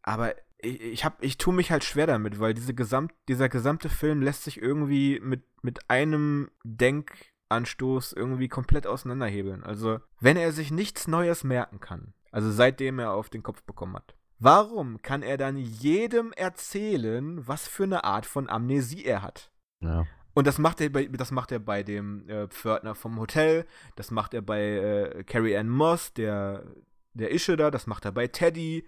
Aber 0.00 0.34
ich, 0.56 0.80
ich, 0.80 1.04
hab, 1.04 1.22
ich 1.22 1.36
tue 1.36 1.52
mich 1.52 1.70
halt 1.70 1.84
schwer 1.84 2.06
damit, 2.06 2.40
weil 2.40 2.54
diese 2.54 2.72
gesamt, 2.72 3.12
dieser 3.28 3.50
gesamte 3.50 3.90
Film 3.90 4.22
lässt 4.22 4.44
sich 4.44 4.58
irgendwie 4.58 5.20
mit, 5.22 5.44
mit 5.60 5.90
einem 5.90 6.50
Denkanstoß 6.64 8.14
irgendwie 8.14 8.48
komplett 8.48 8.86
auseinanderhebeln. 8.86 9.64
Also, 9.64 10.00
wenn 10.18 10.38
er 10.38 10.50
sich 10.52 10.70
nichts 10.70 11.08
Neues 11.08 11.44
merken 11.44 11.78
kann, 11.78 12.14
also 12.32 12.50
seitdem 12.50 13.00
er 13.00 13.12
auf 13.12 13.28
den 13.28 13.42
Kopf 13.42 13.62
bekommen 13.64 13.96
hat, 13.96 14.14
warum 14.38 15.02
kann 15.02 15.22
er 15.22 15.36
dann 15.36 15.58
jedem 15.58 16.32
erzählen, 16.32 17.46
was 17.46 17.68
für 17.68 17.84
eine 17.84 18.04
Art 18.04 18.24
von 18.24 18.48
Amnesie 18.48 19.04
er 19.04 19.20
hat? 19.20 19.50
Ja. 19.80 20.06
Und 20.36 20.46
das 20.46 20.58
macht 20.58 20.82
er 20.82 20.90
bei, 20.90 21.06
das 21.06 21.30
macht 21.30 21.50
er 21.50 21.60
bei 21.60 21.82
dem 21.82 22.28
äh, 22.28 22.46
Pförtner 22.48 22.94
vom 22.94 23.18
Hotel, 23.18 23.64
das 23.94 24.10
macht 24.10 24.34
er 24.34 24.42
bei 24.42 24.60
äh, 24.60 25.24
Carrie 25.24 25.56
Ann 25.56 25.70
Moss, 25.70 26.12
der, 26.12 26.62
der 27.14 27.32
Ische 27.32 27.56
da, 27.56 27.70
das 27.70 27.86
macht 27.86 28.04
er 28.04 28.12
bei 28.12 28.26
Teddy, 28.26 28.86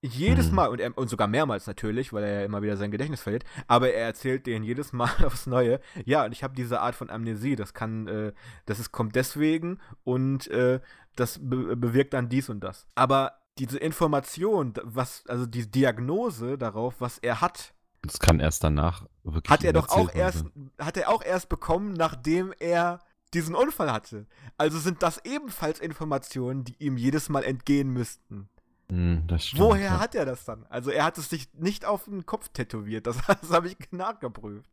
jedes 0.00 0.50
mhm. 0.50 0.54
Mal, 0.54 0.68
und, 0.68 0.80
er, 0.80 0.96
und 0.96 1.10
sogar 1.10 1.26
mehrmals 1.26 1.66
natürlich, 1.66 2.12
weil 2.12 2.22
er 2.22 2.38
ja 2.38 2.44
immer 2.44 2.62
wieder 2.62 2.76
sein 2.76 2.92
Gedächtnis 2.92 3.20
verliert, 3.20 3.44
aber 3.66 3.92
er 3.92 4.06
erzählt 4.06 4.46
denen 4.46 4.64
jedes 4.64 4.92
Mal 4.92 5.10
aufs 5.24 5.48
Neue, 5.48 5.80
ja, 6.04 6.24
und 6.24 6.30
ich 6.30 6.44
habe 6.44 6.54
diese 6.54 6.80
Art 6.80 6.94
von 6.94 7.10
Amnesie, 7.10 7.56
das 7.56 7.74
kann, 7.74 8.06
äh, 8.06 8.32
das 8.66 8.78
ist, 8.78 8.92
kommt 8.92 9.16
deswegen 9.16 9.80
und 10.04 10.46
äh, 10.52 10.78
das 11.16 11.40
be 11.42 11.74
bewirkt 11.74 12.14
dann 12.14 12.28
dies 12.28 12.48
und 12.48 12.60
das. 12.60 12.86
Aber 12.94 13.32
diese 13.58 13.78
Information, 13.78 14.72
was, 14.84 15.26
also 15.26 15.46
die 15.46 15.68
Diagnose 15.68 16.58
darauf, 16.58 17.00
was 17.00 17.18
er 17.18 17.40
hat, 17.40 17.74
das 18.06 18.18
kann 18.18 18.40
erst 18.40 18.64
danach 18.64 19.06
wirklich. 19.24 19.50
Hat 19.50 19.64
er 19.64 19.72
doch 19.72 19.88
auch 19.88 20.14
erst, 20.14 20.44
hat 20.78 20.96
er 20.96 21.10
auch 21.10 21.22
erst 21.22 21.48
bekommen, 21.48 21.92
nachdem 21.92 22.52
er 22.58 23.00
diesen 23.34 23.54
Unfall 23.54 23.92
hatte. 23.92 24.26
Also 24.56 24.78
sind 24.78 25.02
das 25.02 25.24
ebenfalls 25.24 25.78
Informationen, 25.78 26.64
die 26.64 26.76
ihm 26.78 26.96
jedes 26.96 27.28
Mal 27.28 27.44
entgehen 27.44 27.90
müssten. 27.90 28.48
Mm, 28.88 29.26
stimmt, 29.38 29.60
Woher 29.60 29.92
ja. 29.92 30.00
hat 30.00 30.14
er 30.14 30.24
das 30.24 30.44
dann? 30.44 30.64
Also 30.68 30.90
er 30.90 31.04
hat 31.04 31.18
es 31.18 31.28
sich 31.28 31.52
nicht 31.54 31.84
auf 31.84 32.04
den 32.04 32.24
Kopf 32.24 32.48
tätowiert, 32.50 33.06
das, 33.06 33.18
das 33.26 33.50
habe 33.50 33.68
ich 33.68 33.76
nachgeprüft. 33.90 34.70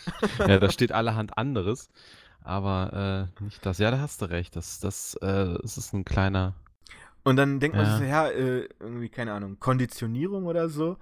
ja, 0.38 0.58
da 0.58 0.70
steht 0.70 0.92
allerhand 0.92 1.36
anderes, 1.36 1.90
aber 2.42 3.28
äh, 3.40 3.42
nicht 3.44 3.64
das. 3.66 3.78
Ja, 3.78 3.90
da 3.90 3.98
hast 3.98 4.22
du 4.22 4.26
recht, 4.26 4.54
das, 4.54 4.78
das, 4.80 5.14
äh, 5.16 5.58
das 5.60 5.78
ist 5.78 5.92
ein 5.92 6.04
kleiner... 6.04 6.54
Und 7.24 7.34
dann 7.34 7.58
denkt 7.58 7.76
man 7.76 7.98
sich, 7.98 8.08
ja, 8.08 8.28
äh, 8.28 8.68
irgendwie, 8.78 9.08
keine 9.08 9.32
Ahnung, 9.32 9.58
Konditionierung 9.58 10.46
oder 10.46 10.68
so. 10.68 10.96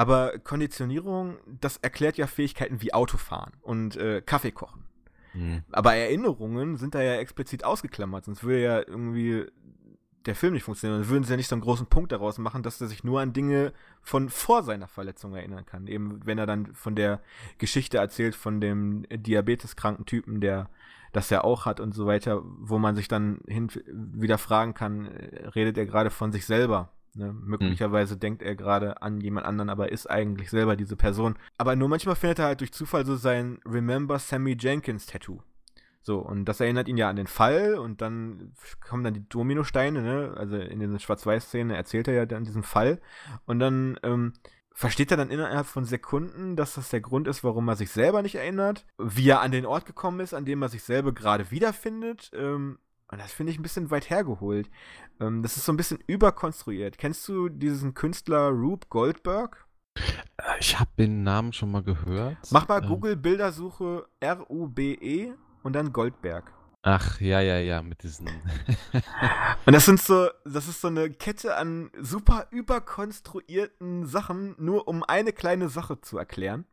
Aber 0.00 0.38
Konditionierung, 0.38 1.36
das 1.60 1.76
erklärt 1.76 2.16
ja 2.16 2.26
Fähigkeiten 2.26 2.80
wie 2.80 2.94
Autofahren 2.94 3.52
und 3.60 3.96
äh, 3.96 4.22
Kaffee 4.22 4.50
kochen. 4.50 4.86
Mhm. 5.34 5.62
Aber 5.72 5.94
Erinnerungen 5.94 6.78
sind 6.78 6.94
da 6.94 7.02
ja 7.02 7.16
explizit 7.16 7.64
ausgeklammert, 7.64 8.24
sonst 8.24 8.42
würde 8.42 8.62
ja 8.62 8.78
irgendwie 8.78 9.44
der 10.24 10.34
Film 10.34 10.54
nicht 10.54 10.62
funktionieren. 10.62 11.02
Dann 11.02 11.10
würden 11.10 11.24
sie 11.24 11.34
ja 11.34 11.36
nicht 11.36 11.48
so 11.48 11.54
einen 11.54 11.60
großen 11.60 11.84
Punkt 11.84 12.12
daraus 12.12 12.38
machen, 12.38 12.62
dass 12.62 12.80
er 12.80 12.86
sich 12.86 13.04
nur 13.04 13.20
an 13.20 13.34
Dinge 13.34 13.74
von 14.00 14.30
vor 14.30 14.62
seiner 14.62 14.88
Verletzung 14.88 15.34
erinnern 15.34 15.66
kann. 15.66 15.86
Eben 15.86 16.24
wenn 16.24 16.38
er 16.38 16.46
dann 16.46 16.72
von 16.72 16.96
der 16.96 17.20
Geschichte 17.58 17.98
erzählt 17.98 18.34
von 18.34 18.58
dem 18.58 19.04
diabeteskranken 19.10 20.06
Typen, 20.06 20.40
der 20.40 20.70
das 21.12 21.30
er 21.30 21.44
auch 21.44 21.66
hat 21.66 21.78
und 21.78 21.92
so 21.92 22.06
weiter, 22.06 22.40
wo 22.42 22.78
man 22.78 22.96
sich 22.96 23.06
dann 23.06 23.40
hin 23.46 23.68
wieder 23.86 24.38
fragen 24.38 24.72
kann, 24.72 25.08
redet 25.54 25.76
er 25.76 25.84
gerade 25.84 26.08
von 26.08 26.32
sich 26.32 26.46
selber? 26.46 26.90
Ne? 27.14 27.32
Möglicherweise 27.32 28.14
hm. 28.14 28.20
denkt 28.20 28.42
er 28.42 28.54
gerade 28.54 29.02
an 29.02 29.20
jemand 29.20 29.46
anderen, 29.46 29.70
aber 29.70 29.90
ist 29.90 30.08
eigentlich 30.08 30.50
selber 30.50 30.76
diese 30.76 30.96
Person. 30.96 31.36
Aber 31.58 31.76
nur 31.76 31.88
manchmal 31.88 32.16
findet 32.16 32.38
er 32.38 32.46
halt 32.46 32.60
durch 32.60 32.72
Zufall 32.72 33.04
so 33.04 33.16
sein 33.16 33.58
Remember 33.64 34.18
Sammy 34.18 34.56
Jenkins 34.58 35.06
Tattoo. 35.06 35.40
So, 36.02 36.18
und 36.18 36.46
das 36.46 36.60
erinnert 36.60 36.88
ihn 36.88 36.96
ja 36.96 37.10
an 37.10 37.16
den 37.16 37.26
Fall 37.26 37.74
und 37.74 38.00
dann 38.00 38.54
kommen 38.80 39.04
dann 39.04 39.12
die 39.12 39.28
Dominosteine, 39.28 40.00
ne? 40.00 40.34
Also 40.36 40.56
in 40.56 40.80
den 40.80 40.98
Schwarz-Weiß-Szenen 40.98 41.70
erzählt 41.70 42.08
er 42.08 42.14
ja 42.14 42.26
dann 42.26 42.44
diesen 42.44 42.62
Fall. 42.62 43.00
Und 43.44 43.58
dann 43.58 43.98
ähm, 44.02 44.32
versteht 44.72 45.10
er 45.10 45.18
dann 45.18 45.30
innerhalb 45.30 45.66
von 45.66 45.84
Sekunden, 45.84 46.56
dass 46.56 46.74
das 46.74 46.88
der 46.88 47.02
Grund 47.02 47.28
ist, 47.28 47.44
warum 47.44 47.68
er 47.68 47.76
sich 47.76 47.90
selber 47.90 48.22
nicht 48.22 48.36
erinnert, 48.36 48.86
wie 48.96 49.28
er 49.28 49.42
an 49.42 49.52
den 49.52 49.66
Ort 49.66 49.84
gekommen 49.84 50.20
ist, 50.20 50.32
an 50.32 50.46
dem 50.46 50.62
er 50.62 50.70
sich 50.70 50.82
selber 50.82 51.12
gerade 51.12 51.50
wiederfindet. 51.50 52.30
Ähm, 52.34 52.78
und 53.10 53.20
das 53.20 53.32
finde 53.32 53.52
ich 53.52 53.58
ein 53.58 53.62
bisschen 53.62 53.90
weit 53.90 54.08
hergeholt. 54.10 54.70
Ähm, 55.20 55.42
das 55.42 55.56
ist 55.56 55.64
so 55.64 55.72
ein 55.72 55.76
bisschen 55.76 55.98
überkonstruiert. 56.06 56.98
Kennst 56.98 57.26
du 57.28 57.48
diesen 57.48 57.94
Künstler 57.94 58.48
Rube 58.50 58.86
Goldberg? 58.88 59.66
Äh, 59.96 60.58
ich 60.60 60.78
habe 60.78 60.90
den 60.98 61.22
Namen 61.22 61.52
schon 61.52 61.70
mal 61.70 61.82
gehört. 61.82 62.38
Mach 62.50 62.68
mal 62.68 62.82
ähm. 62.82 62.88
Google 62.88 63.16
Bildersuche 63.16 64.06
R-U-B-E 64.20 65.32
und 65.62 65.72
dann 65.74 65.92
Goldberg. 65.92 66.52
Ach, 66.82 67.20
ja, 67.20 67.40
ja, 67.40 67.58
ja, 67.58 67.82
mit 67.82 68.02
diesen. 68.02 68.26
und 69.66 69.72
das 69.72 69.84
sind 69.84 70.00
so, 70.00 70.30
das 70.46 70.66
ist 70.66 70.80
so 70.80 70.88
eine 70.88 71.10
Kette 71.10 71.56
an 71.56 71.90
super 72.00 72.46
überkonstruierten 72.50 74.06
Sachen, 74.06 74.54
nur 74.58 74.88
um 74.88 75.02
eine 75.02 75.34
kleine 75.34 75.68
Sache 75.68 76.00
zu 76.00 76.16
erklären. 76.16 76.64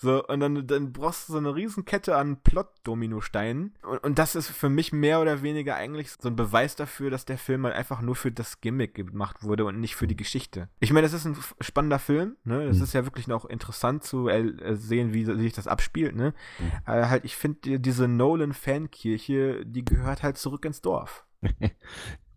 So, 0.00 0.24
und 0.24 0.38
dann, 0.38 0.64
dann 0.66 0.92
brauchst 0.92 1.28
du 1.28 1.32
so 1.32 1.38
eine 1.38 1.54
Riesenkette 1.54 2.16
an 2.16 2.40
Plot-Dominosteinen. 2.40 3.74
Und, 3.82 3.98
und 4.04 4.18
das 4.18 4.36
ist 4.36 4.48
für 4.48 4.68
mich 4.68 4.92
mehr 4.92 5.20
oder 5.20 5.42
weniger 5.42 5.74
eigentlich 5.74 6.12
so 6.12 6.28
ein 6.28 6.36
Beweis 6.36 6.76
dafür, 6.76 7.10
dass 7.10 7.24
der 7.24 7.36
Film 7.36 7.64
halt 7.64 7.74
einfach 7.74 8.00
nur 8.00 8.14
für 8.14 8.30
das 8.30 8.60
Gimmick 8.60 8.94
gemacht 8.94 9.42
wurde 9.42 9.64
und 9.64 9.80
nicht 9.80 9.96
für 9.96 10.06
die 10.06 10.16
Geschichte. 10.16 10.68
Ich 10.78 10.92
meine, 10.92 11.04
das 11.04 11.14
ist 11.14 11.24
ein 11.24 11.36
spannender 11.60 11.98
Film, 11.98 12.36
ne? 12.44 12.66
Das 12.66 12.76
mhm. 12.76 12.84
ist 12.84 12.92
ja 12.92 13.04
wirklich 13.04 13.26
noch 13.26 13.44
interessant 13.44 14.04
zu 14.04 14.28
äh, 14.28 14.76
sehen, 14.76 15.12
wie, 15.12 15.26
wie 15.26 15.42
sich 15.42 15.52
das 15.52 15.66
abspielt, 15.66 16.14
ne? 16.14 16.32
Mhm. 16.60 16.72
Äh, 16.86 17.06
halt, 17.06 17.24
ich 17.24 17.34
finde, 17.34 17.80
diese 17.80 18.06
Nolan-Fankirche, 18.06 19.66
die 19.66 19.84
gehört 19.84 20.22
halt 20.22 20.38
zurück 20.38 20.64
ins 20.64 20.80
Dorf. 20.80 21.26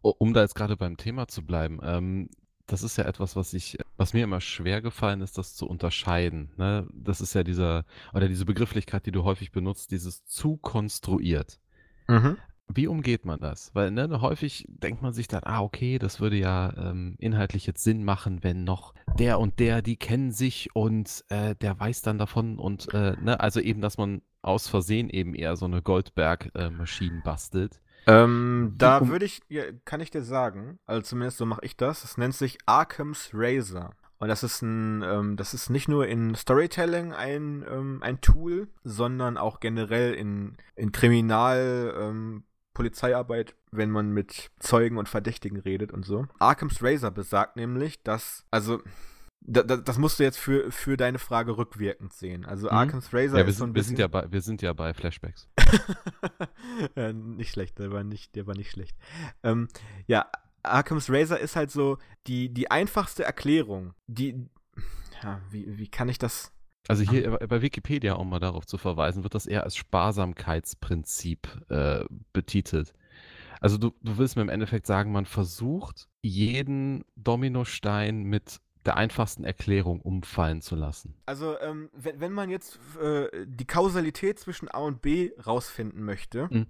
um 0.01 0.33
da 0.33 0.41
jetzt 0.41 0.55
gerade 0.55 0.77
beim 0.77 0.97
Thema 0.97 1.27
zu 1.27 1.45
bleiben, 1.45 1.79
ähm, 1.83 2.29
das 2.67 2.83
ist 2.83 2.97
ja 2.97 3.05
etwas, 3.05 3.35
was 3.35 3.53
ich, 3.53 3.77
was 3.97 4.13
mir 4.13 4.23
immer 4.23 4.41
schwer 4.41 4.81
gefallen 4.81 5.21
ist, 5.21 5.37
das 5.37 5.55
zu 5.55 5.67
unterscheiden. 5.67 6.51
Ne? 6.57 6.87
Das 6.93 7.21
ist 7.21 7.33
ja 7.33 7.43
dieser, 7.43 7.85
oder 8.13 8.27
diese 8.27 8.45
Begrifflichkeit, 8.45 9.05
die 9.05 9.11
du 9.11 9.23
häufig 9.23 9.51
benutzt, 9.51 9.91
dieses 9.91 10.25
zu 10.25 10.57
konstruiert. 10.57 11.59
Mhm. 12.07 12.37
Wie 12.73 12.87
umgeht 12.87 13.25
man 13.25 13.39
das? 13.39 13.71
Weil 13.73 13.91
ne, 13.91 14.21
häufig 14.21 14.65
denkt 14.69 15.01
man 15.01 15.13
sich 15.13 15.27
dann, 15.27 15.43
ah, 15.43 15.61
okay, 15.61 15.99
das 15.99 16.19
würde 16.19 16.37
ja 16.37 16.73
ähm, 16.77 17.15
inhaltlich 17.19 17.65
jetzt 17.65 17.83
Sinn 17.83 18.03
machen, 18.03 18.43
wenn 18.43 18.63
noch 18.63 18.93
der 19.19 19.39
und 19.39 19.59
der, 19.59 19.81
die 19.81 19.97
kennen 19.97 20.31
sich 20.31 20.69
und 20.73 21.25
äh, 21.29 21.55
der 21.55 21.79
weiß 21.79 22.01
dann 22.01 22.17
davon 22.17 22.59
und 22.59 22.93
äh, 22.93 23.15
ne, 23.21 23.39
also 23.39 23.59
eben, 23.59 23.81
dass 23.81 23.97
man 23.97 24.21
aus 24.41 24.67
Versehen 24.67 25.09
eben 25.09 25.35
eher 25.35 25.55
so 25.55 25.65
eine 25.65 25.81
Goldberg-Maschine 25.81 27.17
äh, 27.17 27.21
bastelt. 27.23 27.81
Ähm, 28.07 28.75
da 28.77 29.07
würde 29.07 29.25
ich, 29.25 29.41
ja, 29.47 29.63
kann 29.85 30.01
ich 30.01 30.11
dir 30.11 30.23
sagen, 30.23 30.79
also 30.85 31.01
zumindest 31.01 31.37
so 31.37 31.45
mache 31.45 31.63
ich 31.63 31.77
das, 31.77 32.03
es 32.03 32.17
nennt 32.17 32.33
sich 32.33 32.57
Arkham's 32.65 33.29
Razor. 33.33 33.91
Und 34.19 34.27
das 34.27 34.43
ist 34.43 34.61
ein, 34.61 35.01
ähm, 35.01 35.35
das 35.35 35.53
ist 35.55 35.69
nicht 35.69 35.87
nur 35.87 36.07
in 36.07 36.35
Storytelling 36.35 37.11
ein, 37.11 37.65
ähm, 37.67 37.99
ein 38.01 38.21
Tool, 38.21 38.67
sondern 38.83 39.37
auch 39.37 39.59
generell 39.59 40.13
in, 40.13 40.57
in 40.75 40.91
Kriminal, 40.91 41.95
ähm, 41.97 42.43
Polizeiarbeit, 42.73 43.55
wenn 43.71 43.89
man 43.89 44.11
mit 44.11 44.51
Zeugen 44.59 44.97
und 44.97 45.09
Verdächtigen 45.09 45.59
redet 45.59 45.91
und 45.91 46.05
so. 46.05 46.27
Arkham's 46.39 46.83
Razor 46.83 47.11
besagt 47.11 47.55
nämlich, 47.55 48.03
dass, 48.03 48.45
also 48.51 48.81
da, 49.41 49.63
da, 49.63 49.77
das 49.77 49.97
musst 49.97 50.19
du 50.19 50.23
jetzt 50.23 50.37
für, 50.37 50.71
für 50.71 50.97
deine 50.97 51.19
Frage 51.19 51.57
rückwirkend 51.57 52.13
sehen. 52.13 52.45
Also 52.45 52.67
mhm. 52.67 52.73
Arkham's 52.73 53.13
Razor 53.13 53.39
ja, 53.39 53.45
wir 53.45 53.53
sind, 53.53 53.59
so 53.59 53.65
ein 53.65 53.75
wir 53.75 53.83
sind 53.83 53.99
ja 53.99 54.07
bei 54.07 54.31
wir 54.31 54.41
sind 54.41 54.61
ja 54.61 54.73
bei 54.73 54.93
Flashbacks. 54.93 55.49
ja, 56.95 57.11
nicht 57.11 57.51
schlecht, 57.51 57.79
der 57.79 57.91
war 57.91 58.03
nicht, 58.03 58.35
der 58.35 58.47
war 58.47 58.55
nicht 58.55 58.71
schlecht. 58.71 58.95
Ähm, 59.43 59.67
ja, 60.07 60.27
Arkham's 60.63 61.09
Razor 61.09 61.39
ist 61.39 61.55
halt 61.55 61.71
so 61.71 61.97
die, 62.27 62.53
die 62.53 62.69
einfachste 62.69 63.23
Erklärung. 63.23 63.93
Die, 64.07 64.47
ja, 65.23 65.41
wie, 65.49 65.77
wie 65.77 65.87
kann 65.87 66.07
ich 66.07 66.19
das? 66.19 66.51
Also 66.87 67.03
hier 67.03 67.31
bei 67.31 67.61
Wikipedia, 67.61 68.13
um 68.13 68.29
mal 68.29 68.39
darauf 68.39 68.65
zu 68.65 68.77
verweisen, 68.77 69.23
wird 69.23 69.35
das 69.35 69.45
eher 69.45 69.63
als 69.63 69.75
Sparsamkeitsprinzip 69.75 71.47
äh, 71.69 72.05
betitelt. 72.33 72.93
Also 73.59 73.77
du, 73.77 73.91
du 74.01 74.17
willst 74.17 74.35
mir 74.35 74.41
im 74.41 74.49
Endeffekt 74.49 74.87
sagen, 74.87 75.11
man 75.11 75.25
versucht, 75.25 76.09
jeden 76.21 77.05
Dominostein 77.15 78.23
mit 78.23 78.59
der 78.85 78.97
einfachsten 78.97 79.43
Erklärung 79.43 80.01
umfallen 80.01 80.61
zu 80.61 80.75
lassen. 80.75 81.15
Also, 81.25 81.59
ähm, 81.59 81.89
wenn, 81.93 82.19
wenn 82.19 82.33
man 82.33 82.49
jetzt 82.49 82.79
äh, 83.01 83.27
die 83.45 83.67
Kausalität 83.67 84.39
zwischen 84.39 84.69
A 84.69 84.79
und 84.79 85.01
B 85.01 85.31
rausfinden 85.45 86.03
möchte 86.03 86.47
mhm. 86.49 86.67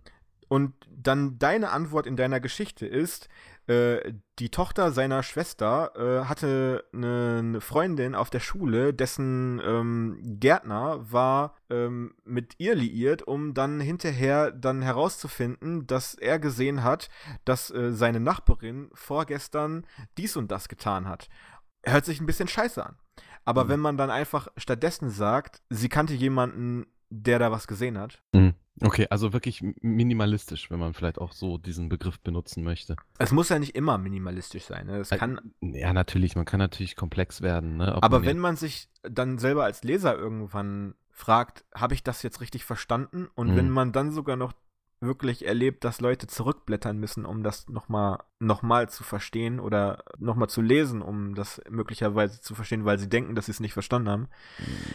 und 0.48 0.74
dann 0.90 1.40
deine 1.40 1.72
Antwort 1.72 2.08
in 2.08 2.16
deiner 2.16 2.40
Geschichte 2.40 2.86
ist, 2.86 3.30
äh, 3.68 4.14
die 4.40 4.50
Tochter 4.50 4.92
seiner 4.92 5.22
Schwester 5.22 5.92
äh, 5.96 6.26
hatte 6.26 6.84
eine, 6.94 7.38
eine, 7.40 7.62
Freundin 7.62 8.16
auf 8.16 8.32
der 8.32 8.40
Schule, 8.40 8.94
dessen 8.94 9.62
ähm, 9.64 10.20
Gärtner 10.40 11.12
war 11.12 11.56
ähm, 11.70 12.16
mit 12.26 12.56
ihr 12.58 12.74
liiert, 12.76 13.22
um 13.22 13.54
dann 13.54 13.80
hinterher 13.80 14.52
dann 14.52 14.82
herauszufinden, 14.82 15.86
dass 15.86 16.16
er 16.16 16.40
gesehen 16.40 16.84
hat, 16.84 17.10
dass 17.46 17.70
äh, 17.70 17.94
seine 17.94 18.20
Nachbarin 18.20 18.90
vorgestern 18.94 19.86
dies 20.18 20.36
und 20.36 20.52
das 20.52 20.68
getan 20.68 21.08
hat 21.08 21.30
hört 21.84 22.06
sich 22.06 22.20
ein 22.20 22.26
bisschen 22.26 22.48
scheiße 22.48 22.86
an. 22.86 22.96
Aber 23.46 23.66
mhm. 23.66 23.70
wenn 23.70 23.80
man 23.80 23.98
dann 23.98 24.10
einfach 24.10 24.48
stattdessen 24.58 25.10
sagt, 25.10 25.62
sie 25.70 25.90
kannte 25.90 26.14
jemanden, 26.14 26.86
der 27.10 27.40
da 27.40 27.52
was 27.52 27.68
gesehen 27.68 27.98
hat. 27.98 28.22
Mhm. 28.34 28.54
Okay, 28.84 29.08
also 29.10 29.34
wirklich 29.34 29.64
minimalistisch, 29.82 30.72
wenn 30.72 30.80
man 30.80 30.94
vielleicht 30.94 31.20
auch 31.20 31.34
so 31.34 31.58
diesen 31.58 31.90
Begriff 31.90 32.20
benutzen 32.20 32.64
möchte. 32.64 32.96
Es 33.20 33.32
muss 33.32 33.50
ja 33.50 33.60
nicht 33.60 33.76
immer 33.76 33.98
minimalistisch 33.98 34.64
sein. 34.64 34.88
Ne? 34.88 34.98
Es 35.00 35.10
kann, 35.10 35.54
ja, 35.62 35.94
natürlich, 35.94 36.36
man 36.36 36.46
kann 36.46 36.60
natürlich 36.60 36.96
komplex 36.96 37.42
werden. 37.42 37.78
Ne? 37.78 37.94
aber 38.02 38.20
man 38.20 38.26
wenn 38.26 38.40
man 38.40 38.56
sich 38.56 38.90
dann 39.04 39.38
selber 39.38 39.66
als 39.66 39.84
Leser 39.84 40.18
irgendwann 40.18 40.96
fragt, 41.12 41.66
habe 41.76 41.94
ich 41.94 42.02
das 42.02 42.24
jetzt 42.24 42.42
richtig 42.42 42.64
verstanden? 42.64 43.28
Und 43.36 43.52
mhm. 43.52 43.56
wenn 43.58 43.70
man 43.70 43.92
dann 43.92 44.12
sogar 44.12 44.36
noch 44.36 44.54
wirklich 45.02 45.46
erlebt, 45.46 45.84
dass 45.84 46.00
Leute 46.00 46.28
zurückblättern 46.28 46.98
müssen, 46.98 47.26
um 47.26 47.44
das 47.44 47.68
nochmal 47.68 48.20
noch 48.40 48.62
mal 48.62 48.88
zu 48.88 49.04
verstehen 49.04 49.60
oder 49.60 50.04
nochmal 50.20 50.48
zu 50.48 50.62
lesen, 50.62 51.02
um 51.02 51.36
das 51.36 51.62
möglicherweise 51.70 52.40
zu 52.40 52.56
verstehen, 52.56 52.86
weil 52.86 53.00
sie 53.00 53.10
denken, 53.10 53.36
dass 53.36 53.48
sie 53.48 53.52
es 53.52 53.60
nicht 53.60 53.74
verstanden 53.74 54.10
haben, 54.10 54.28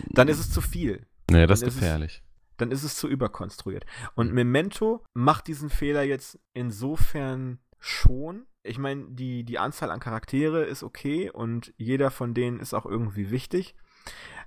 dann 0.09 0.29
ist 0.29 0.39
es 0.39 0.51
zu 0.51 0.61
viel. 0.61 1.07
Nee, 1.31 1.47
das 1.47 1.63
ist 1.63 1.75
gefährlich. 1.75 2.23
Es, 2.25 2.57
dann 2.57 2.71
ist 2.71 2.85
es 2.85 2.97
zu 2.97 3.09
überkonstruiert. 3.09 3.85
Und 4.15 4.33
Memento 4.33 5.05
macht 5.13 5.49
diesen 5.49 5.71
Fehler 5.71 6.03
jetzt 6.03 6.39
insofern 6.55 7.59
schon. 7.79 8.47
Ich 8.63 8.79
meine, 8.79 9.07
die, 9.11 9.45
die 9.45 9.59
Anzahl 9.59 9.91
an 9.91 10.01
Charaktere 10.01 10.65
ist 10.65 10.83
okay 10.83 11.31
und 11.31 11.75
jeder 11.77 12.11
von 12.11 12.33
denen 12.33 12.61
ist 12.61 12.75
auch 12.75 12.87
irgendwie 12.87 13.31
wichtig. 13.31 13.75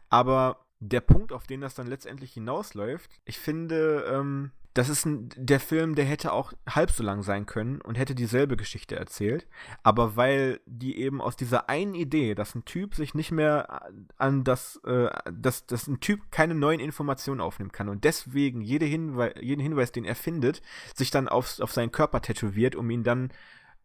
Aber 0.10 0.66
der 0.80 1.02
Punkt, 1.02 1.34
auf 1.34 1.46
den 1.46 1.62
das 1.62 1.76
dann 1.76 1.88
letztendlich 1.88 2.34
hinausläuft, 2.34 3.20
ich 3.26 3.38
finde, 3.38 4.06
ähm, 4.10 4.52
das 4.80 4.88
ist 4.88 5.06
ein, 5.06 5.28
der 5.36 5.60
Film, 5.60 5.96
der 5.96 6.06
hätte 6.06 6.32
auch 6.32 6.54
halb 6.66 6.90
so 6.92 7.04
lang 7.04 7.22
sein 7.22 7.46
können 7.46 7.82
und 7.82 7.98
hätte 7.98 8.16
dieselbe 8.16 8.56
Geschichte 8.56 8.96
erzählt. 8.96 9.46
Aber 9.84 10.16
weil 10.16 10.62
die 10.66 10.98
eben 11.00 11.22
aus 11.22 11.36
dieser 11.36 11.68
einen 11.68 11.96
Idee, 11.96 12.34
dass 12.34 12.56
ein 12.56 12.64
Typ 12.64 12.96
sich 12.96 13.14
nicht 13.14 13.32
mehr 13.32 13.90
an 14.18 14.46
das, 14.46 14.78
äh, 14.86 15.10
dass, 15.34 15.66
dass 15.66 15.88
ein 15.88 16.00
Typ 16.00 16.32
keine 16.32 16.56
neuen 16.56 16.80
Informationen 16.80 17.42
aufnehmen 17.42 17.74
kann 17.74 17.90
und 17.90 18.06
deswegen 18.06 18.62
jede 18.62 18.86
Hinwe 18.86 19.34
jeden 19.42 19.62
Hinweis, 19.62 19.92
den 19.92 20.06
er 20.06 20.16
findet, 20.16 20.62
sich 20.96 21.12
dann 21.12 21.28
auf, 21.28 21.60
auf 21.60 21.74
seinen 21.74 21.92
Körper 21.92 22.22
tätowiert, 22.22 22.78
um 22.78 22.90
ihn 22.90 23.04
dann 23.04 23.34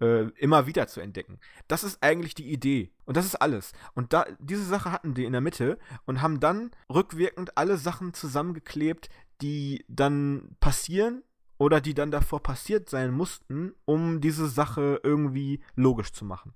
äh, 0.00 0.28
immer 0.36 0.66
wieder 0.66 0.86
zu 0.86 1.00
entdecken. 1.00 1.38
Das 1.68 1.84
ist 1.84 2.02
eigentlich 2.02 2.34
die 2.34 2.52
Idee. 2.52 2.90
Und 3.04 3.16
das 3.16 3.26
ist 3.26 3.36
alles. 3.36 3.72
Und 3.94 4.12
da, 4.12 4.26
diese 4.38 4.64
Sache 4.64 4.92
hatten 4.92 5.14
die 5.14 5.24
in 5.24 5.32
der 5.32 5.40
Mitte 5.40 5.78
und 6.06 6.22
haben 6.22 6.40
dann 6.40 6.70
rückwirkend 6.92 7.56
alle 7.56 7.76
Sachen 7.76 8.14
zusammengeklebt, 8.14 9.08
die 9.40 9.84
dann 9.88 10.56
passieren 10.60 11.22
oder 11.58 11.80
die 11.80 11.94
dann 11.94 12.10
davor 12.10 12.42
passiert 12.42 12.88
sein 12.88 13.12
mussten, 13.12 13.72
um 13.84 14.20
diese 14.20 14.48
Sache 14.48 15.00
irgendwie 15.02 15.62
logisch 15.76 16.12
zu 16.12 16.24
machen. 16.24 16.54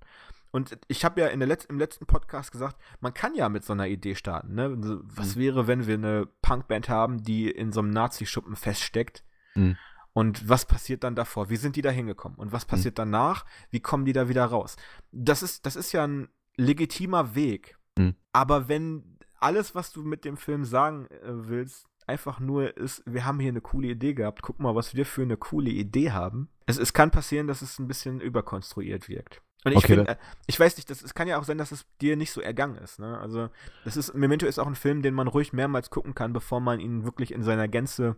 Und 0.51 0.77
ich 0.87 1.05
habe 1.05 1.21
ja 1.21 1.27
in 1.27 1.39
der 1.39 1.47
Letz 1.47 1.65
im 1.65 1.77
letzten 1.77 2.05
Podcast 2.05 2.51
gesagt, 2.51 2.77
man 3.01 3.13
kann 3.13 3.35
ja 3.35 3.49
mit 3.49 3.63
so 3.63 3.73
einer 3.73 3.87
Idee 3.87 4.15
starten. 4.15 4.55
Ne? 4.55 4.75
Was 5.03 5.35
mhm. 5.35 5.39
wäre, 5.39 5.67
wenn 5.67 5.85
wir 5.85 5.93
eine 5.93 6.27
Punkband 6.41 6.89
haben, 6.89 7.23
die 7.23 7.49
in 7.49 7.71
so 7.71 7.81
einem 7.81 7.91
Nazi-Schuppen 7.91 8.55
feststeckt? 8.55 9.23
Mhm. 9.53 9.77
Und 10.13 10.49
was 10.49 10.65
passiert 10.65 11.03
dann 11.03 11.15
davor? 11.15 11.49
Wie 11.49 11.55
sind 11.55 11.75
die 11.75 11.83
da 11.83 11.91
hingekommen? 11.91 12.37
Und 12.37 12.51
was 12.51 12.65
passiert 12.65 12.95
mhm. 12.95 13.11
danach? 13.11 13.45
Wie 13.69 13.79
kommen 13.79 14.05
die 14.05 14.13
da 14.13 14.27
wieder 14.27 14.45
raus? 14.45 14.75
Das 15.11 15.43
ist, 15.43 15.67
das 15.67 15.75
ist 15.75 15.91
ja 15.91 16.05
ein 16.05 16.29
legitimer 16.57 17.35
Weg. 17.35 17.77
Mhm. 17.97 18.15
Aber 18.33 18.67
wenn 18.67 19.19
alles, 19.39 19.75
was 19.75 19.91
du 19.91 20.01
mit 20.01 20.25
dem 20.25 20.35
Film 20.35 20.65
sagen 20.65 21.05
äh, 21.07 21.47
willst, 21.47 21.88
einfach 22.09 22.39
nur 22.39 22.75
ist, 22.75 23.03
wir 23.05 23.25
haben 23.25 23.39
hier 23.39 23.49
eine 23.49 23.61
coole 23.61 23.87
Idee 23.87 24.13
gehabt, 24.13 24.41
guck 24.41 24.59
mal, 24.59 24.75
was 24.75 24.95
wir 24.95 25.05
für 25.05 25.21
eine 25.21 25.37
coole 25.37 25.69
Idee 25.69 26.11
haben. 26.11 26.49
Es, 26.65 26.77
es 26.77 26.93
kann 26.93 27.11
passieren, 27.11 27.47
dass 27.47 27.61
es 27.61 27.79
ein 27.79 27.87
bisschen 27.87 28.19
überkonstruiert 28.19 29.07
wirkt. 29.07 29.41
Und 29.65 29.73
ich 29.73 29.77
okay, 29.77 29.95
finde, 29.95 30.11
äh, 30.11 30.15
ich 30.47 30.59
weiß 30.59 30.77
nicht, 30.77 30.89
das, 30.89 31.01
es 31.01 31.13
kann 31.13 31.27
ja 31.27 31.37
auch 31.37 31.43
sein, 31.43 31.57
dass 31.57 31.71
es 31.71 31.85
dir 32.01 32.15
nicht 32.15 32.31
so 32.31 32.41
ergangen 32.41 32.77
ist. 32.77 32.99
Ne? 32.99 33.17
Also, 33.19 33.49
das 33.83 33.97
ist, 33.97 34.13
Memento 34.13 34.45
ist 34.45 34.57
auch 34.57 34.67
ein 34.67 34.75
Film, 34.75 35.01
den 35.01 35.13
man 35.13 35.27
ruhig 35.27 35.53
mehrmals 35.53 35.89
gucken 35.89 36.15
kann, 36.15 36.33
bevor 36.33 36.59
man 36.59 36.79
ihn 36.79 37.03
wirklich 37.03 37.33
in 37.33 37.43
seiner 37.43 37.67
Gänze 37.67 38.15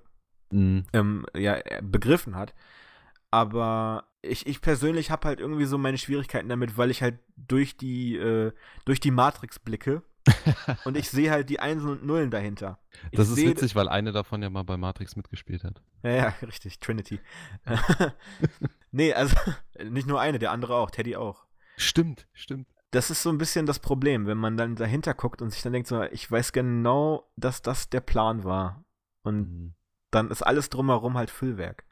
mhm. 0.52 0.86
ähm, 0.94 1.26
ja, 1.36 1.58
begriffen 1.82 2.36
hat. 2.36 2.54
Aber 3.32 4.06
ich, 4.22 4.46
ich 4.46 4.62
persönlich 4.62 5.10
habe 5.10 5.28
halt 5.28 5.40
irgendwie 5.40 5.66
so 5.66 5.78
meine 5.78 5.98
Schwierigkeiten 5.98 6.50
damit, 6.50 6.78
weil 6.78 6.92
ich 6.92 7.02
halt 7.02 7.20
durch 7.38 7.76
die, 7.76 8.18
äh, 8.18 8.52
durch 8.86 9.00
die 9.00 9.12
Matrix 9.12 9.58
blicke 9.58 10.04
und 10.86 10.98
ich 10.98 11.10
sehe 11.10 11.32
halt 11.32 11.50
die 11.50 11.60
Einsen 11.60 11.90
und 11.90 12.06
Nullen 12.06 12.32
dahinter. 12.32 12.80
Ich 13.12 13.18
das 13.18 13.30
ist 13.30 13.38
witzig, 13.38 13.76
weil 13.76 13.90
eine 13.90 14.12
davon 14.12 14.42
ja 14.42 14.50
mal 14.50 14.64
bei 14.64 14.78
Matrix 14.78 15.16
mitgespielt 15.16 15.64
hat. 15.64 15.82
Ja, 16.04 16.12
ja, 16.12 16.28
richtig, 16.42 16.80
Trinity. 16.80 17.20
nee, 18.92 19.14
also 19.14 19.36
nicht 19.84 20.08
nur 20.08 20.20
eine, 20.20 20.40
der 20.40 20.52
andere 20.52 20.76
auch, 20.76 20.92
Teddy 20.92 21.16
auch. 21.16 21.46
Stimmt, 21.78 22.28
stimmt. 22.34 22.68
Das 22.92 23.10
ist 23.10 23.24
so 23.24 23.30
ein 23.30 23.38
bisschen 23.38 23.66
das 23.66 23.80
Problem, 23.80 24.28
wenn 24.28 24.38
man 24.38 24.58
dann 24.58 24.76
dahinter 24.76 25.14
guckt 25.14 25.42
und 25.42 25.50
sich 25.50 25.62
dann 25.62 25.74
denkt 25.74 25.88
so, 25.88 26.04
ich 26.04 26.30
weiß 26.30 26.52
genau, 26.52 27.32
dass 27.38 27.62
das 27.62 27.90
der 27.90 28.02
Plan 28.02 28.44
war. 28.44 28.84
Und 29.24 29.50
mhm. 29.50 29.74
dann 30.12 30.30
ist 30.30 30.42
alles 30.42 30.70
drumherum 30.70 31.18
halt 31.18 31.32
Füllwerk. 31.32 31.86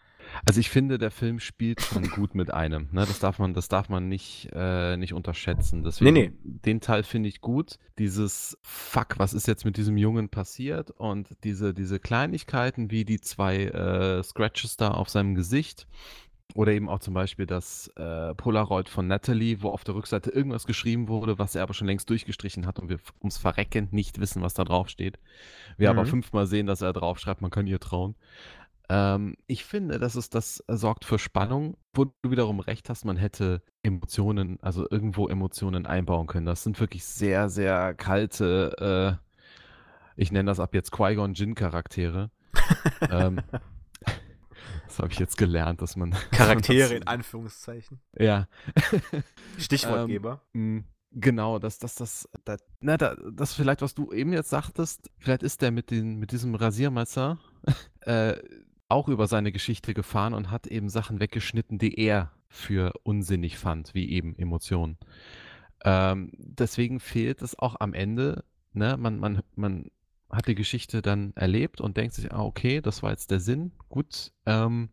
Also 0.45 0.59
ich 0.59 0.69
finde, 0.69 0.97
der 0.97 1.11
Film 1.11 1.39
spielt 1.39 1.81
schon 1.81 2.09
gut 2.09 2.35
mit 2.35 2.51
einem. 2.53 2.89
Ne? 2.91 3.01
Das 3.01 3.19
darf 3.19 3.39
man, 3.39 3.53
das 3.53 3.67
darf 3.67 3.89
man 3.89 4.07
nicht, 4.07 4.49
äh, 4.53 4.97
nicht 4.97 5.13
unterschätzen. 5.13 5.83
Deswegen, 5.83 6.13
nee, 6.13 6.29
nee. 6.29 6.59
Den 6.65 6.81
Teil 6.81 7.03
finde 7.03 7.29
ich 7.29 7.41
gut. 7.41 7.77
Dieses 7.97 8.57
Fuck, 8.61 9.17
was 9.17 9.33
ist 9.33 9.47
jetzt 9.47 9.65
mit 9.65 9.77
diesem 9.77 9.97
Jungen 9.97 10.29
passiert? 10.29 10.91
Und 10.91 11.29
diese, 11.43 11.73
diese 11.73 11.99
Kleinigkeiten 11.99 12.91
wie 12.91 13.05
die 13.05 13.21
zwei 13.21 13.65
äh, 13.65 14.23
Scratches 14.23 14.77
da 14.77 14.89
auf 14.91 15.09
seinem 15.09 15.35
Gesicht. 15.35 15.87
Oder 16.55 16.71
eben 16.71 16.89
auch 16.89 16.99
zum 16.99 17.13
Beispiel 17.13 17.45
das 17.45 17.89
äh, 17.95 18.33
Polaroid 18.33 18.89
von 18.89 19.05
Natalie, 19.05 19.61
wo 19.61 19.69
auf 19.69 19.83
der 19.83 19.93
Rückseite 19.93 20.31
irgendwas 20.31 20.65
geschrieben 20.65 21.07
wurde, 21.07 21.37
was 21.37 21.53
er 21.53 21.61
aber 21.61 21.75
schon 21.75 21.85
längst 21.85 22.09
durchgestrichen 22.09 22.65
hat 22.65 22.79
und 22.79 22.89
wir 22.89 22.97
ums 23.19 23.37
Verrecken 23.37 23.87
nicht 23.91 24.19
wissen, 24.19 24.41
was 24.41 24.55
da 24.55 24.63
drauf 24.63 24.89
steht. 24.89 25.19
Wir 25.77 25.93
mhm. 25.93 25.99
aber 25.99 26.07
fünfmal 26.07 26.47
sehen, 26.47 26.65
dass 26.65 26.81
er 26.81 26.91
draufschreibt, 26.91 27.41
man 27.41 27.51
kann 27.51 27.67
ihr 27.67 27.79
trauen. 27.79 28.15
Ähm, 28.89 29.35
ich 29.45 29.65
finde, 29.65 29.99
dass 29.99 30.15
es 30.15 30.29
das 30.29 30.63
sorgt 30.67 31.05
für 31.05 31.19
Spannung, 31.19 31.77
wo 31.93 32.05
du 32.05 32.31
wiederum 32.31 32.59
recht 32.59 32.89
hast, 32.89 33.05
man 33.05 33.17
hätte 33.17 33.61
Emotionen, 33.83 34.57
also 34.61 34.89
irgendwo 34.89 35.27
Emotionen 35.27 35.85
einbauen 35.85 36.25
können. 36.25 36.47
Das 36.47 36.63
sind 36.63 36.79
wirklich 36.79 37.05
sehr, 37.05 37.49
sehr 37.49 37.93
kalte, 37.93 39.19
äh, 39.19 40.21
ich 40.21 40.31
nenne 40.31 40.49
das 40.49 40.59
ab 40.59 40.73
jetzt 40.73 40.91
Qui-Gon 40.91 41.35
Jinn-Charaktere. 41.35 42.31
ähm, 43.11 43.41
das 44.87 44.97
habe 44.97 45.11
ich 45.11 45.19
jetzt 45.19 45.37
gelernt, 45.37 45.83
dass 45.83 45.95
man. 45.95 46.15
Charaktere 46.31 46.95
in 46.95 47.03
Anführungszeichen. 47.07 48.01
Ja. 48.17 48.47
Stichwortgeber. 49.59 50.41
Ähm, 50.55 50.85
genau, 51.11 51.59
dass 51.59 51.77
das, 51.77 51.93
das, 51.93 52.27
das, 52.43 52.59
na, 52.79 52.97
da, 52.97 53.15
das 53.33 53.53
vielleicht, 53.53 53.83
was 53.83 53.93
du 53.93 54.11
eben 54.11 54.33
jetzt 54.33 54.49
sagtest, 54.49 55.11
vielleicht 55.19 55.43
ist 55.43 55.61
der 55.61 55.69
mit, 55.69 55.91
den, 55.91 56.15
mit 56.17 56.31
diesem 56.31 56.55
Rasiermesser 56.55 57.37
äh, 58.01 58.35
auch 58.89 59.07
über 59.07 59.27
seine 59.27 59.51
Geschichte 59.51 59.93
gefahren 59.93 60.33
und 60.33 60.51
hat 60.51 60.67
eben 60.67 60.89
Sachen 60.89 61.19
weggeschnitten, 61.19 61.77
die 61.77 61.99
er 61.99 62.31
für 62.47 62.93
unsinnig 63.03 63.57
fand, 63.57 63.93
wie 63.93 64.09
eben 64.09 64.35
Emotionen. 64.37 64.97
Ähm, 65.85 66.31
deswegen 66.37 66.99
fehlt 66.99 67.41
es 67.41 67.57
auch 67.57 67.77
am 67.79 67.93
Ende, 67.93 68.43
ne? 68.73 68.97
man, 68.97 69.19
man, 69.19 69.41
man 69.55 69.91
hat 70.29 70.47
die 70.47 70.55
Geschichte 70.55 71.01
dann 71.01 71.33
erlebt 71.35 71.79
und 71.79 71.97
denkt 71.97 72.15
sich, 72.15 72.31
ah, 72.31 72.43
okay, 72.43 72.81
das 72.81 73.01
war 73.01 73.11
jetzt 73.11 73.31
der 73.31 73.39
Sinn, 73.39 73.71
gut. 73.87 74.31
Ähm, 74.45 74.89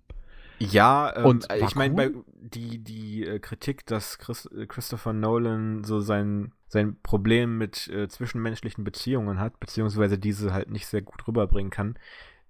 ja, 0.58 1.14
ähm, 1.16 1.24
und 1.26 1.48
ich 1.52 1.74
meine, 1.74 2.10
cool. 2.10 2.24
die, 2.34 2.78
die 2.78 3.24
äh, 3.24 3.38
Kritik, 3.38 3.84
dass 3.86 4.18
Chris, 4.18 4.46
äh, 4.46 4.66
Christopher 4.66 5.12
Nolan 5.12 5.84
so 5.84 6.00
sein, 6.00 6.52
sein 6.68 6.96
Problem 7.02 7.58
mit 7.58 7.88
äh, 7.88 8.08
zwischenmenschlichen 8.08 8.84
Beziehungen 8.84 9.38
hat, 9.38 9.60
beziehungsweise 9.60 10.18
diese 10.18 10.52
halt 10.52 10.70
nicht 10.70 10.86
sehr 10.86 11.02
gut 11.02 11.26
rüberbringen 11.28 11.70
kann, 11.70 11.98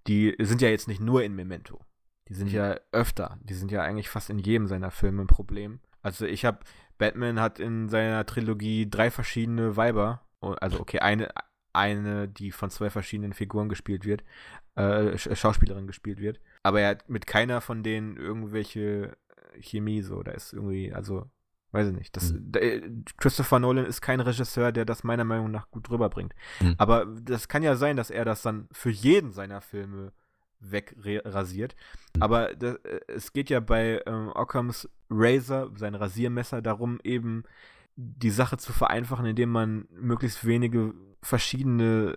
die 0.06 0.34
sind 0.38 0.62
ja 0.62 0.68
jetzt 0.68 0.88
nicht 0.88 1.00
nur 1.00 1.22
in 1.22 1.34
Memento. 1.34 1.80
Die 2.28 2.34
sind 2.34 2.48
mhm. 2.48 2.54
ja 2.54 2.76
öfter. 2.92 3.38
Die 3.42 3.54
sind 3.54 3.70
ja 3.70 3.82
eigentlich 3.82 4.08
fast 4.08 4.30
in 4.30 4.38
jedem 4.38 4.66
seiner 4.66 4.90
Filme 4.90 5.22
ein 5.22 5.28
Problem. 5.28 5.80
Also 6.02 6.26
ich 6.26 6.44
habe, 6.44 6.60
Batman 6.98 7.40
hat 7.40 7.58
in 7.58 7.88
seiner 7.88 8.24
Trilogie 8.26 8.88
drei 8.88 9.10
verschiedene 9.10 9.76
Weiber. 9.76 10.26
Oh, 10.40 10.54
also 10.60 10.80
okay, 10.80 11.00
eine, 11.00 11.28
eine, 11.72 12.28
die 12.28 12.50
von 12.50 12.70
zwei 12.70 12.90
verschiedenen 12.90 13.32
Figuren 13.32 13.68
gespielt 13.68 14.04
wird, 14.04 14.24
äh, 14.74 15.16
Schauspielerin 15.16 15.86
gespielt 15.86 16.20
wird. 16.20 16.40
Aber 16.62 16.80
er 16.80 16.90
hat 16.90 17.08
mit 17.08 17.26
keiner 17.26 17.60
von 17.60 17.82
denen 17.82 18.16
irgendwelche 18.16 19.16
Chemie 19.60 20.02
so. 20.02 20.22
Da 20.22 20.32
ist 20.32 20.52
irgendwie, 20.52 20.92
also 20.92 21.30
Weiß 21.76 21.88
ich 21.88 21.94
nicht. 21.94 22.16
Das, 22.16 22.32
mhm. 22.32 23.04
Christopher 23.18 23.58
Nolan 23.58 23.84
ist 23.84 24.00
kein 24.00 24.20
Regisseur, 24.20 24.72
der 24.72 24.86
das 24.86 25.04
meiner 25.04 25.24
Meinung 25.24 25.50
nach 25.50 25.70
gut 25.70 25.90
rüberbringt. 25.90 26.34
Mhm. 26.62 26.74
Aber 26.78 27.04
das 27.04 27.48
kann 27.48 27.62
ja 27.62 27.76
sein, 27.76 27.98
dass 27.98 28.08
er 28.08 28.24
das 28.24 28.40
dann 28.40 28.66
für 28.72 28.88
jeden 28.88 29.30
seiner 29.30 29.60
Filme 29.60 30.14
wegrasiert. 30.58 31.76
Mhm. 32.16 32.22
Aber 32.22 32.54
das, 32.54 32.76
äh, 32.76 33.00
es 33.08 33.34
geht 33.34 33.50
ja 33.50 33.60
bei 33.60 34.00
ähm, 34.06 34.32
Ockhams 34.34 34.88
Razor, 35.10 35.70
sein 35.76 35.94
Rasiermesser, 35.94 36.62
darum, 36.62 36.98
eben 37.04 37.42
die 37.94 38.30
Sache 38.30 38.56
zu 38.56 38.72
vereinfachen, 38.72 39.26
indem 39.26 39.50
man 39.50 39.86
möglichst 39.90 40.46
wenige 40.46 40.94
verschiedene, 41.20 42.16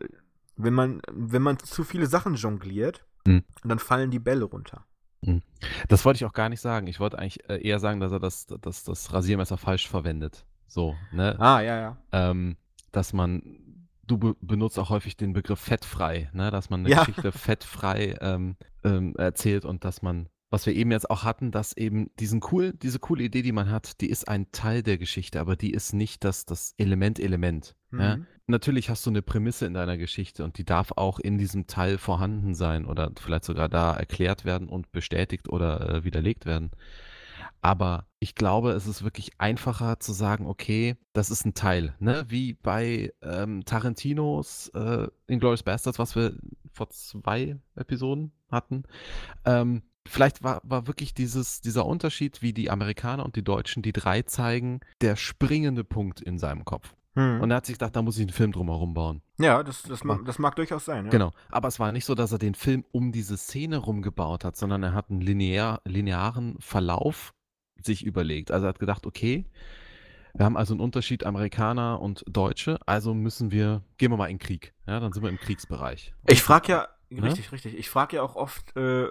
wenn 0.56 0.74
man, 0.74 1.02
wenn 1.12 1.42
man 1.42 1.60
zu 1.60 1.84
viele 1.84 2.08
Sachen 2.08 2.36
jongliert, 2.36 3.06
mhm. 3.26 3.44
dann 3.66 3.80
fallen 3.80 4.10
die 4.10 4.20
Bälle 4.20 4.46
runter. 4.46 4.86
Hm. 5.24 5.42
Das 5.88 6.06
wollte 6.06 6.18
ich 6.18 6.26
auch 6.26 6.34
gar 6.34 6.50
nicht 6.50 6.62
sagen. 6.62 6.88
Ich 6.88 7.00
wollte 7.00 7.20
eigentlich 7.20 7.48
äh, 7.50 7.62
eher 7.62 7.80
sagen, 7.80 8.00
dass 8.00 8.12
er 8.12 8.20
das, 8.20 8.48
das, 8.62 8.84
das 8.84 9.14
Rasiermesser 9.14 9.58
falsch 9.58 9.88
verwendet. 9.88 10.46
So, 10.68 10.96
ne? 11.12 11.36
Ah, 11.40 11.62
ja, 11.62 11.80
ja. 11.80 11.98
Ähm, 12.12 12.56
dass 12.92 13.14
man, 13.14 13.42
du 14.08 14.18
be 14.18 14.36
benutzt 14.42 14.80
auch 14.80 14.90
häufig 14.90 15.18
den 15.18 15.34
Begriff 15.34 15.60
fettfrei, 15.60 16.30
ne? 16.34 16.52
Dass 16.52 16.70
man 16.70 16.82
eine 16.82 16.90
ja. 16.90 17.00
Geschichte 17.00 17.32
fettfrei 17.34 18.16
ähm, 18.22 18.56
ähm, 18.84 19.16
erzählt 19.18 19.66
und 19.66 19.84
dass 19.84 20.02
man, 20.02 20.30
was 20.50 20.66
wir 20.66 20.76
eben 20.76 20.92
jetzt 20.92 21.10
auch 21.10 21.24
hatten, 21.24 21.52
dass 21.52 21.76
eben 21.78 22.10
diesen 22.20 22.42
cool, 22.52 22.74
diese 22.74 23.00
coole 23.00 23.24
Idee, 23.24 23.42
die 23.42 23.52
man 23.52 23.70
hat, 23.70 24.02
die 24.02 24.10
ist 24.10 24.28
ein 24.28 24.52
Teil 24.52 24.82
der 24.82 24.98
Geschichte, 24.98 25.40
aber 25.40 25.56
die 25.56 25.72
ist 25.72 25.94
nicht 25.94 26.24
das, 26.24 26.46
das 26.46 26.74
Element-Element. 26.78 27.76
Mhm. 27.92 28.00
Ja? 28.00 28.18
Natürlich 28.48 28.90
hast 28.90 29.06
du 29.06 29.12
eine 29.12 29.22
Prämisse 29.22 29.68
in 29.68 29.76
deiner 29.76 29.98
Geschichte 29.98 30.44
und 30.44 30.58
die 30.58 30.66
darf 30.66 30.92
auch 30.96 31.20
in 31.20 31.38
diesem 31.38 31.68
Teil 31.68 32.00
vorhanden 32.00 32.56
sein 32.56 32.86
oder 32.86 33.12
vielleicht 33.20 33.44
sogar 33.44 33.70
da 33.70 33.94
erklärt 33.96 34.44
werden 34.44 34.68
und 34.70 34.92
bestätigt 34.92 35.50
oder 35.50 35.88
äh, 35.90 36.04
widerlegt 36.04 36.48
werden. 36.48 36.72
Aber 37.62 38.08
ich 38.20 38.36
glaube, 38.36 38.72
es 38.72 38.88
ist 38.88 39.04
wirklich 39.04 39.32
einfacher 39.38 40.00
zu 40.00 40.14
sagen, 40.14 40.48
okay, 40.48 40.96
das 41.14 41.30
ist 41.30 41.46
ein 41.46 41.54
Teil, 41.54 41.94
ne? 42.00 42.26
Wie 42.30 42.54
bei 42.54 43.14
ähm, 43.22 43.66
Tarantinos 43.66 44.70
äh, 44.70 45.08
Inglourious 45.28 45.64
Bastards, 45.64 46.00
was 46.00 46.16
wir 46.16 46.38
vor 46.72 46.90
zwei 46.90 47.58
Episoden 47.76 48.32
hatten. 48.50 48.84
Ähm, 49.46 49.82
vielleicht 50.10 50.44
war, 50.44 50.62
war 50.64 50.88
wirklich 50.88 51.14
dieses, 51.14 51.62
dieser 51.62 51.86
Unterschied, 51.86 52.42
wie 52.42 52.54
die 52.54 52.70
Amerikaner 52.70 53.24
und 53.24 53.36
die 53.36 53.44
Deutschen 53.44 53.82
die 53.82 53.94
drei 53.94 54.24
zeigen, 54.24 54.82
der 55.02 55.16
springende 55.16 55.84
Punkt 55.84 56.22
in 56.22 56.38
seinem 56.38 56.66
Kopf. 56.66 56.94
Hm. 57.16 57.42
Und 57.42 57.52
er 57.52 57.58
hat 57.58 57.66
sich 57.66 57.76
gedacht, 57.76 57.96
da 57.96 58.02
muss 58.02 58.18
ich 58.18 58.24
einen 58.24 58.32
Film 58.32 58.52
drumherum 58.52 58.94
bauen. 58.94 59.22
Ja, 59.40 59.64
das, 59.64 59.84
das, 59.84 60.04
mag, 60.04 60.26
das 60.26 60.40
mag 60.40 60.56
durchaus 60.56 60.86
sein. 60.86 61.06
Ja. 61.06 61.12
Genau. 61.12 61.32
Aber 61.50 61.68
es 61.68 61.80
war 61.80 61.92
nicht 61.92 62.06
so, 62.06 62.16
dass 62.16 62.32
er 62.32 62.38
den 62.38 62.56
Film 62.56 62.86
um 62.92 63.12
diese 63.12 63.38
Szene 63.38 63.78
rumgebaut 63.78 64.44
hat, 64.44 64.56
sondern 64.56 64.84
er 64.84 64.94
hat 64.94 65.10
einen 65.10 65.22
linear, 65.22 65.82
linearen 65.86 66.56
Verlauf 66.60 67.34
sich 67.82 68.06
überlegt. 68.06 68.52
Also 68.52 68.68
er 68.68 68.70
hat 68.70 68.80
gedacht, 68.80 69.06
okay, 69.06 69.46
wir 70.34 70.46
haben 70.46 70.58
also 70.58 70.74
einen 70.74 70.82
Unterschied 70.82 71.26
Amerikaner 71.26 72.00
und 72.00 72.24
Deutsche, 72.28 72.80
also 72.86 73.14
müssen 73.14 73.52
wir, 73.52 73.82
gehen 73.98 74.12
wir 74.12 74.18
mal 74.18 74.28
in 74.28 74.38
den 74.38 74.40
Krieg. 74.40 74.74
Ja, 74.88 75.00
dann 75.00 75.12
sind 75.12 75.24
wir 75.24 75.30
im 75.30 75.40
Kriegsbereich. 75.40 76.14
Und 76.22 76.32
ich 76.32 76.44
frage 76.44 76.72
ja, 76.72 76.88
richtig, 77.12 77.52
richtig. 77.52 77.78
Ich 77.78 77.90
frage 77.90 78.18
ja 78.18 78.24
auch 78.24 78.36
oft, 78.36 78.76
äh, 78.76 79.10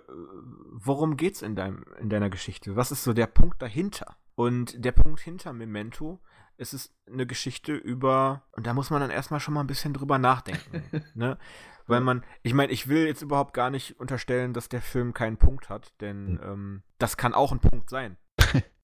worum 0.72 1.16
geht's 1.16 1.42
in, 1.42 1.56
deinem, 1.56 1.84
in 2.00 2.08
deiner 2.08 2.30
Geschichte? 2.30 2.76
Was 2.76 2.92
ist 2.92 3.04
so 3.04 3.12
der 3.12 3.26
Punkt 3.26 3.60
dahinter? 3.60 4.16
Und 4.34 4.84
der 4.84 4.92
Punkt 4.92 5.20
hinter 5.20 5.52
Memento 5.52 6.20
es 6.58 6.74
ist 6.74 6.92
eine 7.06 7.24
Geschichte 7.24 7.72
über, 7.72 8.42
und 8.52 8.66
da 8.66 8.74
muss 8.74 8.90
man 8.90 9.00
dann 9.00 9.10
erstmal 9.10 9.40
schon 9.40 9.54
mal 9.54 9.60
ein 9.60 9.68
bisschen 9.68 9.94
drüber 9.94 10.18
nachdenken. 10.18 10.82
ne? 11.14 11.38
Weil 11.86 12.00
man, 12.00 12.22
ich 12.42 12.52
meine, 12.52 12.70
ich 12.70 12.88
will 12.88 13.06
jetzt 13.06 13.22
überhaupt 13.22 13.54
gar 13.54 13.70
nicht 13.70 13.98
unterstellen, 13.98 14.52
dass 14.52 14.68
der 14.68 14.82
Film 14.82 15.14
keinen 15.14 15.38
Punkt 15.38 15.70
hat, 15.70 15.94
denn 16.02 16.32
mhm. 16.32 16.40
ähm, 16.42 16.82
das 16.98 17.16
kann 17.16 17.32
auch 17.32 17.52
ein 17.52 17.60
Punkt 17.60 17.88
sein. 17.88 18.18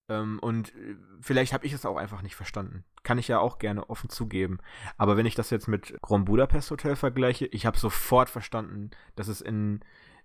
Ähm, 0.09 0.39
und 0.41 0.75
äh, 0.75 0.97
vielleicht 1.21 1.53
habe 1.53 1.67
ich 1.67 1.73
es 1.73 1.87
auch 1.87 1.97
einfach 1.97 2.23
nicht 2.23 2.37
verstanden. 2.37 2.85
Kann 3.03 3.19
ich 3.19 3.29
ja 3.29 3.39
auch 3.39 3.59
gerne 3.59 3.89
offen 3.89 4.11
zugeben. 4.11 4.59
Aber 4.97 5.17
wenn 5.17 5.27
ich 5.27 5.35
das 5.35 5.51
jetzt 5.51 5.69
mit 5.69 5.97
Grand 6.03 6.27
Budapest 6.27 6.71
Hotel 6.71 6.97
vergleiche, 6.97 7.47
ich 7.47 7.67
habe 7.67 7.79
sofort 7.79 8.29
verstanden, 8.29 8.91
dass 9.17 9.29
es 9.29 9.41
in, 9.41 9.81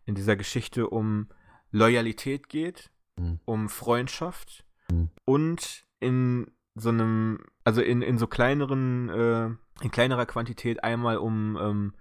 in 0.06 0.16
dieser 0.16 0.36
Geschichte 0.36 0.90
um 0.90 1.28
Loyalität 1.72 2.50
geht, 2.50 2.90
mhm. 3.18 3.40
um 3.46 3.70
Freundschaft 3.70 4.66
mhm. 4.92 5.10
und 5.26 5.86
in 6.00 6.52
so 6.76 6.90
einem, 6.90 7.40
also 7.64 7.82
in, 7.82 8.02
in 8.02 8.18
so 8.18 8.28
kleineren, 8.28 9.10
äh, 9.10 9.46
in 9.84 9.92
kleinerer 9.92 10.26
Quantität 10.26 10.84
einmal 10.84 11.18
um 11.18 11.58
ähm, 11.58 11.94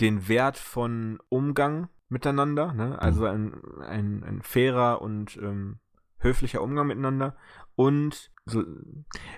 den 0.00 0.28
Wert 0.28 0.56
von 0.56 1.18
Umgang 1.28 1.88
miteinander, 2.08 2.72
ne? 2.72 3.00
also 3.00 3.22
mhm. 3.22 3.26
ein, 3.26 3.82
ein, 3.82 4.24
ein 4.24 4.42
fairer 4.42 5.02
und 5.02 5.36
ähm, 5.36 5.78
höflicher 6.18 6.62
Umgang 6.62 6.86
miteinander 6.86 7.36
und 7.74 8.30
so, 8.44 8.64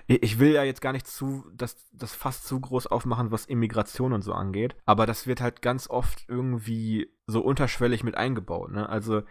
ich 0.07 0.39
will 0.39 0.53
ja 0.53 0.63
jetzt 0.63 0.81
gar 0.81 0.93
nicht 0.93 1.05
zu, 1.05 1.43
das, 1.53 1.75
das 1.91 2.15
fast 2.15 2.47
zu 2.47 2.59
groß 2.59 2.87
aufmachen, 2.87 3.31
was 3.31 3.45
Immigration 3.45 4.13
und 4.13 4.21
so 4.21 4.33
angeht, 4.33 4.75
aber 4.85 5.05
das 5.05 5.27
wird 5.27 5.41
halt 5.41 5.61
ganz 5.61 5.89
oft 5.89 6.25
irgendwie 6.27 7.11
so 7.27 7.41
unterschwellig 7.41 8.03
mit 8.03 8.15
eingebaut. 8.15 8.71
Ne? 8.71 8.87
Also 8.87 9.23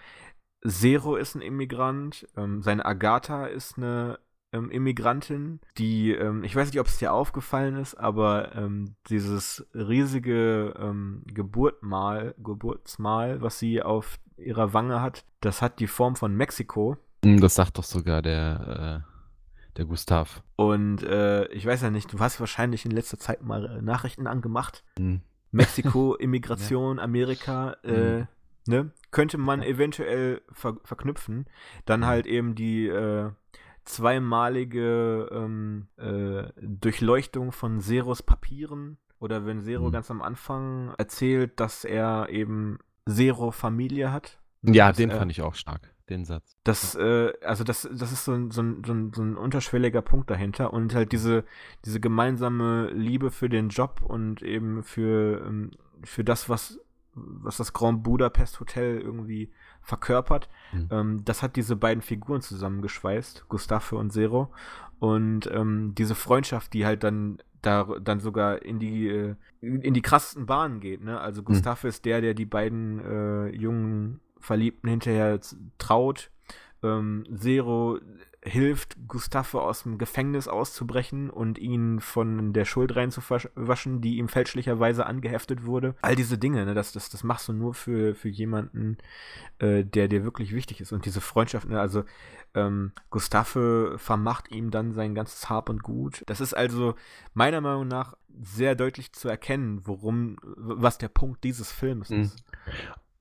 Zero 0.67 1.17
ist 1.17 1.35
ein 1.35 1.41
Immigrant, 1.41 2.29
ähm, 2.37 2.63
seine 2.63 2.85
Agatha 2.85 3.47
ist 3.47 3.79
eine 3.79 4.19
ähm, 4.53 4.71
Immigrantin, 4.71 5.61
die, 5.79 6.13
ähm, 6.13 6.45
ich 6.45 6.55
weiß 6.55 6.69
nicht, 6.71 6.81
ob 6.81 6.87
es 6.87 6.99
dir 6.99 7.13
aufgefallen 7.13 7.77
ist, 7.77 7.95
aber 7.95 8.55
ähm, 8.55 8.97
dieses 9.09 9.67
riesige 9.75 10.75
ähm, 10.79 11.23
Geburtmal, 11.27 12.35
Geburtsmal, 12.39 13.41
was 13.41 13.59
sie 13.59 13.83
auf 13.83 14.19
ihrer 14.37 14.73
Wange 14.73 15.01
hat, 15.01 15.25
das 15.41 15.63
hat 15.63 15.81
die 15.81 15.87
Form 15.87 16.17
von 16.17 16.35
Mexiko. 16.35 16.97
Hm, 17.25 17.41
das 17.41 17.55
sagt 17.55 17.79
doch 17.79 17.85
sogar 17.85 18.23
der, 18.23 19.05
äh, 19.05 19.77
der 19.77 19.85
Gustav. 19.85 20.43
Und 20.57 21.03
äh, 21.03 21.47
ich 21.49 21.67
weiß 21.67 21.83
ja 21.83 21.91
nicht, 21.91 22.13
du 22.13 22.19
hast 22.19 22.41
wahrscheinlich 22.41 22.85
in 22.85 22.91
letzter 22.91 23.19
Zeit 23.19 23.43
mal 23.43 23.67
äh, 23.67 23.83
Nachrichten 23.83 24.27
angemacht. 24.27 24.85
Hm. 24.99 25.21
Mexiko, 25.51 26.15
Immigration, 26.19 26.99
ja. 26.99 27.03
Amerika, 27.03 27.77
äh, 27.83 28.21
hm. 28.21 28.27
ne? 28.67 28.91
Könnte 29.11 29.39
man 29.39 29.63
eventuell 29.63 30.41
ver 30.53 30.77
verknüpfen. 30.85 31.47
Dann 31.85 32.03
hm. 32.03 32.07
halt 32.07 32.27
eben 32.27 32.55
die 32.55 32.87
äh, 32.87 33.31
zweimalige 33.85 35.29
ähm, 35.33 35.89
äh, 35.97 36.45
Durchleuchtung 36.61 37.53
von 37.53 37.81
Zeros 37.81 38.23
Papieren. 38.23 38.99
Oder 39.19 39.45
wenn 39.45 39.63
Zero 39.63 39.87
hm. 39.87 39.93
ganz 39.93 40.11
am 40.11 40.23
Anfang 40.23 40.95
erzählt, 40.97 41.61
dass 41.61 41.85
er 41.85 42.31
eben 42.31 42.79
Zero 43.07 43.51
Familie 43.51 44.13
hat. 44.13 44.39
Ja, 44.63 44.93
den 44.93 45.11
fand 45.11 45.31
ich 45.31 45.43
auch 45.43 45.55
stark 45.55 45.91
den 46.11 46.25
Satz. 46.25 46.57
Das, 46.65 46.95
äh, 46.95 47.33
also 47.45 47.65
das, 47.65 47.89
das 47.93 48.13
ist 48.13 48.25
so 48.25 48.33
ein, 48.33 48.51
so, 48.51 48.63
ein, 48.63 48.83
so, 48.85 48.93
ein, 48.93 49.13
so 49.15 49.23
ein 49.23 49.37
unterschwelliger 49.37 50.03
Punkt 50.03 50.31
dahinter 50.31 50.73
und 50.73 50.95
halt 50.95 51.13
diese, 51.13 51.45
diese 51.85 52.01
gemeinsame 52.01 52.91
Liebe 52.91 53.31
für 53.31 53.49
den 53.49 53.69
Job 53.69 54.03
und 54.03 54.43
eben 54.43 54.83
für, 54.83 55.45
ähm, 55.47 55.71
für 56.05 56.25
das, 56.25 56.49
was, 56.49 56.79
was 57.15 57.57
das 57.57 57.73
Grand 57.73 58.03
Budapest 58.03 58.61
Hotel 58.61 59.01
irgendwie 59.01 59.51
verkörpert. 59.83 60.49
Mhm. 60.73 60.89
Ähm, 60.91 61.25
das 61.25 61.43
hat 61.43 61.57
diese 61.57 61.77
beiden 61.77 62.03
Figuren 62.03 62.43
zusammengeschweißt, 62.43 63.49
Gustave 63.49 63.97
und 63.97 64.13
Zero. 64.13 64.53
Und 64.99 65.51
ähm, 65.53 65.95
diese 65.97 66.15
Freundschaft, 66.15 66.75
die 66.75 66.85
halt 66.85 67.03
dann 67.05 67.39
da 67.63 67.85
dann 68.01 68.21
sogar 68.21 68.63
in 68.63 68.79
die 68.79 69.09
äh, 69.09 69.35
in 69.61 69.93
die 69.93 70.03
krassesten 70.03 70.47
Bahnen 70.47 70.81
geht. 70.81 71.03
Ne? 71.03 71.21
Also 71.21 71.43
Gustave 71.43 71.87
mhm. 71.87 71.89
ist 71.89 72.05
der, 72.05 72.21
der 72.21 72.35
die 72.35 72.47
beiden 72.47 73.01
äh, 73.01 73.49
jungen 73.49 74.21
Verliebten 74.41 74.89
hinterher 74.89 75.39
traut. 75.79 76.31
Ähm, 76.83 77.25
Zero 77.37 77.99
hilft 78.43 78.97
Gustave 79.07 79.61
aus 79.61 79.83
dem 79.83 79.99
Gefängnis 79.99 80.49
auszubrechen 80.49 81.29
und 81.29 81.59
ihn 81.59 82.01
von 82.01 82.55
der 82.55 82.65
Schuld 82.65 82.97
reinzuwaschen, 82.97 84.01
die 84.01 84.17
ihm 84.17 84.29
fälschlicherweise 84.29 85.05
angeheftet 85.05 85.67
wurde. 85.67 85.95
All 86.01 86.17
diese 86.17 86.39
Dinge, 86.39 86.65
ne, 86.65 86.73
das, 86.73 86.93
das, 86.93 87.11
das 87.11 87.23
machst 87.23 87.49
du 87.49 87.53
nur 87.53 87.75
für, 87.75 88.15
für 88.15 88.31
jemanden, 88.31 88.97
äh, 89.59 89.85
der 89.85 90.09
dir 90.09 90.25
wirklich 90.25 90.55
wichtig 90.55 90.81
ist. 90.81 90.93
Und 90.93 91.05
diese 91.05 91.21
Freundschaft, 91.21 91.69
ne, 91.69 91.79
also 91.79 92.05
ähm, 92.55 92.93
Gustave 93.11 93.97
vermacht 93.99 94.51
ihm 94.51 94.71
dann 94.71 94.93
sein 94.93 95.15
ganzes 95.15 95.51
Hab 95.51 95.69
und 95.69 95.83
Gut. 95.83 96.23
Das 96.27 96.41
ist 96.41 96.55
also 96.55 96.95
meiner 97.35 97.61
Meinung 97.61 97.89
nach 97.89 98.17
sehr 98.43 98.75
deutlich 98.75 99.13
zu 99.13 99.29
erkennen, 99.29 99.83
worum, 99.85 100.39
was 100.43 100.97
der 100.97 101.09
Punkt 101.09 101.45
dieses 101.45 101.71
Films 101.73 102.09
mhm. 102.09 102.23
ist. 102.23 102.43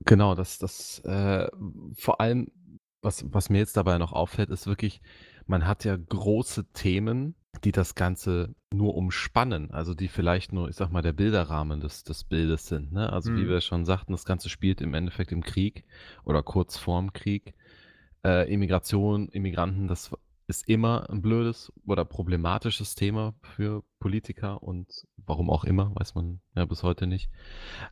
Genau, 0.06 0.34
das 0.34 0.58
das, 0.58 1.00
äh, 1.04 1.48
vor 1.94 2.20
allem, 2.20 2.48
was 3.02 3.24
was 3.32 3.50
mir 3.50 3.58
jetzt 3.58 3.76
dabei 3.76 3.98
noch 3.98 4.12
auffällt, 4.12 4.50
ist 4.50 4.66
wirklich, 4.66 5.00
man 5.46 5.66
hat 5.66 5.84
ja 5.84 5.96
große 5.96 6.72
Themen, 6.72 7.34
die 7.64 7.72
das 7.72 7.94
Ganze 7.94 8.54
nur 8.72 8.94
umspannen, 8.94 9.70
also 9.72 9.94
die 9.94 10.08
vielleicht 10.08 10.52
nur, 10.52 10.68
ich 10.68 10.76
sag 10.76 10.90
mal, 10.90 11.02
der 11.02 11.12
Bilderrahmen 11.12 11.80
des 11.80 12.04
des 12.04 12.24
Bildes 12.24 12.66
sind, 12.66 12.92
ne? 12.92 13.12
Also, 13.12 13.34
wie 13.34 13.44
Mhm. 13.44 13.48
wir 13.48 13.60
schon 13.60 13.84
sagten, 13.84 14.12
das 14.12 14.24
Ganze 14.24 14.48
spielt 14.48 14.80
im 14.80 14.94
Endeffekt 14.94 15.32
im 15.32 15.42
Krieg 15.42 15.84
oder 16.24 16.42
kurz 16.42 16.76
vorm 16.78 17.12
Krieg. 17.12 17.54
Äh, 18.24 18.52
Immigration, 18.52 19.28
Immigranten, 19.28 19.88
das 19.88 20.10
ist 20.46 20.68
immer 20.68 21.08
ein 21.10 21.22
blödes 21.22 21.72
oder 21.86 22.04
problematisches 22.04 22.94
Thema 22.94 23.34
für 23.42 23.82
Politiker 23.98 24.62
und 24.62 25.06
warum 25.16 25.48
auch 25.48 25.64
immer, 25.64 25.94
weiß 25.94 26.14
man 26.16 26.40
ja 26.54 26.64
bis 26.66 26.82
heute 26.82 27.06
nicht. 27.06 27.30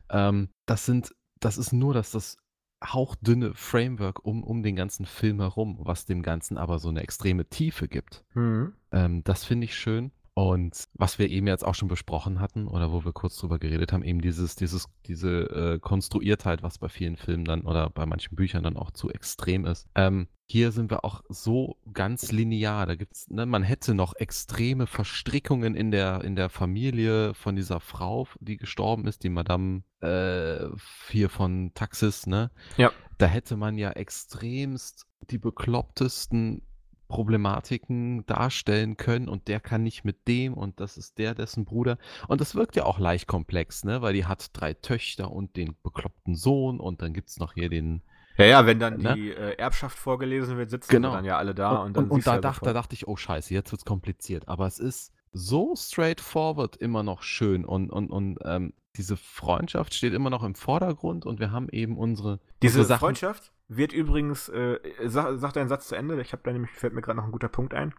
Ähm, 0.09 0.49
das 0.65 0.85
sind 0.85 1.15
das 1.39 1.57
ist 1.57 1.73
nur 1.73 1.93
das 1.93 2.11
das 2.11 2.37
hauchdünne 2.83 3.53
Framework 3.55 4.23
um 4.25 4.43
um 4.43 4.63
den 4.63 4.75
ganzen 4.75 5.05
Film 5.05 5.39
herum, 5.39 5.79
was 5.81 6.05
dem 6.05 6.21
Ganzen 6.21 6.57
aber 6.57 6.79
so 6.79 6.89
eine 6.89 7.01
extreme 7.01 7.45
Tiefe 7.49 7.87
gibt. 7.87 8.23
Mhm. 8.33 8.73
Ähm, 8.91 9.23
das 9.23 9.43
finde 9.43 9.65
ich 9.65 9.75
schön. 9.75 10.11
Und 10.33 10.85
was 10.93 11.19
wir 11.19 11.29
eben 11.29 11.47
jetzt 11.47 11.65
auch 11.65 11.75
schon 11.75 11.89
besprochen 11.89 12.39
hatten 12.39 12.69
oder 12.69 12.93
wo 12.93 13.03
wir 13.03 13.11
kurz 13.11 13.35
drüber 13.35 13.59
geredet 13.59 13.91
haben, 13.91 14.03
eben 14.03 14.21
dieses 14.21 14.55
dieses 14.55 14.87
diese, 15.05 15.41
äh, 15.49 15.79
Konstruiertheit, 15.79 16.63
was 16.63 16.77
bei 16.77 16.87
vielen 16.87 17.17
Filmen 17.17 17.43
dann 17.43 17.63
oder 17.63 17.89
bei 17.89 18.05
manchen 18.05 18.37
Büchern 18.37 18.63
dann 18.63 18.77
auch 18.77 18.91
zu 18.91 19.09
extrem 19.09 19.65
ist. 19.65 19.89
Ähm, 19.95 20.29
hier 20.51 20.71
sind 20.71 20.89
wir 20.89 21.05
auch 21.05 21.23
so 21.29 21.77
ganz 21.93 22.31
linear. 22.31 22.87
Da 22.87 22.95
gibt's 22.95 23.29
ne, 23.29 23.45
man 23.45 23.61
hätte 23.61 23.93
noch 23.93 24.15
extreme 24.15 24.87
Verstrickungen 24.87 25.75
in 25.75 25.91
der 25.91 26.23
in 26.23 26.35
der 26.35 26.49
Familie 26.49 27.35
von 27.35 27.55
dieser 27.55 27.79
Frau, 27.79 28.27
die 28.39 28.57
gestorben 28.57 29.05
ist, 29.05 29.23
die 29.23 29.29
Madame, 29.29 29.83
äh, 30.01 30.67
hier 31.11 31.29
von 31.29 31.71
Taxis, 31.75 32.25
ne? 32.25 32.49
Ja. 32.77 32.91
Da 33.19 33.27
hätte 33.27 33.57
man 33.57 33.77
ja 33.77 33.91
extremst 33.91 35.05
die 35.29 35.37
beklopptesten 35.37 36.63
Problematiken 37.09 38.25
darstellen 38.25 38.97
können 38.97 39.29
und 39.29 39.47
der 39.47 39.59
kann 39.59 39.83
nicht 39.83 40.03
mit 40.03 40.27
dem 40.27 40.55
und 40.55 40.79
das 40.79 40.97
ist 40.97 41.19
der, 41.19 41.35
dessen 41.35 41.65
Bruder. 41.65 41.99
Und 42.27 42.41
das 42.41 42.55
wirkt 42.55 42.75
ja 42.75 42.85
auch 42.85 42.97
leicht 42.97 43.27
komplex, 43.27 43.83
ne? 43.83 44.01
Weil 44.01 44.13
die 44.13 44.25
hat 44.25 44.49
drei 44.53 44.73
Töchter 44.73 45.31
und 45.31 45.55
den 45.57 45.75
bekloppten 45.83 46.33
Sohn 46.33 46.79
und 46.79 47.03
dann 47.03 47.13
gibt 47.13 47.29
es 47.29 47.37
noch 47.37 47.53
hier 47.53 47.69
den 47.69 48.01
ja, 48.39 48.45
ja, 48.45 48.65
wenn 48.65 48.79
dann 48.79 48.97
ne? 48.97 49.13
die 49.13 49.31
äh, 49.31 49.55
Erbschaft 49.57 49.97
vorgelesen 49.97 50.57
wird, 50.57 50.69
sitzen 50.69 50.89
genau. 50.89 51.13
dann 51.13 51.25
ja 51.25 51.37
alle 51.37 51.53
da 51.53 51.71
und, 51.71 51.87
und 51.87 51.97
dann 51.97 52.03
Und, 52.05 52.11
und 52.11 52.27
da, 52.27 52.35
ja 52.35 52.41
dacht, 52.41 52.65
da 52.65 52.73
dachte 52.73 52.93
ich, 52.93 53.07
oh 53.07 53.15
scheiße, 53.15 53.53
jetzt 53.53 53.71
wird's 53.71 53.85
kompliziert. 53.85 54.47
Aber 54.47 54.65
es 54.65 54.79
ist 54.79 55.13
so 55.31 55.75
straightforward 55.75 56.77
immer 56.77 57.03
noch 57.03 57.21
schön 57.21 57.65
und, 57.65 57.91
und, 57.91 58.09
und 58.09 58.39
ähm, 58.43 58.73
diese 58.95 59.17
Freundschaft 59.17 59.93
steht 59.93 60.13
immer 60.13 60.29
noch 60.29 60.43
im 60.43 60.55
Vordergrund 60.55 61.25
und 61.25 61.39
wir 61.39 61.51
haben 61.51 61.69
eben 61.69 61.97
unsere. 61.97 62.39
Diese 62.61 62.79
unsere 62.79 62.99
Freundschaft 62.99 63.51
wird 63.67 63.93
übrigens, 63.93 64.49
äh, 64.49 64.79
sag, 65.05 65.37
sag 65.39 65.53
deinen 65.53 65.69
Satz 65.69 65.87
zu 65.87 65.95
Ende, 65.95 66.19
ich 66.21 66.31
habe 66.31 66.41
da 66.43 66.51
nämlich, 66.51 66.71
fällt 66.71 66.93
mir 66.93 67.01
gerade 67.01 67.17
noch 67.17 67.25
ein 67.25 67.31
guter 67.31 67.49
Punkt 67.49 67.73
ein. 67.73 67.93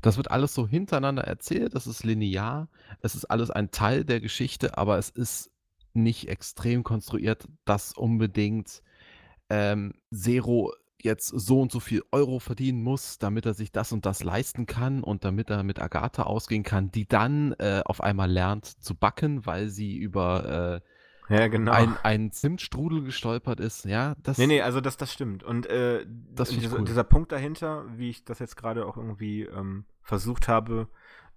Das 0.00 0.16
wird 0.16 0.30
alles 0.30 0.54
so 0.54 0.66
hintereinander 0.66 1.24
erzählt, 1.24 1.74
das 1.74 1.86
ist 1.86 2.04
linear, 2.04 2.68
es 3.00 3.14
ist 3.14 3.24
alles 3.26 3.50
ein 3.50 3.70
Teil 3.70 4.04
der 4.04 4.20
Geschichte, 4.20 4.78
aber 4.78 4.96
es 4.96 5.10
ist 5.10 5.50
nicht 5.92 6.28
extrem 6.28 6.84
konstruiert, 6.84 7.48
dass 7.64 7.92
unbedingt 7.92 8.82
ähm, 9.50 9.94
Zero 10.12 10.72
jetzt 11.00 11.28
so 11.28 11.60
und 11.60 11.70
so 11.70 11.80
viel 11.80 12.02
Euro 12.10 12.38
verdienen 12.40 12.82
muss, 12.82 13.18
damit 13.18 13.46
er 13.46 13.54
sich 13.54 13.70
das 13.70 13.92
und 13.92 14.04
das 14.04 14.22
leisten 14.22 14.66
kann 14.66 15.02
und 15.02 15.24
damit 15.24 15.48
er 15.50 15.62
mit 15.62 15.80
Agatha 15.80 16.24
ausgehen 16.24 16.64
kann, 16.64 16.90
die 16.90 17.06
dann 17.06 17.52
äh, 17.58 17.82
auf 17.84 18.00
einmal 18.00 18.30
lernt 18.30 18.66
zu 18.66 18.94
backen, 18.94 19.46
weil 19.46 19.68
sie 19.68 19.96
über 19.96 20.80
äh, 21.28 21.34
ja, 21.34 21.48
genau. 21.48 21.72
ein, 21.72 21.96
einen 22.02 22.32
Zimtstrudel 22.32 23.02
gestolpert 23.02 23.60
ist. 23.60 23.84
Ja, 23.84 24.16
das. 24.22 24.38
Nee, 24.38 24.46
nee, 24.46 24.62
also 24.62 24.80
das, 24.80 24.96
das 24.96 25.12
stimmt. 25.12 25.44
Und 25.44 25.66
äh, 25.66 26.04
das 26.34 26.48
dieser, 26.48 26.78
cool. 26.78 26.84
dieser 26.84 27.04
Punkt 27.04 27.32
dahinter, 27.32 27.84
wie 27.96 28.10
ich 28.10 28.24
das 28.24 28.38
jetzt 28.38 28.56
gerade 28.56 28.86
auch 28.86 28.96
irgendwie 28.96 29.42
ähm, 29.42 29.84
versucht 30.02 30.48
habe 30.48 30.88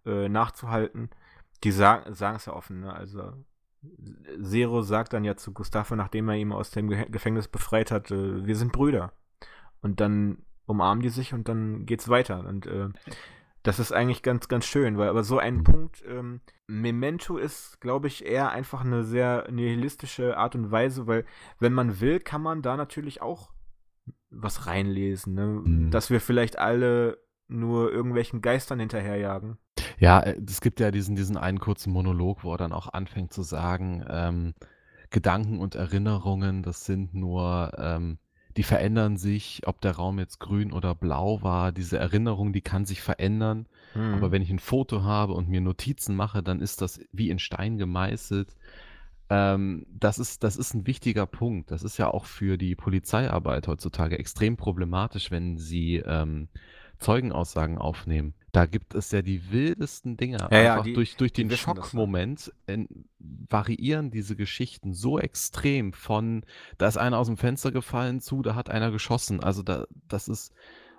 äh, 0.05 0.29
nachzuhalten, 0.29 1.09
die 1.63 1.71
sagen 1.71 2.09
es 2.09 2.45
ja 2.45 2.53
offen, 2.53 2.79
ne? 2.79 2.93
Also 2.93 3.33
Zero 4.41 4.81
sagt 4.81 5.13
dann 5.13 5.23
ja 5.23 5.35
zu 5.35 5.53
Gustavo, 5.53 5.95
nachdem 5.95 6.29
er 6.29 6.35
ihn 6.35 6.51
aus 6.51 6.71
dem 6.71 6.89
Gefängnis 6.89 7.47
befreit 7.47 7.91
hat, 7.91 8.11
äh, 8.11 8.45
wir 8.45 8.55
sind 8.55 8.71
Brüder. 8.71 9.13
Und 9.81 9.99
dann 9.99 10.39
umarmen 10.65 11.01
die 11.01 11.09
sich 11.09 11.33
und 11.33 11.47
dann 11.47 11.85
geht's 11.85 12.07
weiter. 12.07 12.45
Und 12.47 12.67
äh, 12.67 12.89
das 13.63 13.79
ist 13.79 13.91
eigentlich 13.91 14.23
ganz, 14.23 14.47
ganz 14.47 14.65
schön, 14.65 14.97
weil 14.97 15.09
aber 15.09 15.23
so 15.23 15.37
ein 15.37 15.63
Punkt, 15.63 16.03
ähm, 16.07 16.41
Memento 16.67 17.37
ist, 17.37 17.79
glaube 17.81 18.07
ich, 18.07 18.25
eher 18.25 18.51
einfach 18.51 18.81
eine 18.83 19.03
sehr 19.03 19.49
nihilistische 19.51 20.37
Art 20.37 20.55
und 20.55 20.71
Weise, 20.71 21.05
weil 21.05 21.25
wenn 21.59 21.73
man 21.73 21.99
will, 21.99 22.19
kann 22.19 22.41
man 22.41 22.61
da 22.61 22.77
natürlich 22.77 23.21
auch 23.21 23.51
was 24.29 24.65
reinlesen, 24.65 25.33
ne? 25.33 25.45
Mhm. 25.45 25.91
dass 25.91 26.09
wir 26.09 26.21
vielleicht 26.21 26.57
alle 26.57 27.17
nur 27.47 27.91
irgendwelchen 27.91 28.41
Geistern 28.41 28.79
hinterherjagen. 28.79 29.57
Ja, 30.01 30.19
äh, 30.19 30.41
es 30.45 30.59
gibt 30.61 30.79
ja 30.79 30.91
diesen, 30.91 31.15
diesen 31.15 31.37
einen 31.37 31.59
kurzen 31.59 31.93
Monolog, 31.93 32.43
wo 32.43 32.53
er 32.53 32.57
dann 32.57 32.73
auch 32.73 32.91
anfängt 32.91 33.31
zu 33.31 33.43
sagen, 33.43 34.03
ähm, 34.09 34.53
Gedanken 35.11 35.59
und 35.59 35.75
Erinnerungen, 35.75 36.63
das 36.63 36.85
sind 36.85 37.13
nur 37.13 37.71
ähm, 37.77 38.17
die 38.57 38.63
verändern 38.63 39.15
sich, 39.15 39.61
ob 39.65 39.79
der 39.79 39.93
Raum 39.93 40.19
jetzt 40.19 40.39
grün 40.39 40.73
oder 40.73 40.93
blau 40.95 41.41
war. 41.41 41.71
Diese 41.71 41.97
Erinnerung, 41.97 42.51
die 42.51 42.61
kann 42.61 42.85
sich 42.85 43.01
verändern. 43.01 43.67
Mhm. 43.95 44.15
Aber 44.15 44.31
wenn 44.31 44.41
ich 44.41 44.49
ein 44.49 44.59
Foto 44.59 45.03
habe 45.03 45.33
und 45.33 45.47
mir 45.47 45.61
Notizen 45.61 46.15
mache, 46.15 46.43
dann 46.43 46.59
ist 46.61 46.81
das 46.81 46.99
wie 47.13 47.29
in 47.29 47.39
Stein 47.39 47.77
gemeißelt. 47.77 48.55
Ähm, 49.29 49.85
das 49.89 50.19
ist, 50.19 50.43
das 50.43 50.57
ist 50.57 50.73
ein 50.73 50.87
wichtiger 50.87 51.27
Punkt. 51.27 51.71
Das 51.71 51.83
ist 51.83 51.97
ja 51.97 52.09
auch 52.09 52.25
für 52.25 52.57
die 52.57 52.75
Polizeiarbeit 52.75 53.67
heutzutage 53.67 54.17
extrem 54.19 54.57
problematisch, 54.57 55.31
wenn 55.31 55.57
sie 55.57 55.97
ähm, 55.97 56.49
Zeugenaussagen 56.99 57.77
aufnehmen. 57.77 58.33
Da 58.51 58.65
gibt 58.65 58.95
es 58.95 59.11
ja 59.11 59.21
die 59.21 59.51
wildesten 59.51 60.17
Dinge. 60.17 60.47
Ja, 60.51 60.61
ja, 60.61 60.71
Einfach 60.73 60.83
die, 60.83 60.93
durch, 60.93 61.15
durch 61.15 61.31
den 61.31 61.49
Schockmoment 61.51 62.51
variieren 63.49 64.11
diese 64.11 64.35
Geschichten 64.35 64.93
so 64.93 65.19
extrem 65.19 65.93
von, 65.93 66.43
da 66.77 66.87
ist 66.87 66.97
einer 66.97 67.17
aus 67.17 67.27
dem 67.27 67.37
Fenster 67.37 67.71
gefallen 67.71 68.19
zu, 68.19 68.41
da 68.41 68.55
hat 68.55 68.69
einer 68.69 68.91
geschossen. 68.91 69.41
Also 69.41 69.63
da, 69.63 69.85
das 70.07 70.27
ist 70.27 70.53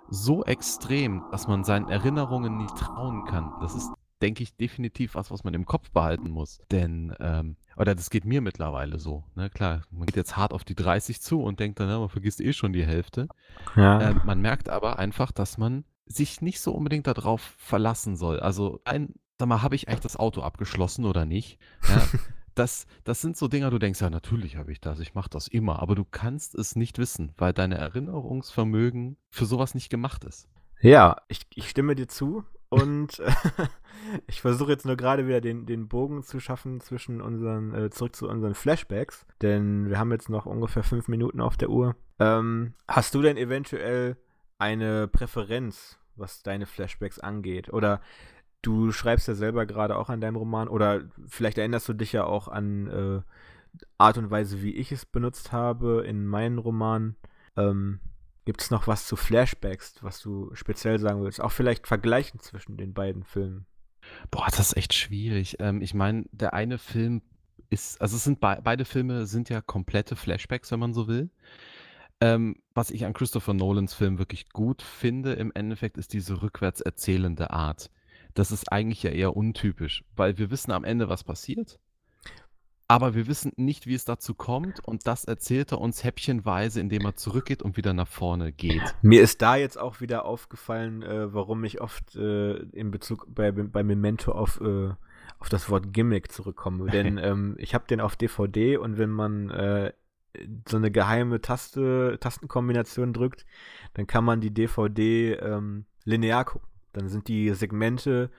so 0.09 0.43
extrem, 0.43 1.23
dass 1.31 1.47
man 1.47 1.63
seinen 1.63 1.89
Erinnerungen 1.89 2.57
nicht 2.57 2.75
trauen 2.75 3.25
kann. 3.25 3.51
Das 3.61 3.75
ist, 3.75 3.91
denke 4.21 4.41
ich, 4.43 4.55
definitiv 4.55 5.15
was, 5.15 5.29
was 5.29 5.43
man 5.43 5.53
im 5.53 5.65
Kopf 5.65 5.91
behalten 5.91 6.29
muss. 6.29 6.59
Denn, 6.71 7.15
ähm, 7.19 7.55
oder 7.77 7.93
das 7.93 8.09
geht 8.09 8.25
mir 8.25 8.41
mittlerweile 8.41 8.99
so. 8.99 9.23
Ne? 9.35 9.49
Klar, 9.49 9.83
man 9.91 10.07
geht 10.07 10.15
jetzt 10.15 10.37
hart 10.37 10.53
auf 10.53 10.63
die 10.63 10.75
30 10.75 11.21
zu 11.21 11.41
und 11.41 11.59
denkt 11.59 11.79
dann, 11.79 11.89
ja, 11.89 11.99
man 11.99 12.09
vergisst 12.09 12.41
eh 12.41 12.53
schon 12.53 12.73
die 12.73 12.85
Hälfte. 12.85 13.27
Ja. 13.75 14.01
Ähm, 14.01 14.21
man 14.25 14.41
merkt 14.41 14.69
aber 14.69 14.97
einfach, 14.97 15.31
dass 15.31 15.57
man 15.57 15.83
sich 16.05 16.41
nicht 16.41 16.59
so 16.59 16.73
unbedingt 16.73 17.07
darauf 17.07 17.41
verlassen 17.57 18.15
soll. 18.15 18.39
Also 18.39 18.81
ein, 18.85 19.13
sag 19.39 19.47
mal, 19.47 19.61
habe 19.61 19.75
ich 19.75 19.87
eigentlich 19.87 20.01
das 20.01 20.17
Auto 20.17 20.41
abgeschlossen 20.41 21.05
oder 21.05 21.25
nicht? 21.25 21.59
Ja, 21.87 22.01
das, 22.55 22.85
das 23.03 23.21
sind 23.21 23.37
so 23.37 23.47
Dinger, 23.47 23.69
du 23.69 23.79
denkst, 23.79 24.01
ja, 24.01 24.09
natürlich 24.09 24.57
habe 24.57 24.71
ich 24.71 24.81
das, 24.81 24.99
ich 24.99 25.13
mache 25.13 25.29
das 25.29 25.47
immer, 25.47 25.81
aber 25.81 25.95
du 25.95 26.05
kannst 26.05 26.55
es 26.55 26.75
nicht 26.75 26.97
wissen, 26.97 27.33
weil 27.37 27.53
dein 27.53 27.71
Erinnerungsvermögen 27.71 29.17
für 29.29 29.45
sowas 29.45 29.73
nicht 29.75 29.89
gemacht 29.89 30.23
ist. 30.23 30.47
Ja, 30.81 31.17
ich, 31.29 31.43
ich 31.55 31.69
stimme 31.69 31.95
dir 31.95 32.07
zu 32.07 32.43
und 32.69 33.21
ich 34.27 34.41
versuche 34.41 34.71
jetzt 34.71 34.85
nur 34.85 34.97
gerade 34.97 35.27
wieder 35.27 35.41
den, 35.41 35.65
den 35.65 35.87
Bogen 35.87 36.23
zu 36.23 36.39
schaffen 36.39 36.81
zwischen 36.81 37.21
unseren, 37.21 37.73
äh, 37.73 37.89
zurück 37.89 38.15
zu 38.15 38.27
unseren 38.27 38.53
Flashbacks, 38.53 39.25
denn 39.41 39.89
wir 39.89 39.97
haben 39.97 40.11
jetzt 40.11 40.29
noch 40.29 40.45
ungefähr 40.45 40.83
fünf 40.83 41.07
Minuten 41.07 41.39
auf 41.39 41.55
der 41.55 41.69
Uhr. 41.69 41.95
Ähm, 42.19 42.73
hast 42.87 43.15
du 43.15 43.21
denn 43.21 43.37
eventuell 43.37 44.17
eine 44.63 45.09
Präferenz, 45.09 45.99
was 46.15 46.41
deine 46.41 46.65
Flashbacks 46.65 47.19
angeht? 47.19 47.71
Oder 47.73 48.01
du 48.61 48.93
schreibst 48.93 49.27
ja 49.27 49.35
selber 49.35 49.65
gerade 49.65 49.97
auch 49.97 50.09
an 50.09 50.21
deinem 50.21 50.37
Roman 50.37 50.69
oder 50.69 51.03
vielleicht 51.27 51.57
erinnerst 51.57 51.89
du 51.89 51.93
dich 51.93 52.13
ja 52.13 52.23
auch 52.23 52.47
an 52.47 52.87
äh, 52.87 53.21
Art 53.97 54.17
und 54.17 54.31
Weise, 54.31 54.61
wie 54.61 54.73
ich 54.73 54.91
es 54.91 55.05
benutzt 55.05 55.51
habe 55.51 56.05
in 56.07 56.25
meinen 56.25 56.59
Romanen. 56.59 57.17
Ähm, 57.57 57.99
Gibt 58.45 58.61
es 58.61 58.71
noch 58.71 58.87
was 58.87 59.05
zu 59.05 59.15
Flashbacks, 59.15 59.95
was 60.01 60.21
du 60.21 60.53
speziell 60.53 60.99
sagen 60.99 61.23
willst? 61.23 61.41
Auch 61.41 61.51
vielleicht 61.51 61.87
vergleichen 61.87 62.39
zwischen 62.39 62.77
den 62.77 62.93
beiden 62.93 63.23
Filmen. 63.23 63.65
Boah, 64.31 64.47
das 64.49 64.59
ist 64.59 64.77
echt 64.77 64.93
schwierig. 64.93 65.57
Ähm, 65.59 65.81
ich 65.81 65.93
meine, 65.93 66.25
der 66.31 66.53
eine 66.53 66.77
Film 66.77 67.21
ist, 67.69 68.01
also 68.01 68.15
es 68.15 68.23
sind 68.23 68.39
be 68.39 68.59
beide 68.63 68.85
Filme 68.85 69.25
sind 69.25 69.49
ja 69.49 69.61
komplette 69.61 70.15
Flashbacks, 70.15 70.71
wenn 70.71 70.79
man 70.79 70.93
so 70.93 71.07
will. 71.07 71.29
Ähm, 72.23 72.55
was 72.73 72.89
ich 72.89 73.05
an 73.05 73.11
Christopher 73.11 73.53
Nolans 73.53 73.93
Film 73.93 74.17
wirklich 74.17 74.49
gut 74.49 74.81
finde, 74.81 75.33
im 75.33 75.51
Endeffekt, 75.53 75.97
ist 75.97 76.13
diese 76.13 76.41
rückwärts 76.41 76.79
erzählende 76.79 77.51
Art. 77.51 77.91
Das 78.33 78.49
ist 78.53 78.71
eigentlich 78.71 79.03
ja 79.03 79.11
eher 79.11 79.35
untypisch, 79.35 80.05
weil 80.15 80.37
wir 80.37 80.49
wissen 80.49 80.71
am 80.71 80.85
Ende, 80.85 81.09
was 81.09 81.25
passiert. 81.25 81.79
Aber 82.87 83.13
wir 83.13 83.27
wissen 83.27 83.51
nicht, 83.57 83.87
wie 83.87 83.93
es 83.93 84.05
dazu 84.05 84.35
kommt, 84.35 84.79
und 84.87 85.05
das 85.05 85.25
erzählt 85.25 85.73
er 85.73 85.81
uns 85.81 86.05
häppchenweise, 86.05 86.79
indem 86.79 87.05
er 87.05 87.15
zurückgeht 87.15 87.61
und 87.61 87.75
wieder 87.75 87.91
nach 87.91 88.07
vorne 88.07 88.53
geht. 88.53 88.95
Mir 89.01 89.21
ist 89.21 89.41
da 89.41 89.57
jetzt 89.57 89.77
auch 89.77 89.99
wieder 89.99 90.23
aufgefallen, 90.23 91.03
äh, 91.03 91.33
warum 91.33 91.65
ich 91.65 91.81
oft 91.81 92.15
äh, 92.15 92.53
in 92.53 92.89
Bezug 92.89 93.27
bei, 93.35 93.51
bei 93.51 93.83
Memento 93.83 94.31
auf, 94.31 94.61
äh, 94.61 94.91
auf 95.39 95.49
das 95.49 95.69
Wort 95.69 95.91
Gimmick 95.91 96.31
zurückkomme. 96.31 96.85
Denn 96.91 97.17
ähm, 97.17 97.55
ich 97.57 97.75
habe 97.75 97.85
den 97.85 97.99
auf 97.99 98.15
DVD 98.15 98.77
und 98.77 98.97
wenn 98.97 99.09
man 99.09 99.49
äh, 99.49 99.91
so 100.67 100.77
eine 100.77 100.91
geheime 100.91 101.41
Taste, 101.41 102.17
Tastenkombination 102.19 103.13
drückt, 103.13 103.45
dann 103.93 104.07
kann 104.07 104.23
man 104.23 104.41
die 104.41 104.51
DVD 104.51 105.33
ähm, 105.33 105.85
linear 106.05 106.45
gucken. 106.45 106.67
Dann 106.93 107.09
sind 107.09 107.27
die 107.27 107.49
Segmente 107.53 108.29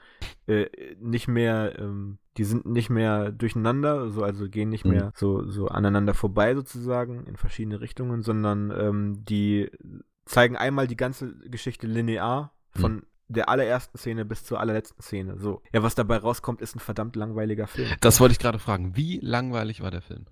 äh, 0.47 0.67
nicht 1.01 1.27
mehr, 1.27 1.77
ähm, 1.79 2.19
die 2.37 2.45
sind 2.45 2.67
nicht 2.67 2.89
mehr 2.89 3.33
durcheinander, 3.33 4.11
so, 4.11 4.23
also 4.23 4.49
gehen 4.49 4.69
nicht 4.69 4.85
mhm. 4.85 4.93
mehr 4.93 5.13
so, 5.17 5.49
so 5.49 5.69
aneinander 5.69 6.15
vorbei 6.15 6.55
sozusagen 6.55 7.27
in 7.27 7.37
verschiedene 7.37 7.81
Richtungen, 7.81 8.23
sondern 8.23 8.73
ähm, 8.77 9.25
die 9.25 9.71
zeigen 10.25 10.57
einmal 10.57 10.87
die 10.87 10.97
ganze 10.97 11.35
Geschichte 11.49 11.87
linear 11.89 12.53
von 12.71 12.93
mhm. 12.95 13.03
der 13.29 13.49
allerersten 13.49 13.99
Szene 13.99 14.25
bis 14.25 14.45
zur 14.45 14.61
allerletzten 14.61 15.03
Szene. 15.03 15.37
So. 15.39 15.61
Ja, 15.73 15.83
was 15.83 15.97
dabei 15.97 16.19
rauskommt, 16.19 16.61
ist 16.61 16.77
ein 16.77 16.81
verdammt 16.81 17.17
langweiliger 17.17 17.67
Film. 17.67 17.91
Das 18.01 18.21
wollte 18.21 18.33
ich 18.33 18.39
gerade 18.39 18.61
fragen. 18.61 18.97
Wie 18.97 19.19
langweilig 19.21 19.83
war 19.83 19.91
der 19.91 20.03
Film? 20.03 20.27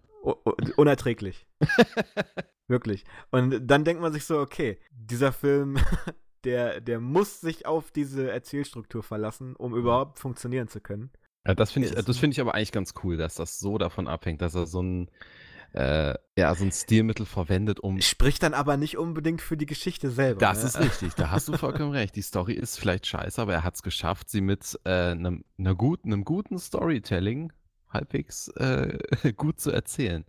Unerträglich. 0.77 1.47
Wirklich. 2.69 3.05
Und 3.31 3.67
dann 3.67 3.85
denkt 3.85 4.01
man 4.01 4.13
sich 4.13 4.25
so, 4.25 4.39
okay, 4.39 4.79
dieser 4.91 5.33
Film, 5.33 5.79
der, 6.45 6.81
der 6.81 7.01
muss 7.01 7.41
sich 7.41 7.67
auf 7.67 7.91
diese 7.91 8.31
Erzählstruktur 8.31 9.03
verlassen, 9.03 9.57
um 9.57 9.75
überhaupt 9.75 10.19
funktionieren 10.19 10.69
zu 10.69 10.81
können. 10.81 11.11
Ja, 11.47 11.55
das 11.55 11.73
finde 11.73 11.89
ich, 11.89 11.95
das 11.95 12.23
ich 12.23 12.41
aber 12.41 12.55
eigentlich 12.55 12.73
ganz 12.73 12.95
cool, 13.03 13.17
dass 13.17 13.35
das 13.35 13.59
so 13.59 13.77
davon 13.77 14.07
abhängt, 14.07 14.43
dass 14.43 14.55
er 14.55 14.67
so 14.67 14.81
ein, 14.81 15.11
äh, 15.73 16.15
ja, 16.39 16.55
so 16.55 16.65
ein 16.65 16.71
Stilmittel 16.71 17.27
verwendet, 17.27 17.81
um. 17.81 18.01
Spricht 18.01 18.45
dann 18.45 18.55
aber 18.55 18.77
nicht 18.77 18.97
unbedingt 18.97 19.41
für 19.43 19.57
die 19.57 19.67
Geschichte 19.67 20.11
selber. 20.11 20.39
Das 20.39 20.63
ne? 20.63 20.69
ist 20.69 20.81
richtig, 20.81 21.15
da 21.15 21.31
hast 21.31 21.49
du 21.49 21.57
vollkommen 21.57 21.91
recht. 21.91 22.15
Die 22.15 22.23
Story 22.23 22.53
ist 22.53 22.79
vielleicht 22.79 23.09
scheiße, 23.09 23.43
aber 23.43 23.55
er 23.55 23.65
hat 23.65 23.75
es 23.75 23.83
geschafft, 23.83 24.31
sie 24.31 24.41
mit 24.41 24.79
äh, 24.85 25.11
einem, 25.11 25.45
einer 25.59 25.75
guten, 25.75 26.13
einem 26.13 26.25
guten 26.25 26.59
Storytelling 26.59 27.53
halbwegs 27.93 28.49
äh, 28.49 28.99
gut 29.37 29.61
zu 29.61 29.71
erzählen. 29.71 30.25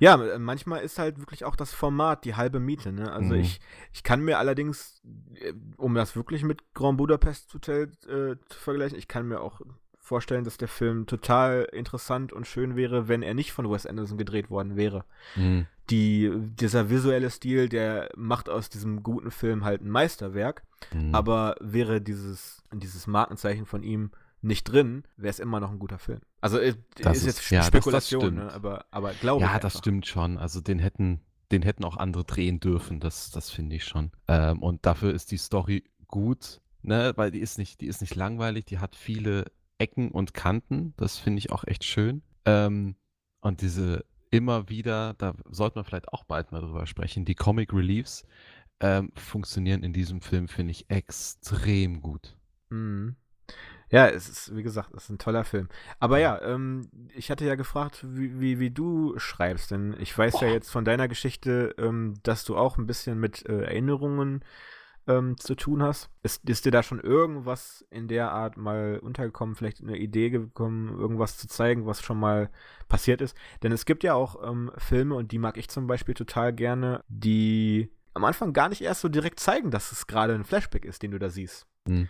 Ja, 0.00 0.16
manchmal 0.38 0.82
ist 0.82 0.98
halt 0.98 1.18
wirklich 1.18 1.44
auch 1.44 1.56
das 1.56 1.72
Format 1.72 2.24
die 2.24 2.34
halbe 2.34 2.60
Miete. 2.60 2.92
Ne? 2.92 3.12
Also 3.12 3.34
mhm. 3.34 3.40
ich, 3.40 3.60
ich 3.92 4.02
kann 4.02 4.22
mir 4.22 4.38
allerdings, 4.38 5.00
äh, 5.34 5.52
um 5.76 5.94
das 5.94 6.16
wirklich 6.16 6.42
mit 6.42 6.74
Grand 6.74 6.98
Budapest 6.98 7.52
Hotel 7.54 7.92
äh, 8.06 8.36
zu 8.48 8.58
vergleichen, 8.58 8.98
ich 8.98 9.08
kann 9.08 9.28
mir 9.28 9.40
auch 9.40 9.60
vorstellen, 10.08 10.44
dass 10.44 10.56
der 10.56 10.68
Film 10.68 11.06
total 11.06 11.68
interessant 11.70 12.32
und 12.32 12.46
schön 12.46 12.76
wäre, 12.76 13.08
wenn 13.08 13.22
er 13.22 13.34
nicht 13.34 13.52
von 13.52 13.70
Wes 13.70 13.84
Anderson 13.84 14.16
gedreht 14.16 14.48
worden 14.48 14.74
wäre. 14.74 15.04
Mhm. 15.36 15.66
Die, 15.90 16.32
dieser 16.34 16.88
visuelle 16.88 17.30
Stil, 17.30 17.68
der 17.68 18.08
macht 18.16 18.48
aus 18.48 18.70
diesem 18.70 19.02
guten 19.02 19.30
Film 19.30 19.64
halt 19.64 19.82
ein 19.82 19.90
Meisterwerk, 19.90 20.62
mhm. 20.94 21.14
aber 21.14 21.56
wäre 21.60 22.00
dieses, 22.00 22.62
dieses 22.72 23.06
Markenzeichen 23.06 23.66
von 23.66 23.82
ihm 23.82 24.10
nicht 24.40 24.64
drin, 24.64 25.04
wäre 25.16 25.30
es 25.30 25.38
immer 25.38 25.60
noch 25.60 25.70
ein 25.70 25.78
guter 25.78 25.98
Film. 25.98 26.20
Also 26.40 26.58
äh, 26.58 26.74
das 26.96 27.18
ist 27.18 27.26
jetzt 27.26 27.50
ja, 27.50 27.62
Spekulation, 27.62 28.36
das, 28.36 28.44
das 28.44 28.52
ne? 28.52 28.54
aber, 28.54 28.86
aber 28.90 29.12
glaube 29.14 29.42
Ja, 29.42 29.58
das 29.58 29.78
stimmt 29.78 30.06
schon. 30.06 30.38
Also 30.38 30.60
den 30.60 30.78
hätten, 30.78 31.20
den 31.50 31.62
hätten 31.62 31.84
auch 31.84 31.96
andere 31.96 32.24
drehen 32.24 32.60
dürfen, 32.60 33.00
das, 33.00 33.30
das 33.30 33.50
finde 33.50 33.76
ich 33.76 33.84
schon. 33.84 34.12
Ähm, 34.28 34.62
und 34.62 34.86
dafür 34.86 35.12
ist 35.12 35.30
die 35.32 35.38
Story 35.38 35.84
gut, 36.06 36.60
ne? 36.82 37.12
weil 37.16 37.30
die 37.30 37.40
ist 37.40 37.58
nicht, 37.58 37.80
die 37.80 37.86
ist 37.86 38.00
nicht 38.00 38.14
langweilig, 38.14 38.64
die 38.66 38.78
hat 38.78 38.94
viele 38.94 39.46
Ecken 39.78 40.10
und 40.10 40.34
Kanten, 40.34 40.94
das 40.96 41.18
finde 41.18 41.38
ich 41.38 41.52
auch 41.52 41.64
echt 41.64 41.84
schön. 41.84 42.22
Ähm, 42.44 42.96
und 43.40 43.60
diese 43.60 44.04
immer 44.30 44.68
wieder, 44.68 45.14
da 45.14 45.34
sollte 45.48 45.78
man 45.78 45.84
vielleicht 45.84 46.12
auch 46.12 46.24
bald 46.24 46.52
mal 46.52 46.60
drüber 46.60 46.86
sprechen, 46.86 47.24
die 47.24 47.34
Comic 47.34 47.72
Reliefs 47.72 48.26
ähm, 48.80 49.12
funktionieren 49.14 49.82
in 49.82 49.92
diesem 49.92 50.20
Film, 50.20 50.48
finde 50.48 50.72
ich, 50.72 50.90
extrem 50.90 52.00
gut. 52.00 52.36
Mhm. 52.70 53.16
Ja, 53.90 54.06
es 54.08 54.28
ist, 54.28 54.56
wie 54.56 54.62
gesagt, 54.62 54.90
es 54.94 55.04
ist 55.04 55.10
ein 55.10 55.18
toller 55.18 55.44
Film. 55.44 55.68
Aber 55.98 56.18
ja, 56.18 56.40
ähm, 56.42 56.90
ich 57.14 57.30
hatte 57.30 57.46
ja 57.46 57.54
gefragt, 57.54 58.04
wie, 58.06 58.40
wie, 58.40 58.58
wie, 58.58 58.70
du 58.70 59.18
schreibst, 59.18 59.70
denn 59.70 59.96
ich 59.98 60.16
weiß 60.16 60.32
Boah. 60.32 60.44
ja 60.44 60.52
jetzt 60.52 60.70
von 60.70 60.84
deiner 60.84 61.08
Geschichte, 61.08 61.74
ähm, 61.78 62.14
dass 62.22 62.44
du 62.44 62.56
auch 62.56 62.76
ein 62.76 62.86
bisschen 62.86 63.18
mit 63.18 63.46
äh, 63.48 63.62
Erinnerungen 63.62 64.44
ähm, 65.06 65.38
zu 65.38 65.54
tun 65.54 65.82
hast. 65.82 66.10
Ist, 66.22 66.48
ist 66.48 66.66
dir 66.66 66.70
da 66.70 66.82
schon 66.82 67.00
irgendwas 67.00 67.84
in 67.90 68.08
der 68.08 68.30
Art 68.30 68.56
mal 68.56 69.00
untergekommen, 69.02 69.56
vielleicht 69.56 69.80
eine 69.80 69.96
Idee 69.96 70.30
gekommen, 70.30 70.90
irgendwas 70.98 71.38
zu 71.38 71.48
zeigen, 71.48 71.86
was 71.86 72.02
schon 72.02 72.20
mal 72.20 72.50
passiert 72.88 73.22
ist? 73.22 73.36
Denn 73.62 73.72
es 73.72 73.86
gibt 73.86 74.04
ja 74.04 74.14
auch 74.14 74.46
ähm, 74.46 74.70
Filme, 74.76 75.14
und 75.14 75.32
die 75.32 75.38
mag 75.38 75.56
ich 75.56 75.68
zum 75.68 75.86
Beispiel 75.86 76.14
total 76.14 76.52
gerne, 76.52 77.02
die 77.08 77.90
am 78.12 78.24
Anfang 78.24 78.52
gar 78.52 78.68
nicht 78.68 78.82
erst 78.82 79.00
so 79.00 79.08
direkt 79.08 79.40
zeigen, 79.40 79.70
dass 79.70 79.92
es 79.92 80.06
gerade 80.06 80.34
ein 80.34 80.44
Flashback 80.44 80.84
ist, 80.84 81.02
den 81.02 81.12
du 81.12 81.18
da 81.18 81.30
siehst. 81.30 81.66
Mhm. 81.86 82.08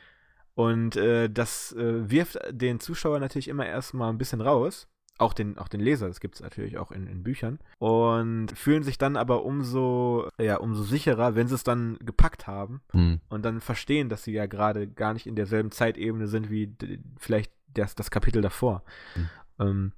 Und 0.58 0.96
äh, 0.96 1.30
das 1.30 1.70
äh, 1.74 2.10
wirft 2.10 2.36
den 2.50 2.80
Zuschauer 2.80 3.20
natürlich 3.20 3.46
immer 3.46 3.64
erstmal 3.64 4.10
ein 4.10 4.18
bisschen 4.18 4.40
raus. 4.40 4.88
Auch 5.16 5.32
den, 5.32 5.56
auch 5.56 5.68
den 5.68 5.78
Leser, 5.78 6.08
das 6.08 6.18
gibt 6.18 6.34
es 6.34 6.40
natürlich 6.40 6.78
auch 6.78 6.90
in, 6.90 7.06
in 7.06 7.22
Büchern. 7.22 7.60
Und 7.78 8.50
fühlen 8.58 8.82
sich 8.82 8.98
dann 8.98 9.16
aber 9.16 9.44
umso, 9.44 10.28
ja, 10.36 10.56
umso 10.56 10.82
sicherer, 10.82 11.36
wenn 11.36 11.46
sie 11.46 11.54
es 11.54 11.62
dann 11.62 11.96
gepackt 12.00 12.48
haben 12.48 12.80
mhm. 12.92 13.20
und 13.28 13.44
dann 13.44 13.60
verstehen, 13.60 14.08
dass 14.08 14.24
sie 14.24 14.32
ja 14.32 14.46
gerade 14.46 14.88
gar 14.88 15.12
nicht 15.12 15.28
in 15.28 15.36
derselben 15.36 15.70
Zeitebene 15.70 16.26
sind 16.26 16.50
wie 16.50 16.74
vielleicht 17.18 17.52
das, 17.72 17.94
das 17.94 18.10
Kapitel 18.10 18.42
davor. 18.42 18.82
Mhm. 19.14 19.28
Ähm, 19.60 19.92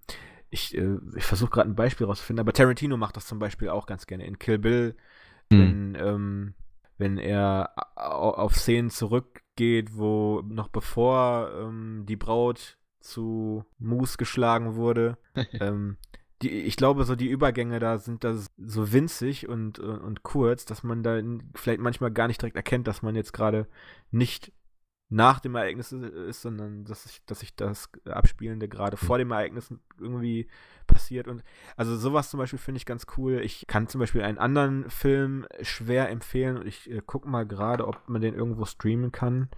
ich, 0.51 0.77
äh, 0.77 0.99
ich 1.17 1.25
versuche 1.25 1.53
gerade 1.53 1.71
ein 1.71 1.75
Beispiel 1.75 2.07
rauszufinden, 2.07 2.41
aber 2.43 2.53
Tarantino 2.53 2.99
macht 2.99 3.17
das 3.17 3.27
zum 3.27 3.39
Beispiel 3.39 3.71
auch 3.71 3.87
ganz 3.87 4.07
gerne. 4.07 4.27
In 4.27 4.39
Kill 4.39 4.59
Bill 4.59 4.95
mhm. 5.49 5.59
wenn, 5.59 5.95
ähm, 5.95 6.55
wenn 6.99 7.17
er 7.17 7.73
auf 7.97 8.57
Szenen 8.57 8.91
zurückgeht, 9.61 9.97
wo 9.97 10.43
noch 10.47 10.69
bevor 10.69 11.51
ähm, 11.55 12.05
die 12.07 12.17
Braut 12.17 12.79
zu 13.01 13.65
Moose 13.79 14.17
geschlagen 14.17 14.75
wurde. 14.75 15.19
ähm, 15.61 15.97
die, 16.43 16.51
ich 16.51 16.77
glaube, 16.77 17.05
so 17.05 17.17
die 17.17 17.29
Übergänge 17.29 17.79
da 17.79 17.99
sind 17.99 18.25
da 18.25 18.35
so 18.35 18.93
winzig 18.93 19.49
und, 19.49 19.79
und, 19.79 20.01
und 20.01 20.23
kurz, 20.23 20.65
dass 20.65 20.83
man 20.83 21.03
da 21.03 21.21
vielleicht 21.55 21.81
manchmal 21.81 22.11
gar 22.11 22.29
nicht 22.29 22.41
direkt 22.41 22.57
erkennt, 22.57 22.87
dass 22.87 23.03
man 23.03 23.15
jetzt 23.15 23.33
gerade 23.33 23.67
nicht 24.11 24.53
nach 25.11 25.41
dem 25.41 25.57
Ereignis 25.57 25.91
ist, 25.91 26.43
sondern 26.43 26.85
dass 26.85 27.03
sich, 27.03 27.25
dass 27.27 27.41
sich 27.41 27.57
das 27.57 27.91
Abspielende 28.05 28.69
gerade 28.69 28.97
vor 28.97 29.19
dem 29.19 29.33
Ereignis 29.33 29.75
irgendwie 29.99 30.49
passiert. 30.87 31.27
Und 31.27 31.43
also 31.77 31.97
sowas 31.97 32.31
zum 32.31 32.39
Beispiel 32.39 32.61
finde 32.61 32.79
ich 32.79 32.87
ganz 32.87 33.07
cool. 33.17 33.41
Ich 33.41 33.67
kann 33.67 33.89
zum 33.89 33.99
Beispiel 33.99 34.23
einen 34.23 34.39
anderen 34.39 34.89
Film 34.89 35.47
schwer 35.63 36.11
empfehlen 36.11 36.59
und 36.59 36.67
ich 36.67 36.89
äh, 36.89 37.03
gucke 37.05 37.29
mal 37.29 37.45
gerade, 37.45 37.89
ob 37.89 38.09
man 38.09 38.23
den 38.23 38.35
irgendwo 38.35 38.65
streamen 38.65 39.11
kann. 39.11 39.49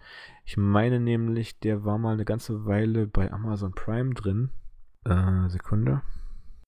Ich 0.47 0.57
meine 0.57 0.99
nämlich, 0.99 1.61
der 1.61 1.85
war 1.85 1.99
mal 1.99 2.15
eine 2.15 2.25
ganze 2.25 2.65
Weile 2.65 3.07
bei 3.07 3.31
Amazon 3.31 3.73
Prime 3.75 4.15
drin. 4.15 4.51
Äh, 5.05 5.51
Sekunde. 5.51 6.01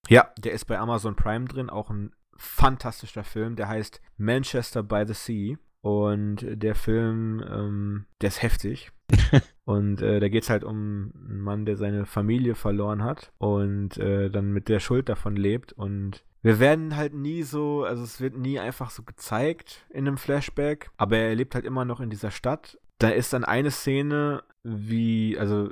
Ja, 0.08 0.30
der 0.38 0.52
ist 0.52 0.66
bei 0.66 0.78
Amazon 0.78 1.16
Prime 1.16 1.46
drin, 1.46 1.70
auch 1.70 1.88
ein 1.88 2.12
fantastischer 2.36 3.24
Film, 3.24 3.56
der 3.56 3.68
heißt 3.68 4.02
Manchester 4.18 4.82
by 4.82 5.04
the 5.06 5.14
Sea. 5.14 5.56
Und 5.84 6.46
der 6.48 6.74
Film, 6.74 7.44
ähm, 7.46 8.06
der 8.22 8.28
ist 8.28 8.40
heftig. 8.40 8.90
und 9.66 10.00
äh, 10.00 10.18
da 10.18 10.30
geht 10.30 10.44
es 10.44 10.48
halt 10.48 10.64
um 10.64 11.12
einen 11.28 11.40
Mann, 11.42 11.66
der 11.66 11.76
seine 11.76 12.06
Familie 12.06 12.54
verloren 12.54 13.04
hat 13.04 13.32
und 13.36 13.98
äh, 13.98 14.30
dann 14.30 14.50
mit 14.50 14.70
der 14.70 14.80
Schuld 14.80 15.10
davon 15.10 15.36
lebt. 15.36 15.74
Und 15.74 16.24
wir 16.40 16.58
werden 16.58 16.96
halt 16.96 17.12
nie 17.12 17.42
so, 17.42 17.84
also 17.84 18.02
es 18.02 18.18
wird 18.18 18.34
nie 18.34 18.58
einfach 18.58 18.88
so 18.88 19.02
gezeigt 19.02 19.84
in 19.90 20.08
einem 20.08 20.16
Flashback, 20.16 20.88
aber 20.96 21.18
er 21.18 21.34
lebt 21.34 21.54
halt 21.54 21.66
immer 21.66 21.84
noch 21.84 22.00
in 22.00 22.08
dieser 22.08 22.30
Stadt. 22.30 22.78
Da 22.96 23.10
ist 23.10 23.34
dann 23.34 23.44
eine 23.44 23.70
Szene, 23.70 24.42
wie, 24.62 25.38
also 25.38 25.68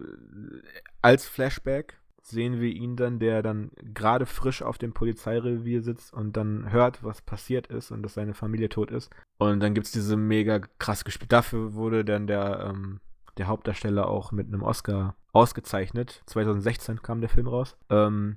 als 1.01 1.27
Flashback, 1.27 2.02
sehen 2.23 2.61
wir 2.61 2.71
ihn 2.71 2.97
dann, 2.97 3.19
der 3.19 3.43
dann 3.43 3.71
gerade 3.95 4.27
frisch 4.27 4.63
auf 4.63 4.79
dem 4.79 4.93
Polizeirevier 4.93 5.83
sitzt 5.83 6.13
und 6.13 6.37
dann 6.37 6.71
hört, 6.71 7.03
was 7.03 7.23
passiert 7.23 7.67
ist 7.67 7.91
und 7.91 8.03
dass 8.03 8.15
seine 8.15 8.35
Familie 8.35 8.69
tot 8.69 8.91
ist. 8.91 9.11
Und 9.39 9.61
dann 9.61 9.75
gibt 9.75 9.87
es 9.87 9.93
diese 9.93 10.17
mega 10.17 10.61
krass 10.79 11.05
gespielt. 11.05 11.33
Dafür 11.33 11.75
wurde 11.75 12.05
dann 12.05 12.27
der, 12.27 12.71
ähm, 12.71 13.01
der 13.37 13.49
Hauptdarsteller 13.49 14.09
auch 14.09 14.33
mit 14.33 14.47
einem 14.47 14.63
Oscar 14.63 15.17
ausgezeichnet. 15.33 16.23
2016 16.27 17.03
kam 17.03 17.21
der 17.21 17.31
Film 17.31 17.49
raus. 17.49 17.77
Ähm, 17.91 18.37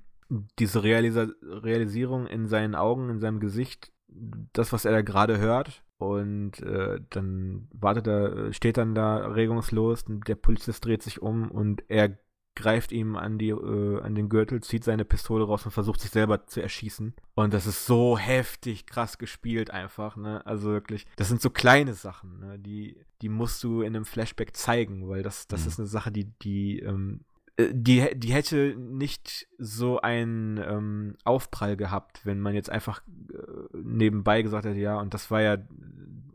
diese 0.57 0.83
Realisa 0.83 1.27
Realisierung 1.43 2.25
in 2.27 2.47
seinen 2.47 2.75
Augen, 2.75 3.09
in 3.09 3.19
seinem 3.19 3.39
Gesicht, 3.39 3.91
das, 4.07 4.73
was 4.73 4.85
er 4.85 4.91
da 4.91 5.01
gerade 5.01 5.37
hört, 5.37 5.83
und 5.97 6.61
äh, 6.61 6.99
dann 7.09 7.67
wartet 7.71 8.07
er, 8.07 8.51
steht 8.53 8.77
dann 8.77 8.95
da 8.95 9.27
regungslos, 9.27 10.03
der 10.07 10.35
Polizist 10.35 10.83
dreht 10.83 11.01
sich 11.01 11.21
um 11.21 11.49
und 11.49 11.83
er 11.87 12.17
greift 12.55 12.91
ihm 12.91 13.15
an, 13.15 13.37
die, 13.37 13.49
äh, 13.49 14.01
an 14.01 14.15
den 14.15 14.29
Gürtel, 14.29 14.61
zieht 14.61 14.83
seine 14.83 15.05
Pistole 15.05 15.45
raus 15.45 15.65
und 15.65 15.71
versucht 15.71 15.99
sich 16.01 16.11
selber 16.11 16.47
zu 16.47 16.61
erschießen. 16.61 17.13
Und 17.35 17.53
das 17.53 17.67
ist 17.67 17.85
so 17.85 18.17
heftig 18.17 18.85
krass 18.85 19.17
gespielt 19.17 19.71
einfach, 19.71 20.15
ne? 20.15 20.45
Also 20.45 20.69
wirklich, 20.69 21.05
das 21.17 21.27
sind 21.27 21.41
so 21.41 21.49
kleine 21.49 21.93
Sachen, 21.93 22.39
ne? 22.39 22.59
Die, 22.59 22.97
die 23.21 23.29
musst 23.29 23.63
du 23.63 23.81
in 23.81 23.95
einem 23.95 24.05
Flashback 24.05 24.55
zeigen, 24.55 25.07
weil 25.07 25.23
das, 25.23 25.47
das 25.47 25.61
mhm. 25.61 25.67
ist 25.67 25.79
eine 25.79 25.87
Sache, 25.87 26.11
die, 26.11 26.25
die, 26.41 26.79
ähm, 26.79 27.21
äh, 27.57 27.69
die, 27.73 28.07
die 28.15 28.33
hätte 28.33 28.75
nicht 28.77 29.47
so 29.57 29.99
einen 30.01 30.57
ähm, 30.57 31.15
Aufprall 31.23 31.77
gehabt, 31.77 32.25
wenn 32.25 32.39
man 32.39 32.55
jetzt 32.55 32.69
einfach 32.69 33.01
äh, 33.33 33.77
nebenbei 33.77 34.41
gesagt 34.41 34.65
hätte, 34.65 34.79
ja, 34.79 34.99
und 34.99 35.13
das 35.13 35.31
war 35.31 35.41
ja, 35.41 35.57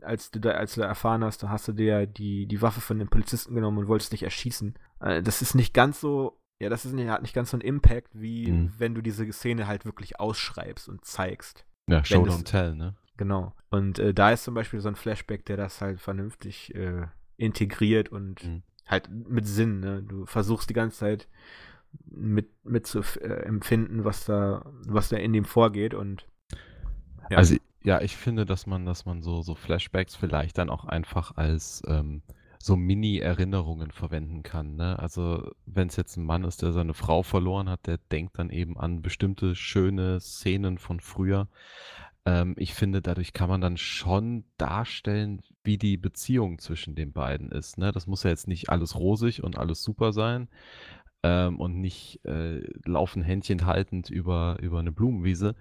als 0.03 0.31
du 0.31 0.39
da, 0.39 0.51
als 0.51 0.75
du 0.75 0.81
da 0.81 0.87
erfahren 0.87 1.23
hast, 1.23 1.43
da 1.43 1.49
hast 1.49 1.67
du 1.67 1.73
dir 1.73 2.05
die, 2.05 2.45
die 2.45 2.61
Waffe 2.61 2.81
von 2.81 2.99
den 2.99 3.07
Polizisten 3.07 3.55
genommen 3.55 3.79
und 3.79 3.87
wolltest 3.87 4.13
dich 4.13 4.23
erschießen. 4.23 4.75
Äh, 4.99 5.21
das 5.21 5.41
ist 5.41 5.55
nicht 5.55 5.73
ganz 5.73 5.99
so, 5.99 6.39
ja, 6.59 6.69
das 6.69 6.85
ist 6.85 6.93
nicht, 6.93 7.09
hat 7.09 7.21
nicht 7.21 7.33
ganz 7.33 7.51
so 7.51 7.57
einen 7.57 7.61
Impact, 7.61 8.09
wie 8.13 8.51
mhm. 8.51 8.73
wenn 8.77 8.95
du 8.95 9.01
diese 9.01 9.31
Szene 9.31 9.67
halt 9.67 9.85
wirklich 9.85 10.19
ausschreibst 10.19 10.87
und 10.89 11.05
zeigst. 11.05 11.65
Ja, 11.87 12.03
Show 12.05 12.23
don't 12.23 12.45
tell, 12.45 12.75
ne? 12.75 12.95
Genau. 13.17 13.53
Und 13.69 13.99
äh, 13.99 14.13
da 14.13 14.31
ist 14.31 14.43
zum 14.43 14.53
Beispiel 14.53 14.79
so 14.79 14.87
ein 14.87 14.95
Flashback, 14.95 15.45
der 15.45 15.57
das 15.57 15.81
halt 15.81 15.99
vernünftig 15.99 16.73
äh, 16.75 17.07
integriert 17.37 18.09
und 18.09 18.43
mhm. 18.43 18.63
halt 18.85 19.09
mit 19.09 19.47
Sinn, 19.47 19.79
ne? 19.79 20.03
Du 20.03 20.25
versuchst 20.25 20.69
die 20.69 20.73
ganze 20.73 20.99
Zeit 20.99 21.27
mit, 22.05 22.49
mit 22.63 22.87
zu 22.87 23.01
äh, 23.19 23.43
empfinden, 23.43 24.05
was 24.05 24.25
da, 24.25 24.65
was 24.87 25.09
da 25.09 25.17
in 25.17 25.33
dem 25.33 25.45
vorgeht 25.45 25.93
und 25.93 26.27
ja. 27.29 27.37
Also 27.37 27.55
ja, 27.83 28.01
ich 28.01 28.15
finde, 28.15 28.45
dass 28.45 28.67
man, 28.67 28.85
dass 28.85 29.05
man 29.05 29.21
so, 29.21 29.41
so 29.41 29.55
Flashbacks 29.55 30.15
vielleicht 30.15 30.57
dann 30.57 30.69
auch 30.69 30.85
einfach 30.85 31.35
als 31.37 31.81
ähm, 31.87 32.21
so 32.59 32.75
Mini-Erinnerungen 32.75 33.91
verwenden 33.91 34.43
kann. 34.43 34.75
Ne? 34.75 34.99
Also 34.99 35.51
wenn 35.65 35.87
es 35.87 35.95
jetzt 35.95 36.17
ein 36.17 36.25
Mann 36.25 36.43
ist, 36.43 36.61
der 36.61 36.73
seine 36.73 36.93
Frau 36.93 37.23
verloren 37.23 37.69
hat, 37.69 37.87
der 37.87 37.97
denkt 37.97 38.37
dann 38.37 38.49
eben 38.51 38.77
an 38.77 39.01
bestimmte 39.01 39.55
schöne 39.55 40.19
Szenen 40.19 40.77
von 40.77 40.99
früher. 40.99 41.47
Ähm, 42.25 42.53
ich 42.57 42.75
finde, 42.75 43.01
dadurch 43.01 43.33
kann 43.33 43.49
man 43.49 43.61
dann 43.61 43.77
schon 43.77 44.43
darstellen, 44.57 45.41
wie 45.63 45.77
die 45.77 45.97
Beziehung 45.97 46.59
zwischen 46.59 46.93
den 46.93 47.13
beiden 47.13 47.51
ist. 47.51 47.79
Ne? 47.79 47.91
Das 47.91 48.05
muss 48.05 48.23
ja 48.23 48.29
jetzt 48.29 48.47
nicht 48.47 48.69
alles 48.69 48.95
rosig 48.95 49.43
und 49.43 49.57
alles 49.57 49.81
super 49.81 50.13
sein 50.13 50.47
ähm, 51.23 51.59
und 51.59 51.81
nicht 51.81 52.23
äh, 52.25 52.61
laufen 52.85 53.23
Händchen 53.23 53.65
haltend 53.65 54.11
über, 54.11 54.57
über 54.61 54.79
eine 54.79 54.91
Blumenwiese. 54.91 55.55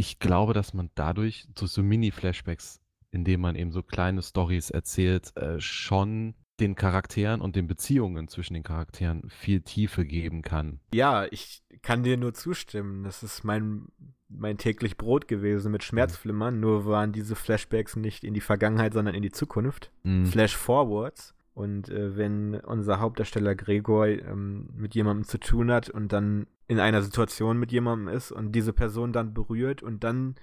Ich 0.00 0.20
glaube, 0.20 0.54
dass 0.54 0.74
man 0.74 0.90
dadurch 0.94 1.46
durch 1.54 1.72
so 1.72 1.82
Mini-Flashbacks 1.82 2.80
indem 3.10 3.40
man 3.40 3.56
eben 3.56 3.72
so 3.72 3.82
kleine 3.82 4.22
Stories 4.22 4.70
erzählt, 4.70 5.36
äh, 5.36 5.60
schon 5.60 6.34
den 6.60 6.74
Charakteren 6.74 7.40
und 7.40 7.54
den 7.54 7.68
Beziehungen 7.68 8.26
zwischen 8.28 8.54
den 8.54 8.64
Charakteren 8.64 9.28
viel 9.28 9.60
Tiefe 9.60 10.04
geben 10.04 10.42
kann. 10.42 10.80
Ja, 10.92 11.26
ich 11.30 11.62
kann 11.82 12.02
dir 12.02 12.16
nur 12.16 12.34
zustimmen. 12.34 13.04
Das 13.04 13.22
ist 13.22 13.44
mein, 13.44 13.86
mein 14.28 14.58
täglich 14.58 14.96
Brot 14.96 15.28
gewesen 15.28 15.70
mit 15.70 15.84
Schmerzflimmern. 15.84 16.56
Mhm. 16.56 16.60
Nur 16.60 16.86
waren 16.86 17.12
diese 17.12 17.36
Flashbacks 17.36 17.94
nicht 17.94 18.24
in 18.24 18.34
die 18.34 18.40
Vergangenheit, 18.40 18.92
sondern 18.92 19.14
in 19.14 19.22
die 19.22 19.30
Zukunft. 19.30 19.92
Mhm. 20.02 20.26
Flash-Forwards. 20.26 21.34
Und 21.58 21.88
äh, 21.88 22.16
wenn 22.16 22.54
unser 22.54 23.00
Hauptdarsteller 23.00 23.56
Gregor 23.56 24.06
ähm, 24.06 24.68
mit 24.76 24.94
jemandem 24.94 25.24
zu 25.24 25.38
tun 25.38 25.72
hat 25.72 25.90
und 25.90 26.12
dann 26.12 26.46
in 26.68 26.78
einer 26.78 27.02
Situation 27.02 27.58
mit 27.58 27.72
jemandem 27.72 28.06
ist 28.14 28.30
und 28.30 28.52
diese 28.52 28.72
Person 28.72 29.12
dann 29.12 29.34
berührt 29.34 29.82
und 29.82 30.04
dann 30.04 30.36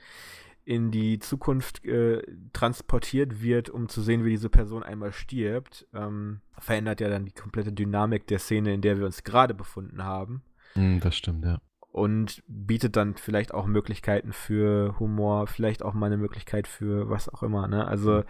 in 0.65 0.91
die 0.91 1.19
Zukunft 1.19 1.85
äh, 1.85 2.21
transportiert 2.51 3.41
wird, 3.41 3.69
um 3.69 3.87
zu 3.87 4.01
sehen, 4.01 4.25
wie 4.25 4.31
diese 4.31 4.49
Person 4.49 4.83
einmal 4.83 5.13
stirbt, 5.13 5.87
ähm, 5.93 6.41
verändert 6.57 6.99
ja 6.99 7.07
dann 7.07 7.23
die 7.23 7.31
komplette 7.31 7.71
Dynamik 7.71 8.27
der 8.27 8.39
Szene, 8.39 8.73
in 8.73 8.81
der 8.81 8.97
wir 8.97 9.05
uns 9.05 9.23
gerade 9.23 9.53
befunden 9.53 10.03
haben. 10.03 10.43
Mm, 10.75 10.99
das 10.99 11.15
stimmt, 11.15 11.45
ja. 11.45 11.59
Und 11.93 12.43
bietet 12.45 12.97
dann 12.97 13.15
vielleicht 13.15 13.53
auch 13.53 13.67
Möglichkeiten 13.67 14.33
für 14.33 14.99
Humor, 14.99 15.47
vielleicht 15.47 15.81
auch 15.81 15.93
mal 15.93 16.07
eine 16.07 16.17
Möglichkeit 16.17 16.67
für 16.67 17.09
was 17.09 17.29
auch 17.29 17.41
immer. 17.41 17.69
Ne? 17.69 17.87
Also 17.87 18.25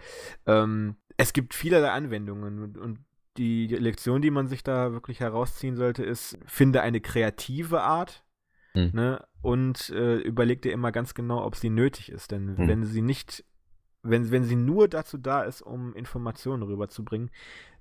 ähm, 0.46 0.94
es 1.16 1.32
gibt 1.32 1.54
vielerlei 1.54 1.90
Anwendungen 1.90 2.62
und, 2.62 2.78
und 2.78 2.98
die 3.36 3.66
Lektion, 3.66 4.22
die 4.22 4.30
man 4.30 4.46
sich 4.46 4.62
da 4.62 4.92
wirklich 4.92 5.20
herausziehen 5.20 5.76
sollte, 5.76 6.04
ist, 6.04 6.38
finde 6.46 6.80
eine 6.80 7.00
kreative 7.00 7.82
Art, 7.82 8.24
hm. 8.76 8.90
Ne? 8.92 9.24
Und 9.40 9.90
äh, 9.90 10.16
überleg 10.16 10.60
dir 10.62 10.72
immer 10.72 10.92
ganz 10.92 11.14
genau, 11.14 11.44
ob 11.44 11.56
sie 11.56 11.70
nötig 11.70 12.12
ist. 12.12 12.30
Denn 12.30 12.56
hm. 12.56 12.68
wenn 12.68 12.84
sie 12.84 13.00
nicht, 13.00 13.44
wenn, 14.02 14.30
wenn 14.30 14.44
sie 14.44 14.56
nur 14.56 14.86
dazu 14.86 15.18
da 15.18 15.42
ist, 15.42 15.62
um 15.62 15.94
Informationen 15.94 16.62
rüberzubringen, 16.62 17.30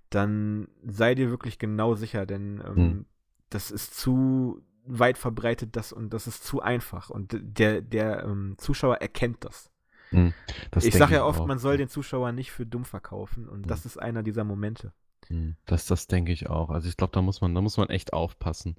dann 0.10 0.70
sei 0.84 1.14
dir 1.14 1.30
wirklich 1.30 1.60
genau 1.60 1.96
sicher, 1.96 2.26
denn 2.26 2.64
ähm, 2.66 2.76
hm. 2.76 3.06
das 3.50 3.72
ist 3.72 3.96
zu 4.00 4.64
weit 4.86 5.18
verbreitet 5.18 5.76
das 5.76 5.92
und 5.92 6.14
das 6.14 6.28
ist 6.28 6.46
zu 6.46 6.62
einfach. 6.62 7.10
Und 7.10 7.38
der, 7.42 7.82
der 7.82 8.24
ähm, 8.24 8.56
Zuschauer 8.58 8.98
erkennt 8.98 9.44
das. 9.44 9.72
Hm. 10.12 10.34
das 10.72 10.86
ich 10.86 10.94
sage 10.96 11.16
ja 11.16 11.26
oft, 11.26 11.40
auch. 11.42 11.46
man 11.48 11.60
soll 11.60 11.78
den 11.78 11.90
Zuschauer 11.90 12.32
nicht 12.32 12.52
für 12.52 12.66
dumm 12.66 12.86
verkaufen 12.86 13.48
und 13.50 13.62
hm. 13.64 13.68
das 13.68 13.86
ist 13.86 13.98
einer 13.98 14.24
dieser 14.24 14.44
Momente. 14.44 14.94
Hm, 15.28 15.56
das 15.66 15.88
das 15.88 16.08
denke 16.08 16.32
ich 16.32 16.50
auch. 16.50 16.70
Also, 16.70 16.88
ich 16.88 16.98
glaube, 16.98 17.12
da 17.14 17.22
muss 17.22 17.42
man 17.42 17.56
da 17.56 17.62
muss 17.62 17.78
man 17.78 17.90
echt 17.90 18.14
aufpassen. 18.14 18.76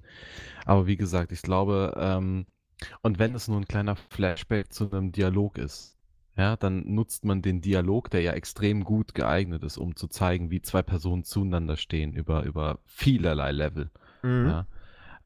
Aber 0.65 0.87
wie 0.87 0.97
gesagt, 0.97 1.31
ich 1.31 1.41
glaube, 1.41 1.93
ähm 1.97 2.45
und 3.01 3.17
wenn 3.19 3.33
es 3.33 3.47
nur 3.47 3.57
ein 3.59 3.67
kleiner 3.67 3.95
Flashback 3.95 4.71
zu 4.71 4.89
einem 4.91 5.11
Dialog 5.11 5.57
ist, 5.57 5.97
ja, 6.35 6.55
dann 6.55 6.83
nutzt 6.93 7.25
man 7.25 7.41
den 7.41 7.61
Dialog, 7.61 8.11
der 8.11 8.21
ja 8.21 8.33
extrem 8.33 8.83
gut 8.83 9.15
geeignet 9.15 9.63
ist, 9.63 9.77
um 9.77 9.95
zu 9.95 10.07
zeigen, 10.07 10.51
wie 10.51 10.61
zwei 10.61 10.83
Personen 10.83 11.23
zueinander 11.23 11.75
stehen 11.77 12.13
über 12.13 12.43
über 12.43 12.79
vielerlei 12.85 13.51
Level, 13.51 13.89
Mhm. 14.23 14.45
ja. 14.47 14.67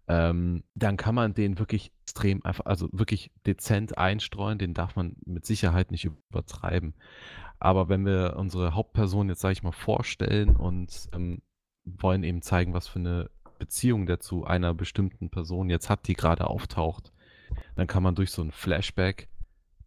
Ähm, 0.08 0.64
dann 0.76 0.98
kann 0.98 1.16
man 1.16 1.34
den 1.34 1.60
wirklich 1.60 1.92
extrem 2.04 2.44
einfach 2.44 2.66
also, 2.66 2.90
wirklich 2.92 3.32
dezent 3.46 3.98
einstreuen, 3.98 4.58
den 4.58 4.74
darf 4.74 4.96
man 4.96 5.16
mit 5.26 5.46
Sicherheit 5.46 5.92
nicht 5.92 6.06
übertreiben. 6.06 6.94
Aber 7.60 7.90
wenn 7.90 8.06
wir 8.06 8.36
unsere 8.38 8.74
Hauptperson 8.74 9.30
jetzt, 9.30 9.42
sage 9.42 9.54
ich 9.54 9.64
mal, 9.64 9.72
vorstellen 9.72 10.56
und 10.56 11.10
ähm, 11.14 11.42
wollen 11.86 12.24
eben 12.24 12.42
zeigen, 12.42 12.74
was 12.74 12.88
für 12.88 13.00
eine 13.00 13.30
Beziehung 13.60 14.06
der 14.06 14.20
zu 14.20 14.46
einer 14.46 14.74
bestimmten 14.74 15.30
Person 15.30 15.70
jetzt 15.70 15.90
hat, 15.90 16.08
die 16.08 16.16
gerade 16.16 16.48
auftaucht, 16.48 17.12
dann 17.76 17.88
kann 17.88 18.04
man 18.04 18.16
durch 18.16 18.32
so 18.32 18.42
ein 18.42 18.52
Flashback 18.52 19.28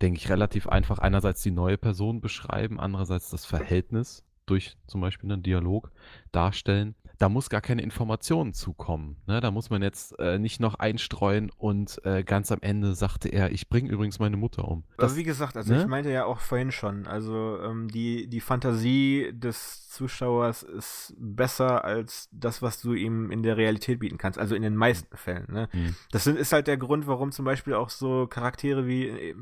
denke 0.05 0.19
ich, 0.19 0.29
relativ 0.29 0.69
einfach 0.69 0.99
einerseits 0.99 1.43
die 1.43 1.51
neue 1.51 1.79
Person 1.79 2.21
beschreiben, 2.21 2.81
andererseits 2.81 3.31
das 3.31 3.45
Verhältnis 3.45 4.25
durch 4.47 4.77
zum 4.87 5.01
Beispiel 5.01 5.33
einen 5.33 5.43
Dialog 5.43 5.91
darstellen 6.33 6.95
da 7.19 7.29
muss 7.29 7.49
gar 7.49 7.61
keine 7.61 7.83
Informationen 7.83 8.53
zukommen. 8.53 9.17
Ne? 9.27 9.41
Da 9.41 9.51
muss 9.51 9.71
man 9.71 9.83
jetzt 9.83 10.19
äh, 10.19 10.39
nicht 10.39 10.61
noch 10.61 10.75
einstreuen 10.77 11.51
und 11.57 12.01
äh, 12.05 12.25
ganz 12.25 12.51
am 12.51 12.59
Ende 12.61 12.95
sagte 12.95 13.29
er, 13.29 13.53
ich 13.53 13.69
bringe 13.69 13.91
übrigens 13.91 14.19
meine 14.19 14.37
Mutter 14.37 14.67
um. 14.67 14.85
Das, 14.97 15.13
Aber 15.13 15.19
wie 15.19 15.25
gesagt, 15.25 15.57
also 15.57 15.73
ne? 15.73 15.83
ich 15.83 15.87
meinte 15.87 16.11
ja 16.11 16.25
auch 16.25 16.41
vorhin 16.41 16.73
schon, 16.73 17.07
also 17.07 17.59
ähm, 17.61 17.89
die, 17.89 18.29
die 18.29 18.41
Fantasie 18.41 19.31
des 19.33 19.89
Zuschauers 19.89 20.65
ist 20.65 21.15
besser 21.19 21.85
als 21.85 22.29
das, 22.33 22.63
was 22.63 22.81
du 22.81 22.95
ihm 22.95 23.31
in 23.31 23.43
der 23.43 23.57
Realität 23.57 24.01
bieten 24.01 24.19
kannst, 24.19 24.39
also 24.39 24.55
in 24.55 24.63
den 24.63 24.75
meisten 24.75 25.17
Fällen. 25.17 25.47
Ne? 25.49 25.69
Mhm. 25.73 25.95
Das 26.11 26.25
sind, 26.25 26.37
ist 26.37 26.53
halt 26.53 26.67
der 26.67 26.77
Grund, 26.77 27.07
warum 27.07 27.31
zum 27.31 27.45
Beispiel 27.45 27.75
auch 27.75 27.91
so 27.91 28.27
Charaktere 28.27 28.87
wie, 28.87 29.07
äh, 29.07 29.35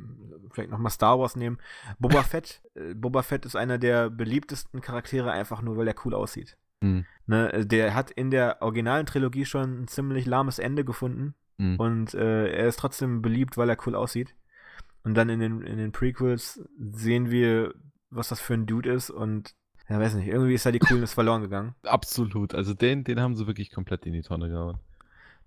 vielleicht 0.50 0.70
nochmal 0.70 0.92
Star 0.92 1.18
Wars 1.18 1.36
nehmen, 1.36 1.58
Boba 1.98 2.22
Fett. 2.22 2.62
Äh, 2.74 2.94
Boba 2.94 3.22
Fett 3.22 3.46
ist 3.46 3.56
einer 3.56 3.78
der 3.78 4.10
beliebtesten 4.10 4.82
Charaktere, 4.82 5.30
einfach 5.32 5.62
nur, 5.62 5.76
weil 5.78 5.88
er 5.88 5.94
cool 6.04 6.14
aussieht. 6.14 6.58
Mhm. 6.82 7.06
Ne, 7.26 7.64
der 7.66 7.94
hat 7.94 8.10
in 8.10 8.30
der 8.30 8.60
originalen 8.60 9.06
Trilogie 9.06 9.44
schon 9.44 9.82
ein 9.82 9.88
ziemlich 9.88 10.26
lahmes 10.26 10.58
Ende 10.58 10.84
gefunden. 10.84 11.34
Mhm. 11.58 11.76
Und 11.76 12.14
äh, 12.14 12.48
er 12.48 12.66
ist 12.68 12.78
trotzdem 12.78 13.22
beliebt, 13.22 13.56
weil 13.56 13.70
er 13.70 13.78
cool 13.86 13.94
aussieht. 13.94 14.34
Und 15.04 15.14
dann 15.14 15.28
in 15.28 15.40
den, 15.40 15.62
in 15.62 15.78
den 15.78 15.92
Prequels 15.92 16.62
sehen 16.78 17.30
wir, 17.30 17.74
was 18.10 18.28
das 18.28 18.40
für 18.40 18.54
ein 18.54 18.66
Dude 18.66 18.92
ist 18.92 19.10
und 19.10 19.54
ja, 19.88 19.98
weiß 19.98 20.14
nicht, 20.14 20.28
irgendwie 20.28 20.54
ist 20.54 20.64
da 20.64 20.70
die 20.70 20.78
Coolness 20.80 21.14
verloren 21.14 21.42
gegangen. 21.42 21.74
Absolut, 21.82 22.54
also 22.54 22.74
den, 22.74 23.04
den 23.04 23.20
haben 23.20 23.34
sie 23.34 23.46
wirklich 23.46 23.70
komplett 23.70 24.06
in 24.06 24.12
die 24.12 24.22
Tonne 24.22 24.48
gehauen. 24.48 24.78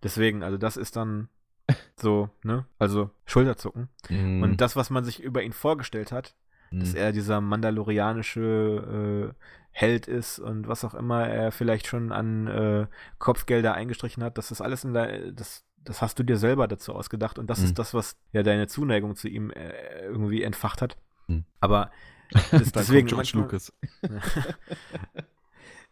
Deswegen, 0.03 0.43
also 0.43 0.57
das 0.57 0.77
ist 0.77 0.95
dann 0.95 1.29
so, 1.95 2.29
ne? 2.43 2.65
Also 2.77 3.09
Schulterzucken. 3.25 3.89
Mm. 4.09 4.43
Und 4.43 4.61
das, 4.61 4.75
was 4.75 4.89
man 4.89 5.03
sich 5.03 5.21
über 5.21 5.41
ihn 5.41 5.53
vorgestellt 5.53 6.11
hat, 6.11 6.35
mm. 6.71 6.79
dass 6.79 6.93
er 6.93 7.11
dieser 7.11 7.41
mandalorianische 7.41 9.33
äh, 9.33 9.45
Held 9.77 10.07
ist 10.07 10.39
und 10.39 10.69
was 10.69 10.85
auch 10.85 10.93
immer 10.93 11.27
er 11.27 11.51
vielleicht 11.51 11.87
schon 11.87 12.13
an 12.13 12.47
äh, 12.47 12.87
Kopfgelder 13.19 13.73
eingestrichen 13.73 14.23
hat, 14.23 14.37
das 14.37 14.61
alles 14.61 14.85
in 14.85 14.93
der, 14.93 15.33
das, 15.33 15.65
das 15.83 16.01
hast 16.01 16.17
du 16.17 16.23
dir 16.23 16.37
selber 16.37 16.69
dazu 16.69 16.95
ausgedacht 16.95 17.37
und 17.37 17.49
das 17.49 17.59
mhm. 17.59 17.65
ist 17.65 17.79
das, 17.79 17.93
was 17.93 18.15
ja 18.31 18.41
deine 18.41 18.67
Zuneigung 18.67 19.17
zu 19.17 19.27
ihm 19.27 19.51
äh, 19.51 20.05
irgendwie 20.05 20.43
entfacht 20.43 20.81
hat. 20.81 20.97
Mhm. 21.27 21.43
Aber 21.59 21.91
das, 22.51 22.71
deswegen 22.71 23.07
George 23.07 23.33
manchmal, 23.35 23.43
Lucas. 23.43 23.73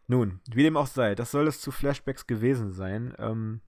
Nun, 0.07 0.39
wie 0.49 0.63
dem 0.63 0.77
auch 0.77 0.87
sei, 0.87 1.13
das 1.13 1.31
soll 1.31 1.47
es 1.47 1.59
zu 1.59 1.71
Flashbacks 1.71 2.25
gewesen 2.25 2.71
sein. 2.71 3.13
Ähm, 3.19 3.59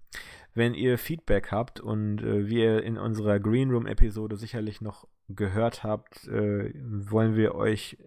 wenn 0.53 0.73
ihr 0.73 0.97
Feedback 0.97 1.51
habt 1.51 1.81
und 1.81 2.23
äh, 2.23 2.47
wie 2.47 2.61
ihr 2.61 2.83
in 2.83 2.97
unserer 2.97 3.41
Green 3.41 3.69
Room 3.69 3.85
Episode 3.85 4.37
sicherlich 4.37 4.79
noch 4.79 5.09
gehört 5.27 5.83
habt, 5.83 6.25
äh, 6.29 6.71
wollen 6.73 7.35
wir 7.35 7.55
euch 7.55 7.97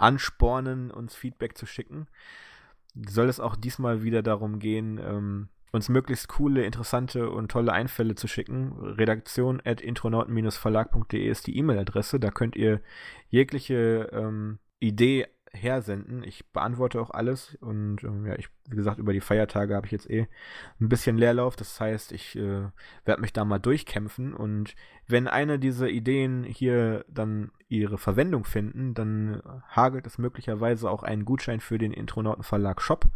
anspornen, 0.00 0.90
uns 0.90 1.14
Feedback 1.14 1.56
zu 1.56 1.66
schicken. 1.66 2.06
Soll 2.94 3.28
es 3.28 3.40
auch 3.40 3.56
diesmal 3.56 4.02
wieder 4.02 4.22
darum 4.22 4.58
gehen, 4.58 4.98
ähm, 4.98 5.48
uns 5.72 5.88
möglichst 5.88 6.28
coole, 6.28 6.64
interessante 6.64 7.30
und 7.30 7.50
tolle 7.50 7.72
Einfälle 7.72 8.16
zu 8.16 8.26
schicken. 8.26 8.72
Redaktion 8.80 9.62
at 9.64 9.80
intronauten-verlag.de 9.80 11.28
ist 11.28 11.46
die 11.46 11.56
E-Mail-Adresse. 11.56 12.18
Da 12.18 12.30
könnt 12.30 12.56
ihr 12.56 12.80
jegliche 13.28 14.10
ähm, 14.12 14.58
Idee 14.80 15.28
hersenden. 15.52 16.22
Ich 16.22 16.50
beantworte 16.52 17.00
auch 17.00 17.10
alles 17.10 17.56
und 17.60 18.04
ähm, 18.04 18.26
ja, 18.26 18.36
ich, 18.36 18.48
wie 18.68 18.76
gesagt, 18.76 18.98
über 18.98 19.12
die 19.12 19.20
Feiertage 19.20 19.74
habe 19.74 19.86
ich 19.86 19.92
jetzt 19.92 20.08
eh 20.08 20.28
ein 20.80 20.88
bisschen 20.88 21.18
Leerlauf. 21.18 21.56
Das 21.56 21.80
heißt, 21.80 22.12
ich 22.12 22.36
äh, 22.36 22.68
werde 23.04 23.20
mich 23.20 23.32
da 23.32 23.44
mal 23.44 23.58
durchkämpfen 23.58 24.32
und 24.34 24.74
wenn 25.06 25.26
eine 25.26 25.58
dieser 25.58 25.88
Ideen 25.88 26.44
hier 26.44 27.04
dann 27.08 27.50
ihre 27.68 27.98
Verwendung 27.98 28.44
finden, 28.44 28.94
dann 28.94 29.42
hagelt 29.68 30.06
es 30.06 30.18
möglicherweise 30.18 30.90
auch 30.90 31.02
einen 31.02 31.24
Gutschein 31.24 31.60
für 31.60 31.78
den 31.78 31.92
Intronauten 31.92 32.42
Verlag 32.44 32.80
Shop, 32.80 33.06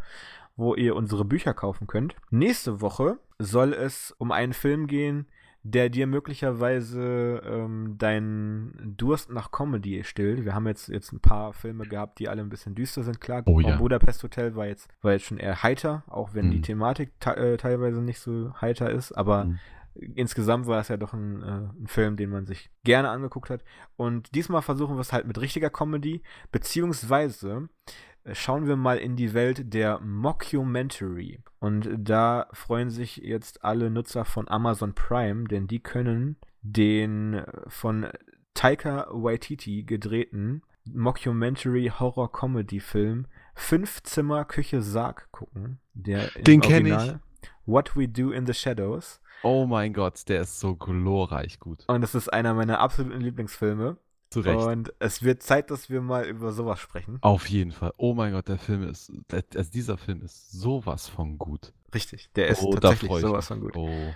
wo 0.57 0.75
ihr 0.75 0.97
unsere 0.97 1.25
Bücher 1.25 1.55
kaufen 1.55 1.87
könnt. 1.87 2.17
Nächste 2.31 2.81
Woche 2.81 3.19
soll 3.39 3.73
es 3.73 4.13
um 4.19 4.33
einen 4.33 4.53
Film 4.53 4.87
gehen, 4.87 5.27
der 5.67 5.89
dir 5.89 6.07
möglicherweise 6.07 7.43
ähm, 7.43 7.97
deinen 7.97 8.95
Durst 8.99 9.31
nach 9.31 9.51
Comedy 9.51 10.05
stillt. 10.05 10.45
Wir 10.45 10.55
haben 10.55 10.67
jetzt, 10.67 10.89
jetzt 10.89 11.11
ein 11.11 11.21
paar 11.21 11.55
Filme 11.55 11.87
gehabt, 11.87 12.19
die 12.19 12.29
alle 12.29 12.43
ein 12.43 12.51
bisschen 12.51 12.75
düster 12.75 13.03
sind. 13.03 13.19
Klar, 13.19 13.43
oh, 13.47 13.61
ja. 13.61 13.77
Budapest 13.77 14.23
Hotel 14.23 14.55
war 14.57 14.67
jetzt, 14.67 14.89
war 15.01 15.13
jetzt 15.13 15.25
schon 15.25 15.39
eher 15.39 15.63
heiter, 15.63 16.05
auch 16.07 16.35
wenn 16.35 16.49
mhm. 16.49 16.51
die 16.51 16.61
Thematik 16.61 17.13
äh, 17.25 17.57
teilweise 17.57 18.03
nicht 18.03 18.21
so 18.21 18.53
heiter 18.61 18.91
ist, 18.91 19.13
aber 19.13 19.47
mhm. 19.47 19.59
insgesamt 20.15 20.67
war 20.67 20.81
es 20.81 20.89
ja 20.89 20.99
doch 20.99 21.15
ein, 21.15 21.43
äh, 21.43 21.47
ein, 21.47 21.87
Film, 21.87 22.19
den 22.19 22.29
man 22.29 22.45
sich 22.45 22.71
gerne 22.85 23.09
angeguckt 23.09 23.49
hat. 23.49 23.65
Und 23.97 24.35
diesmal 24.35 24.61
versuchen 24.61 24.97
wir 24.97 25.01
es 25.01 25.15
halt 25.15 25.27
mit 25.27 25.41
richtiger 25.41 25.71
Comedy, 25.71 26.23
beziehungsweise 26.53 27.71
schauen 28.33 28.67
wir 28.67 28.77
mal 28.77 28.99
in 28.99 29.17
die 29.17 29.35
Welt 29.35 29.73
der 29.75 30.01
Mockumentary. 30.01 31.41
Und 31.59 31.89
da 31.97 32.49
freuen 32.53 32.91
sich 32.91 33.17
jetzt 33.19 33.65
alle 33.65 33.91
Nutzer 33.91 34.25
von 34.25 34.49
Amazon 34.49 34.95
Prime, 34.95 35.45
denn 35.45 35.67
die 35.67 35.81
können 35.81 36.37
den 36.63 37.43
von 37.69 38.09
Taika 38.55 39.09
Waititi 39.11 39.83
gedrehten 39.83 40.63
Mockumentary 40.85 41.93
Horror 41.99 42.31
Comedy 42.31 42.81
Film 42.81 43.27
Fünf 43.55 44.03
Zimmer 44.03 44.45
Küche 44.45 44.83
Sarg 44.83 45.31
gucken. 45.31 45.79
Der 45.95 46.29
den 46.31 46.61
kenne 46.61 46.89
ich. 46.89 47.49
What 47.67 47.97
We 47.97 48.09
Do 48.09 48.31
in 48.31 48.47
the 48.47 48.55
Shadows. 48.55 49.21
Oh 49.43 49.67
mein 49.67 49.93
Gott, 49.93 50.29
der 50.29 50.43
ist 50.43 50.59
so 50.59 50.75
glorreich 50.75 51.61
gut. 51.61 51.85
Und 51.87 52.03
es 52.03 52.15
ist 52.15 52.33
einer 52.33 52.55
meiner 52.55 52.81
absoluten 52.81 53.21
Lieblingsfilme. 53.21 53.97
Zu 54.35 54.41
Recht. 54.41 54.67
Und 54.67 54.93
es 54.99 55.23
wird 55.23 55.43
Zeit, 55.43 55.71
dass 55.71 55.91
wir 55.91 56.01
mal 56.01 56.27
über 56.27 56.53
sowas 56.53 56.81
sprechen. 56.81 57.19
Auf 57.21 57.49
jeden 57.49 57.71
Fall. 57.71 57.93
Oh 57.97 58.15
mein 58.15 58.33
Gott, 58.33 58.49
der 58.49 58.59
Film 58.59 58.83
ist, 58.83 59.13
also 59.31 59.71
dieser 59.71 59.97
Film 59.97 60.23
ist 60.23 60.51
sowas 60.51 61.09
von 61.09 61.39
gut. 61.39 61.73
Richtig, 61.95 62.31
der 62.35 62.49
ist 62.49 62.63
oh, 62.63 62.73
tatsächlich 62.73 63.21
sowas 63.21 63.47
von 63.47 63.61
gut. 63.61 63.77
Oh. 63.77 64.13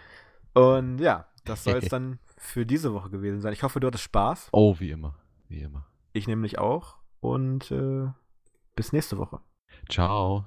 Und 0.55 0.99
ja, 0.99 1.27
das 1.45 1.63
soll 1.63 1.77
es 1.77 1.89
dann 1.89 2.19
für 2.37 2.67
diese 2.67 2.93
Woche 2.93 3.11
gewesen 3.11 3.41
sein. 3.41 3.53
Ich 3.53 3.63
hoffe, 3.63 3.79
du 3.79 3.87
hattest 3.87 4.05
Spaß. 4.05 4.49
Oh, 4.51 4.75
wie 4.81 4.91
immer. 4.91 5.15
Wie 5.49 5.61
immer. 5.61 5.87
Ich 6.13 6.27
nämlich 6.27 6.59
auch. 6.59 6.97
Und 7.21 7.71
äh, 7.71 8.09
bis 8.75 8.93
nächste 8.93 9.19
Woche. 9.19 9.41
Ciao. 9.89 10.47